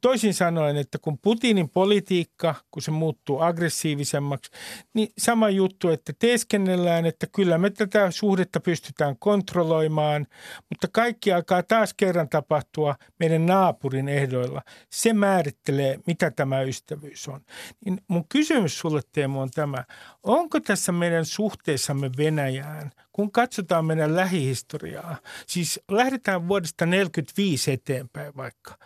Toisin 0.00 0.34
sanoen, 0.34 0.76
että 0.76 0.98
kun 0.98 1.18
Putinin 1.18 1.68
politiikka, 1.68 2.54
kun 2.70 2.82
se 2.82 2.90
muuttuu 2.90 3.40
aggressiivisemmaksi, 3.40 4.50
niin 4.94 5.08
sama 5.18 5.50
juttu, 5.50 5.88
että 5.88 6.12
teeskennellään, 6.18 7.06
että 7.06 7.26
kyllä 7.34 7.58
me 7.58 7.70
tätä 7.70 8.10
suhdetta 8.10 8.60
pystytään 8.60 9.16
kontrolloimaan, 9.18 10.26
mutta 10.70 10.88
kaikki 10.92 11.32
alkaa 11.32 11.62
taas 11.62 11.94
kerran 11.94 12.28
tapahtua 12.28 12.96
meidän 13.18 13.46
naapurin 13.46 14.08
ehdoilla. 14.08 14.62
Se 14.90 15.12
määrittelee, 15.12 15.98
mitä 16.06 16.30
tämä 16.30 16.62
ystävyys 16.62 17.28
on. 17.28 17.40
Niin 17.84 18.00
mun 18.08 18.24
kysymys 18.28 18.78
sulle 18.78 19.00
Teemu 19.12 19.40
on 19.40 19.50
tämä, 19.50 19.84
onko 20.22 20.60
tässä 20.60 20.92
meidän 21.00 21.24
suhteessamme 21.24 22.10
Venäjään, 22.16 22.92
kun 23.12 23.32
katsotaan 23.32 23.84
meidän 23.84 24.16
lähihistoriaa, 24.16 25.16
siis 25.46 25.80
lähdetään 25.90 26.48
vuodesta 26.48 26.84
1945 26.84 27.72
eteenpäin 27.72 28.36
vaikka, 28.36 28.78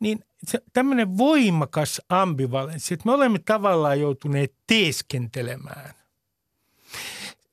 niin 0.00 0.24
tämmöinen 0.72 1.18
voimakas 1.18 2.02
ambivalenssi, 2.08 2.94
että 2.94 3.06
me 3.06 3.12
olemme 3.12 3.38
tavallaan 3.38 4.00
joutuneet 4.00 4.54
teeskentelemään. 4.66 5.94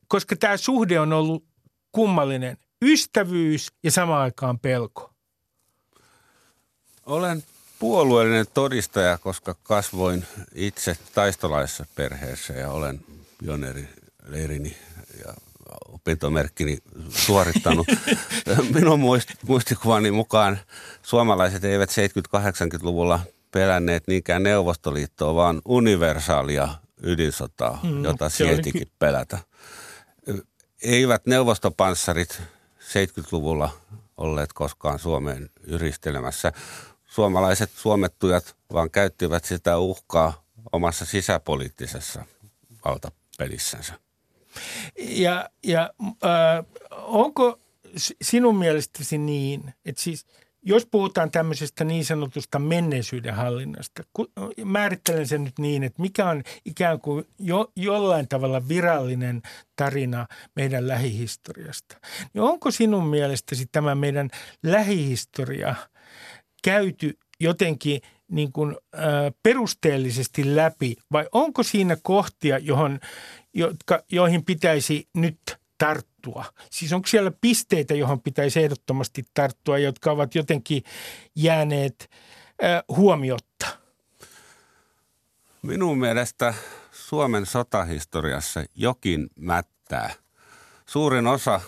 Koska 0.07 0.35
tämä 0.35 0.57
suhde 0.57 0.99
on 0.99 1.13
ollut 1.13 1.43
kummallinen 1.91 2.57
ystävyys 2.81 3.67
ja 3.83 3.91
samaan 3.91 4.21
aikaan 4.21 4.59
pelko. 4.59 5.13
Olen 7.05 7.43
puolueellinen 7.79 8.45
todistaja, 8.53 9.17
koska 9.17 9.55
kasvoin 9.63 10.25
itse 10.55 10.97
taistolaisessa 11.13 11.85
perheessä 11.95 12.53
ja 12.53 12.71
olen 12.71 12.99
pioneerileirini 13.41 14.77
ja 15.25 15.33
opintomerkkini 15.87 16.77
suorittanut. 17.09 17.87
Minun 18.75 18.99
muistikuvani 19.47 20.11
mukaan 20.11 20.59
suomalaiset 21.01 21.63
eivät 21.63 21.89
70-80-luvulla 21.89 23.19
pelänneet 23.51 24.07
niinkään 24.07 24.43
Neuvostoliittoa, 24.43 25.35
vaan 25.35 25.61
universaalia 25.65 26.69
ydinsotaa, 27.03 27.79
mm, 27.83 28.03
jota 28.03 28.29
sietikin 28.29 28.87
pelätä. 28.99 29.39
Eivät 30.83 31.25
neuvostopanssarit 31.25 32.41
70-luvulla 32.79 33.69
olleet 34.17 34.53
koskaan 34.53 34.99
Suomeen 34.99 35.49
yristelemässä 35.63 36.53
suomalaiset 37.05 37.71
suomettujat 37.75 38.55
vaan 38.73 38.91
käyttivät 38.91 39.45
sitä 39.45 39.77
uhkaa 39.77 40.43
omassa 40.71 41.05
sisäpoliittisessa 41.05 42.25
valtapelissänsä. 43.41 43.93
Ja, 44.99 45.49
ja 45.63 45.89
äh, 46.23 46.65
onko 46.91 47.59
sinun 48.21 48.57
mielestäsi 48.57 49.17
niin, 49.17 49.73
että 49.85 50.01
siis 50.01 50.25
jos 50.63 50.85
puhutaan 50.85 51.31
tämmöisestä 51.31 51.83
niin 51.83 52.05
sanotusta 52.05 52.59
menneisyyden 52.59 53.33
hallinnasta, 53.33 54.03
määrittelen 54.65 55.27
sen 55.27 55.43
nyt 55.43 55.59
niin, 55.59 55.83
että 55.83 56.01
mikä 56.01 56.29
on 56.29 56.43
ikään 56.65 56.99
kuin 56.99 57.25
jo, 57.39 57.71
jollain 57.75 58.27
tavalla 58.27 58.67
virallinen 58.67 59.41
tarina 59.75 60.27
meidän 60.55 60.87
lähihistoriasta, 60.87 61.97
niin 62.33 62.41
onko 62.41 62.71
sinun 62.71 63.07
mielestäsi 63.07 63.65
tämä 63.71 63.95
meidän 63.95 64.29
lähihistoria– 64.63 65.75
käyty 66.63 67.17
jotenkin 67.41 68.01
niin 68.27 68.51
kuin, 68.51 68.75
ä, 68.93 68.97
perusteellisesti 69.43 70.55
läpi 70.55 70.95
vai 71.11 71.27
onko 71.31 71.63
siinä 71.63 71.97
kohtia, 72.01 72.57
johon, 72.57 72.99
jotka, 73.53 74.03
joihin 74.11 74.45
pitäisi 74.45 75.07
nyt 75.13 75.39
tarttua? 75.77 76.45
Siis 76.69 76.93
onko 76.93 77.07
siellä 77.07 77.31
pisteitä, 77.41 77.93
johon 77.93 78.21
pitäisi 78.21 78.59
ehdottomasti 78.59 79.23
tarttua, 79.33 79.77
jotka 79.77 80.11
ovat 80.11 80.35
jotenkin 80.35 80.83
jääneet 81.35 82.09
ä, 82.63 82.83
huomiotta? 82.87 83.67
Minun 85.61 85.97
mielestä 85.97 86.53
Suomen 86.91 87.45
sotahistoriassa 87.45 88.63
jokin 88.75 89.29
mättää. 89.35 90.13
Suurin 90.85 91.27
osa 91.27 91.61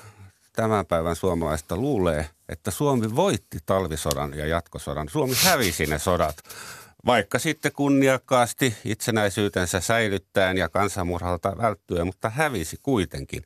tämän 0.53 0.86
päivän 0.86 1.15
suomalaista 1.15 1.78
luulee, 1.78 2.30
että 2.50 2.72
Suomi 2.72 3.16
voitti 3.16 3.58
talvisodan 3.66 4.38
ja 4.38 4.46
jatkosodan. 4.46 5.10
Suomi 5.10 5.36
hävisi 5.44 5.86
ne 5.86 6.00
sodat, 6.00 6.38
vaikka 7.06 7.39
sitten 7.39 7.72
kunniakkaasti 7.72 8.76
itsenäisyytensä 8.86 9.80
säilyttäen 9.80 10.58
ja 10.58 10.70
kansanmurhalta 10.70 11.58
välttyen, 11.58 12.06
mutta 12.06 12.30
hävisi 12.30 12.78
kuitenkin. 12.84 13.44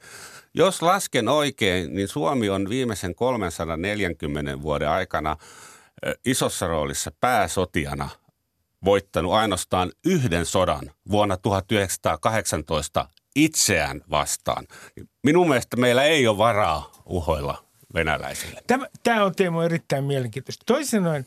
Jos 0.53 0.81
lasken 0.81 1.27
oikein, 1.27 1.95
niin 1.95 2.07
Suomi 2.07 2.49
on 2.49 2.69
viimeisen 2.69 3.15
340 3.15 4.61
vuoden 4.61 4.89
aikana 4.89 5.37
isossa 6.25 6.67
roolissa 6.67 7.11
pääsotiana 7.21 8.09
voittanut 8.85 9.33
ainoastaan 9.33 9.91
yhden 10.05 10.45
sodan 10.45 10.91
vuonna 11.11 11.37
1918 11.37 13.09
itseään 13.35 14.01
vastaan. 14.09 14.67
Minun 15.23 15.47
mielestä 15.47 15.77
meillä 15.77 16.03
ei 16.03 16.27
ole 16.27 16.37
varaa 16.37 16.91
uhoilla 17.05 17.66
venäläisille. 17.93 18.61
Tämä, 18.67 18.87
tämä 19.03 19.23
on 19.23 19.35
Teemu 19.35 19.61
erittäin 19.61 20.03
mielenkiintoista. 20.03 20.63
Toisin 20.65 20.89
sanoen, 20.89 21.25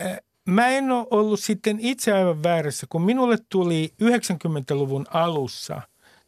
äh, 0.00 0.18
mä 0.48 0.68
en 0.68 0.90
ole 0.90 1.06
ollut 1.10 1.40
sitten 1.40 1.78
itse 1.80 2.12
aivan 2.12 2.42
väärässä, 2.42 2.86
kun 2.90 3.02
minulle 3.02 3.38
tuli 3.48 3.92
90-luvun 4.02 5.06
alussa 5.10 5.82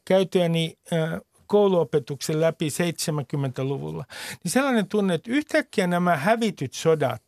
käytyäni 0.04 0.78
äh, 0.92 1.20
kouluopetuksen 1.46 2.40
läpi 2.40 2.68
70-luvulla, 2.68 4.04
niin 4.44 4.52
sellainen 4.52 4.88
tunne, 4.88 5.14
että 5.14 5.30
yhtäkkiä 5.30 5.86
nämä 5.86 6.16
hävityt 6.16 6.74
sodat 6.74 7.22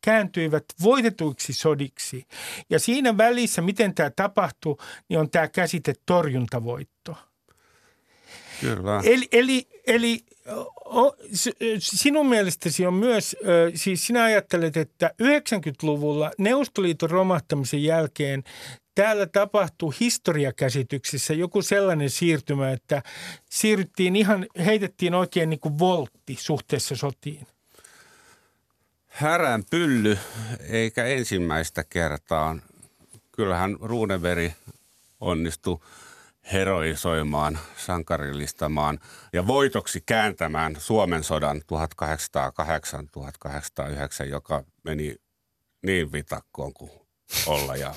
kääntyivät 0.00 0.64
voitetuiksi 0.82 1.52
sodiksi. 1.52 2.26
Ja 2.70 2.78
siinä 2.78 3.16
välissä, 3.16 3.62
miten 3.62 3.94
tämä 3.94 4.10
tapahtuu, 4.10 4.78
niin 5.08 5.20
on 5.20 5.30
tämä 5.30 5.48
käsite 5.48 5.94
torjuntavoitto. 6.06 7.16
Kyllä. 8.60 9.00
Eli, 9.04 9.28
eli, 9.32 9.68
eli 9.86 10.24
sinun 11.78 12.28
mielestäsi 12.28 12.86
on 12.86 12.94
myös, 12.94 13.36
siis 13.74 14.06
sinä 14.06 14.24
ajattelet, 14.24 14.76
että 14.76 15.10
90-luvulla 15.22 16.30
Neuvostoliiton 16.38 17.10
romahtamisen 17.10 17.84
jälkeen 17.84 18.44
täällä 18.94 19.26
tapahtuu 19.26 19.94
historiakäsityksissä 20.00 21.34
joku 21.34 21.62
sellainen 21.62 22.10
siirtymä, 22.10 22.70
että 22.70 23.02
siirryttiin 23.50 24.16
ihan, 24.16 24.46
heitettiin 24.64 25.14
oikein 25.14 25.50
niin 25.50 25.60
kuin 25.60 25.78
voltti 25.78 26.36
suhteessa 26.40 26.96
sotiin. 26.96 27.46
Härän 29.06 29.64
pylly, 29.70 30.18
eikä 30.68 31.04
ensimmäistä 31.04 31.84
kertaa. 31.84 32.56
Kyllähän 33.32 33.76
Ruuneveri 33.80 34.54
onnistui 35.20 35.78
heroisoimaan, 36.52 37.58
sankarillistamaan 37.76 38.98
ja 39.32 39.46
voitoksi 39.46 40.02
kääntämään 40.06 40.76
Suomen 40.78 41.24
sodan 41.24 41.56
1808-1809, 41.56 41.62
joka 44.28 44.64
meni 44.82 45.16
niin 45.86 46.12
vitakkoon 46.12 46.74
kuin 46.74 46.90
olla 47.46 47.76
ja 47.76 47.94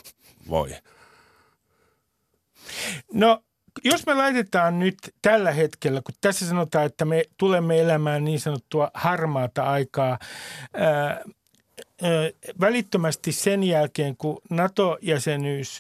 voi. 0.50 0.76
No 3.14 3.44
jos 3.84 4.06
me 4.06 4.14
laitetaan 4.14 4.80
nyt 4.80 4.98
tällä 5.22 5.52
hetkellä, 5.52 6.02
kun 6.02 6.16
tässä 6.22 6.48
sanotaan, 6.48 6.86
että 6.86 7.06
me 7.06 7.24
tulemme 7.38 7.80
elämään 7.80 8.24
niin 8.24 8.40
sanottua 8.40 8.92
harmaata 8.94 9.64
aikaa, 9.64 10.20
ää, 10.74 11.22
välittömästi 12.62 13.32
sen 13.32 13.64
jälkeen, 13.64 14.18
kun 14.18 14.42
NATO-jäsenyys 14.50 15.80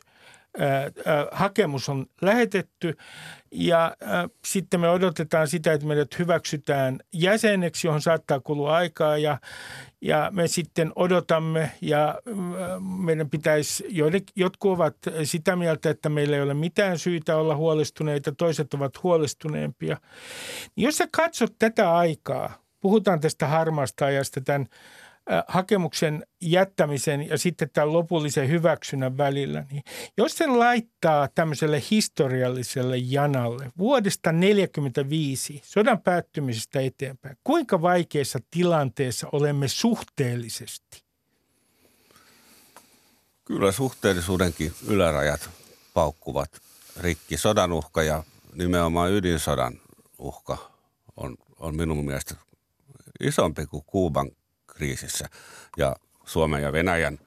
hakemus 1.32 1.89
on 1.89 2.05
lähetetty 2.22 2.97
ja 3.51 3.95
sitten 4.45 4.80
me 4.80 4.89
odotetaan 4.89 5.47
sitä, 5.47 5.74
että 5.74 5.88
meidät 5.88 6.20
hyväksytään 6.20 6.99
jäseneksi, 7.14 7.88
johon 7.88 8.01
saattaa 8.01 8.39
kulua 8.39 8.76
aikaa 8.76 9.18
ja, 9.18 9.38
ja 10.01 10.30
me 10.34 10.47
sitten 10.47 10.91
odotamme 10.95 11.72
ja 11.82 12.22
meidän 12.97 13.30
pitäisi, 13.30 13.86
jotkut 14.36 14.72
ovat 14.72 14.95
sitä 15.24 15.55
mieltä, 15.55 15.89
että 15.89 16.10
meillä 16.10 16.36
ei 16.36 16.41
ole 16.41 16.53
mitään 16.53 16.99
syytä 16.99 17.38
olla 17.38 17.55
huolestuneita, 17.55 18.32
toiset 18.32 18.74
ovat 18.74 19.03
huolestuneempia. 19.03 19.97
Jos 20.78 20.97
sä 20.97 21.08
katsot 21.12 21.53
tätä 21.60 21.95
aikaa, 21.95 22.62
puhutaan 22.80 23.20
tästä 23.20 23.47
harmaasta 23.47 24.05
ajasta 24.05 24.41
tämän 24.41 24.68
hakemuksen 25.48 26.26
jättämisen 26.42 27.30
ja 27.30 27.38
sitten 27.38 27.70
tämän 27.74 27.94
lopullisen 27.94 28.50
hyväksynnän 28.50 29.18
välillä, 29.18 29.66
niin 29.72 29.84
jos 30.18 30.38
sen 30.38 30.60
laittaa 30.60 31.28
tämmöiselle 31.36 31.84
historialliselle 31.92 32.98
janalle 32.98 33.72
vuodesta 33.78 34.30
1945 34.30 35.62
sodan 35.64 36.02
päättymisestä 36.02 36.80
eteenpäin, 36.80 37.38
kuinka 37.44 37.82
vaikeassa 37.82 38.40
tilanteessa 38.52 39.28
olemme 39.32 39.68
suhteellisesti? 39.68 41.04
Kyllä 43.46 43.72
suhteellisuudenkin 43.72 44.74
ylärajat 44.88 45.50
paukkuvat 45.94 46.50
rikki. 47.00 47.38
Sodan 47.38 47.74
uhka 47.74 48.04
ja 48.04 48.24
nimenomaan 48.56 49.12
ydinsodan 49.12 49.74
uhka 50.20 50.72
on, 51.18 51.38
on 51.60 51.76
minun 51.76 52.06
mielestä 52.06 52.36
isompi 53.20 53.66
kuin 53.66 53.84
Kuuban 53.86 54.32
kriisissä 54.78 55.30
ja 55.78 55.96
Suomen 56.26 56.62
ja 56.62 56.72
Venäjän 56.72 57.20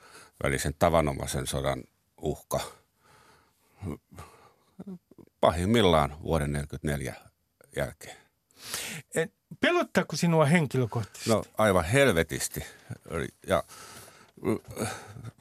välisen 0.43 0.75
tavanomaisen 0.79 1.47
sodan 1.47 1.85
uhka 2.21 2.61
pahimmillaan 5.41 6.17
vuoden 6.23 6.53
1944 6.53 7.15
jälkeen. 7.77 8.17
Pelottaako 9.61 10.17
sinua 10.17 10.45
henkilökohtaisesti? 10.45 11.31
No 11.31 11.45
aivan 11.59 11.85
helvetisti. 11.85 12.65
Ja 13.47 13.65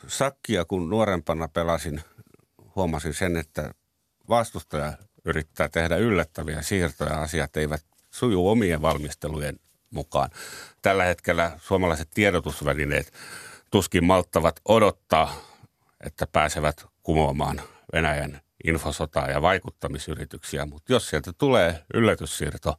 sakkia 0.07 0.65
kun 0.65 0.89
nuorempana 0.89 1.47
pelasin, 1.47 2.01
huomasin 2.75 3.13
sen, 3.13 3.37
että 3.37 3.73
vastustaja 4.29 4.93
yrittää 5.25 5.69
tehdä 5.69 5.97
yllättäviä 5.97 6.61
siirtoja. 6.61 7.21
Asiat 7.21 7.57
eivät 7.57 7.83
suju 8.11 8.49
omien 8.49 8.81
valmistelujen 8.81 9.59
mukaan. 9.89 10.29
Tällä 10.81 11.03
hetkellä 11.03 11.51
suomalaiset 11.57 12.09
tiedotusvälineet 12.13 13.13
tuskin 13.71 14.05
malttavat 14.05 14.59
odottaa, 14.65 15.35
että 16.05 16.27
pääsevät 16.27 16.85
kumoamaan 17.03 17.61
Venäjän 17.93 18.41
infosotaa 18.63 19.29
ja 19.29 19.41
vaikuttamisyrityksiä, 19.41 20.65
mutta 20.65 20.93
jos 20.93 21.09
sieltä 21.09 21.33
tulee 21.33 21.83
yllätyssiirto, 21.93 22.75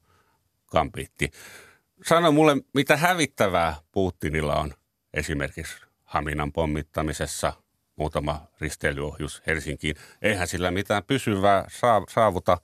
kampiitti. 0.66 1.30
Sano 2.06 2.32
mulle, 2.32 2.56
mitä 2.74 2.96
hävittävää 2.96 3.76
Putinilla 3.92 4.54
on 4.54 4.74
esimerkiksi 5.14 5.76
Haminan 6.04 6.52
pommittamisessa, 6.52 7.52
muutama 7.96 8.46
risteilyohjus 8.60 9.42
Helsinkiin. 9.46 9.96
Eihän 10.22 10.48
sillä 10.48 10.70
mitään 10.70 11.04
pysyvää 11.04 11.64
saavuta, 12.08 12.58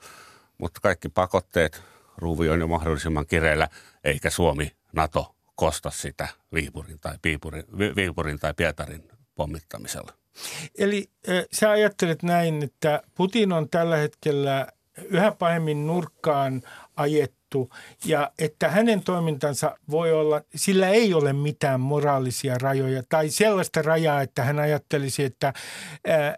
mutta 0.59 0.81
kaikki 0.81 1.09
pakotteet 1.09 1.83
ruuvi 2.19 2.49
on 2.49 2.61
jo 2.61 2.67
mahdollisimman 2.67 3.27
kireellä, 3.27 3.69
eikä 4.05 4.31
Suomi, 4.31 4.73
NATO 4.93 5.35
kosta 5.55 5.91
sitä 5.91 6.29
Viipurin 6.55 7.01
tai, 7.01 7.15
Piipurin, 7.23 7.65
Viipurin 7.97 8.39
tai 8.39 8.55
Pietarin 8.55 9.09
pommittamisella. 9.35 10.13
Eli 10.79 11.11
sä 11.53 11.71
ajattelet 11.71 12.23
näin, 12.23 12.63
että 12.63 13.03
Putin 13.15 13.53
on 13.53 13.69
tällä 13.69 13.97
hetkellä 13.97 14.67
yhä 15.05 15.33
pahemmin 15.39 15.87
nurkkaan 15.87 16.63
ajettu 16.97 17.36
tuomittu 17.51 17.77
ja 18.05 18.31
että 18.39 18.69
hänen 18.69 19.03
toimintansa 19.03 19.77
voi 19.91 20.13
olla, 20.13 20.41
sillä 20.55 20.89
ei 20.89 21.15
ole 21.15 21.33
mitään 21.33 21.81
moraalisia 21.81 22.59
rajoja 22.59 23.03
tai 23.09 23.29
sellaista 23.29 23.83
rajaa, 23.83 24.23
että 24.23 24.43
hän 24.43 24.59
ajattelisi, 24.59 25.25
että, 25.25 25.53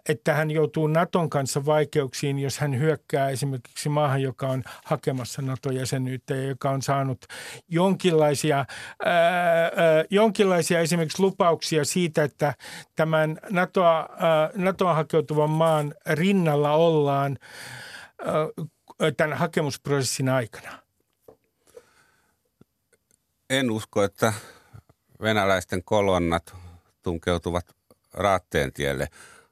että 0.09 0.33
hän 0.33 0.51
joutuu 0.51 0.87
Naton 0.87 1.29
kanssa 1.29 1.65
vaikeuksiin, 1.65 2.39
jos 2.39 2.59
hän 2.59 2.79
hyökkää 2.79 3.29
esimerkiksi 3.29 3.89
maahan, 3.89 4.21
joka 4.21 4.47
on 4.47 4.63
hakemassa 4.85 5.41
NATO-jäsenyyttä 5.41 6.35
ja 6.35 6.43
joka 6.43 6.69
on 6.69 6.81
saanut 6.81 7.25
jonkinlaisia, 7.67 8.57
ää, 9.05 9.15
jonkinlaisia 10.09 10.79
esimerkiksi 10.79 11.21
lupauksia 11.21 11.85
siitä, 11.85 12.23
että 12.23 12.53
tämän 12.95 13.39
NATOa, 13.49 14.09
ää, 14.17 14.49
NATOa 14.55 14.93
hakeutuvan 14.93 15.49
maan 15.49 15.93
rinnalla 16.05 16.71
ollaan 16.71 17.37
tämän 19.17 19.37
hakemusprosessin 19.37 20.29
aikana 20.29 20.88
en 23.49 23.71
usko, 23.71 24.03
että 24.03 24.33
venäläisten 25.21 25.83
kolonnat 25.83 26.55
tunkeutuvat 27.03 27.75
raatteen 28.13 28.73
tielle 28.73 29.07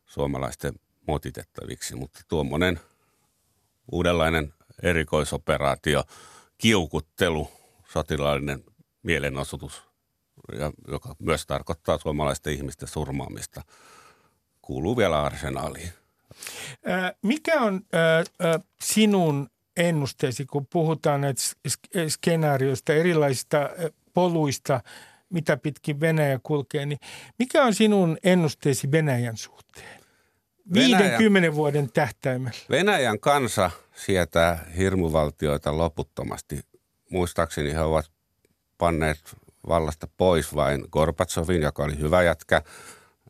suomalaisten 0.06 0.74
motitettaviksi, 1.08 1.96
mutta 1.96 2.20
tuommoinen 2.28 2.80
uudenlainen 3.92 4.54
erikoisoperaatio, 4.84 6.04
kiukuttelu, 6.58 7.52
sotilaallinen 7.90 8.64
mielenosoitus, 9.04 9.84
joka 10.88 11.16
myös 11.20 11.46
tarkoittaa 11.46 11.98
suomalaisten 11.98 12.54
ihmisten 12.54 12.88
surmaamista, 12.88 13.62
kuuluu 14.62 14.98
vielä 14.98 15.24
arsenaaliin. 15.24 15.92
Mikä 17.22 17.62
on 17.62 17.82
sinun 18.82 19.50
ennusteesi, 19.78 20.46
kun 20.46 20.68
puhutaan 20.68 21.22
näistä 21.22 21.56
skenaarioista, 22.08 22.94
erilaisista 22.94 23.70
poluista, 24.14 24.82
mitä 25.30 25.58
pitkin 25.58 26.00
Venäjä 26.00 26.40
kulkee, 26.44 26.86
niin 26.86 27.00
mikä 27.40 27.64
on 27.64 27.74
sinun 27.74 28.18
ennusteesi 28.24 28.92
Venäjän 28.92 29.38
suhteen? 29.38 29.98
50 30.74 31.34
Venäjän, 31.34 31.56
vuoden 31.56 31.92
tähtäimellä. 31.92 32.60
Venäjän 32.70 33.20
kansa 33.20 33.72
sietää 33.96 34.66
hirmuvaltioita 34.78 35.78
loputtomasti. 35.78 36.60
Muistaakseni 37.10 37.74
he 37.74 37.82
ovat 37.82 38.12
panneet 38.78 39.20
vallasta 39.68 40.08
pois 40.18 40.56
vain 40.56 40.86
Gorbatsovin, 40.92 41.62
joka 41.62 41.84
oli 41.84 42.00
hyvä 42.00 42.24
jätkä, 42.24 42.62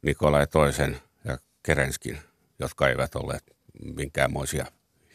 Nikolai 0.02 0.48
toisen 0.48 0.98
ja 1.26 1.38
Kerenskin, 1.64 2.20
jotka 2.60 2.90
eivät 2.90 3.16
olleet 3.16 3.44
minkäänmoisia 3.96 4.66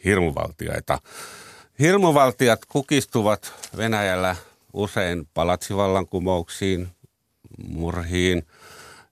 hirmuvaltioita. 0.05 0.99
Hirmuvaltiot 1.79 2.65
kukistuvat 2.65 3.53
Venäjällä 3.77 4.35
usein 4.73 5.27
palatsivallankumouksiin, 5.33 6.87
murhiin 7.67 8.47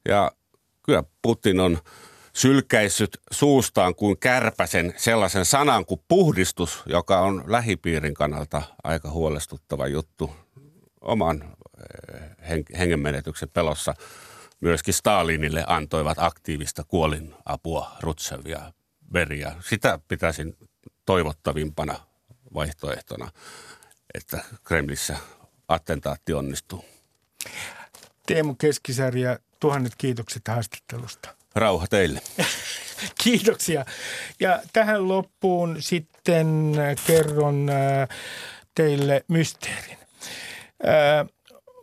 ja 0.06 0.32
kyllä 0.84 1.04
Putin 1.22 1.60
on 1.60 1.78
sylkäissyt 2.34 3.22
suustaan 3.32 3.96
kuin 3.96 4.18
kärpäsen 4.18 4.94
sellaisen 4.98 5.46
sanan 5.46 5.86
kuin 5.86 6.02
puhdistus, 6.08 6.84
joka 6.86 7.20
on 7.20 7.44
lähipiirin 7.48 8.14
kannalta 8.14 8.62
aika 8.84 9.10
huolestuttava 9.10 9.88
juttu 9.88 10.32
oman 11.02 11.44
eh, 11.44 12.80
hengenmenetyksen 12.80 13.50
pelossa. 13.50 13.94
Myöskin 14.60 14.94
Stalinille 14.94 15.64
antoivat 15.68 16.20
aktiivista 16.20 16.84
kuolinapua, 16.84 17.92
rutsevia 18.00 18.74
veriä. 19.14 19.56
Sitä 19.60 20.00
pitäisin 20.08 20.58
toivottavimpana 21.12 22.00
vaihtoehtona, 22.54 23.32
että 24.14 24.44
Kremlissä 24.64 25.18
attentaatti 25.68 26.34
onnistuu. 26.34 26.86
Teemu 28.28 28.56
Keskisarja, 28.56 29.40
tuhannet 29.60 29.94
kiitokset 29.98 30.42
haastattelusta. 30.48 31.36
Rauha 31.56 31.88
teille. 31.88 32.22
Kiitoksia. 33.24 33.86
Ja 34.40 34.62
tähän 34.74 35.08
loppuun 35.08 35.78
sitten 35.80 36.74
kerron 37.08 37.70
äh, 37.70 38.08
teille 38.76 39.26
mysteerin. 39.28 39.98
Äh, 40.88 41.28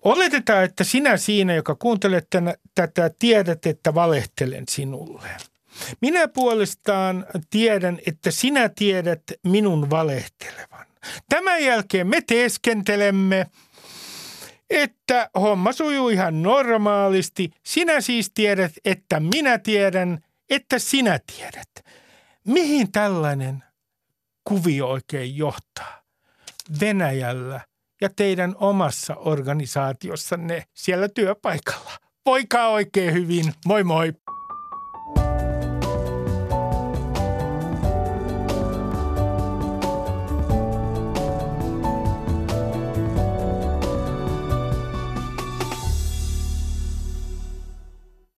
oletetaan, 0.05 0.65
että 0.65 0.85
sinä 0.85 1.17
siinä, 1.17 1.55
joka 1.55 1.75
kuuntelet 1.75 2.27
tätä, 2.75 3.11
tiedät, 3.19 3.67
että 3.67 3.95
valehtelen 3.95 4.65
sinulle– 4.69 5.29
minä 6.01 6.29
puolestaan 6.29 7.27
tiedän, 7.51 7.99
että 8.07 8.31
sinä 8.31 8.69
tiedät 8.69 9.23
minun 9.45 9.91
valehtelevan. 9.91 10.87
Tämän 11.29 11.65
jälkeen 11.65 12.07
me 12.07 12.21
teeskentelemme, 12.21 13.47
että 14.71 15.31
homma 15.35 15.73
sujuu 15.73 16.09
ihan 16.09 16.43
normaalisti. 16.43 17.51
Sinä 17.65 18.01
siis 18.01 18.31
tiedät, 18.35 18.73
että 18.85 19.21
minä 19.21 19.59
tiedän, 19.59 20.19
että 20.51 20.79
sinä 20.79 21.21
tiedät. 21.37 21.71
Mihin 22.47 22.93
tällainen 22.93 23.65
kuvio 24.45 24.89
oikein 24.89 25.37
johtaa? 25.37 26.03
Venäjällä 26.81 27.61
ja 28.01 28.11
teidän 28.17 28.55
omassa 28.59 29.15
organisaatiossanne 29.17 30.65
siellä 30.75 31.09
työpaikalla. 31.09 31.91
Voikaa 32.27 32.69
oikein 32.69 33.15
hyvin. 33.15 33.55
Moi 33.67 33.85
moi! 33.85 34.13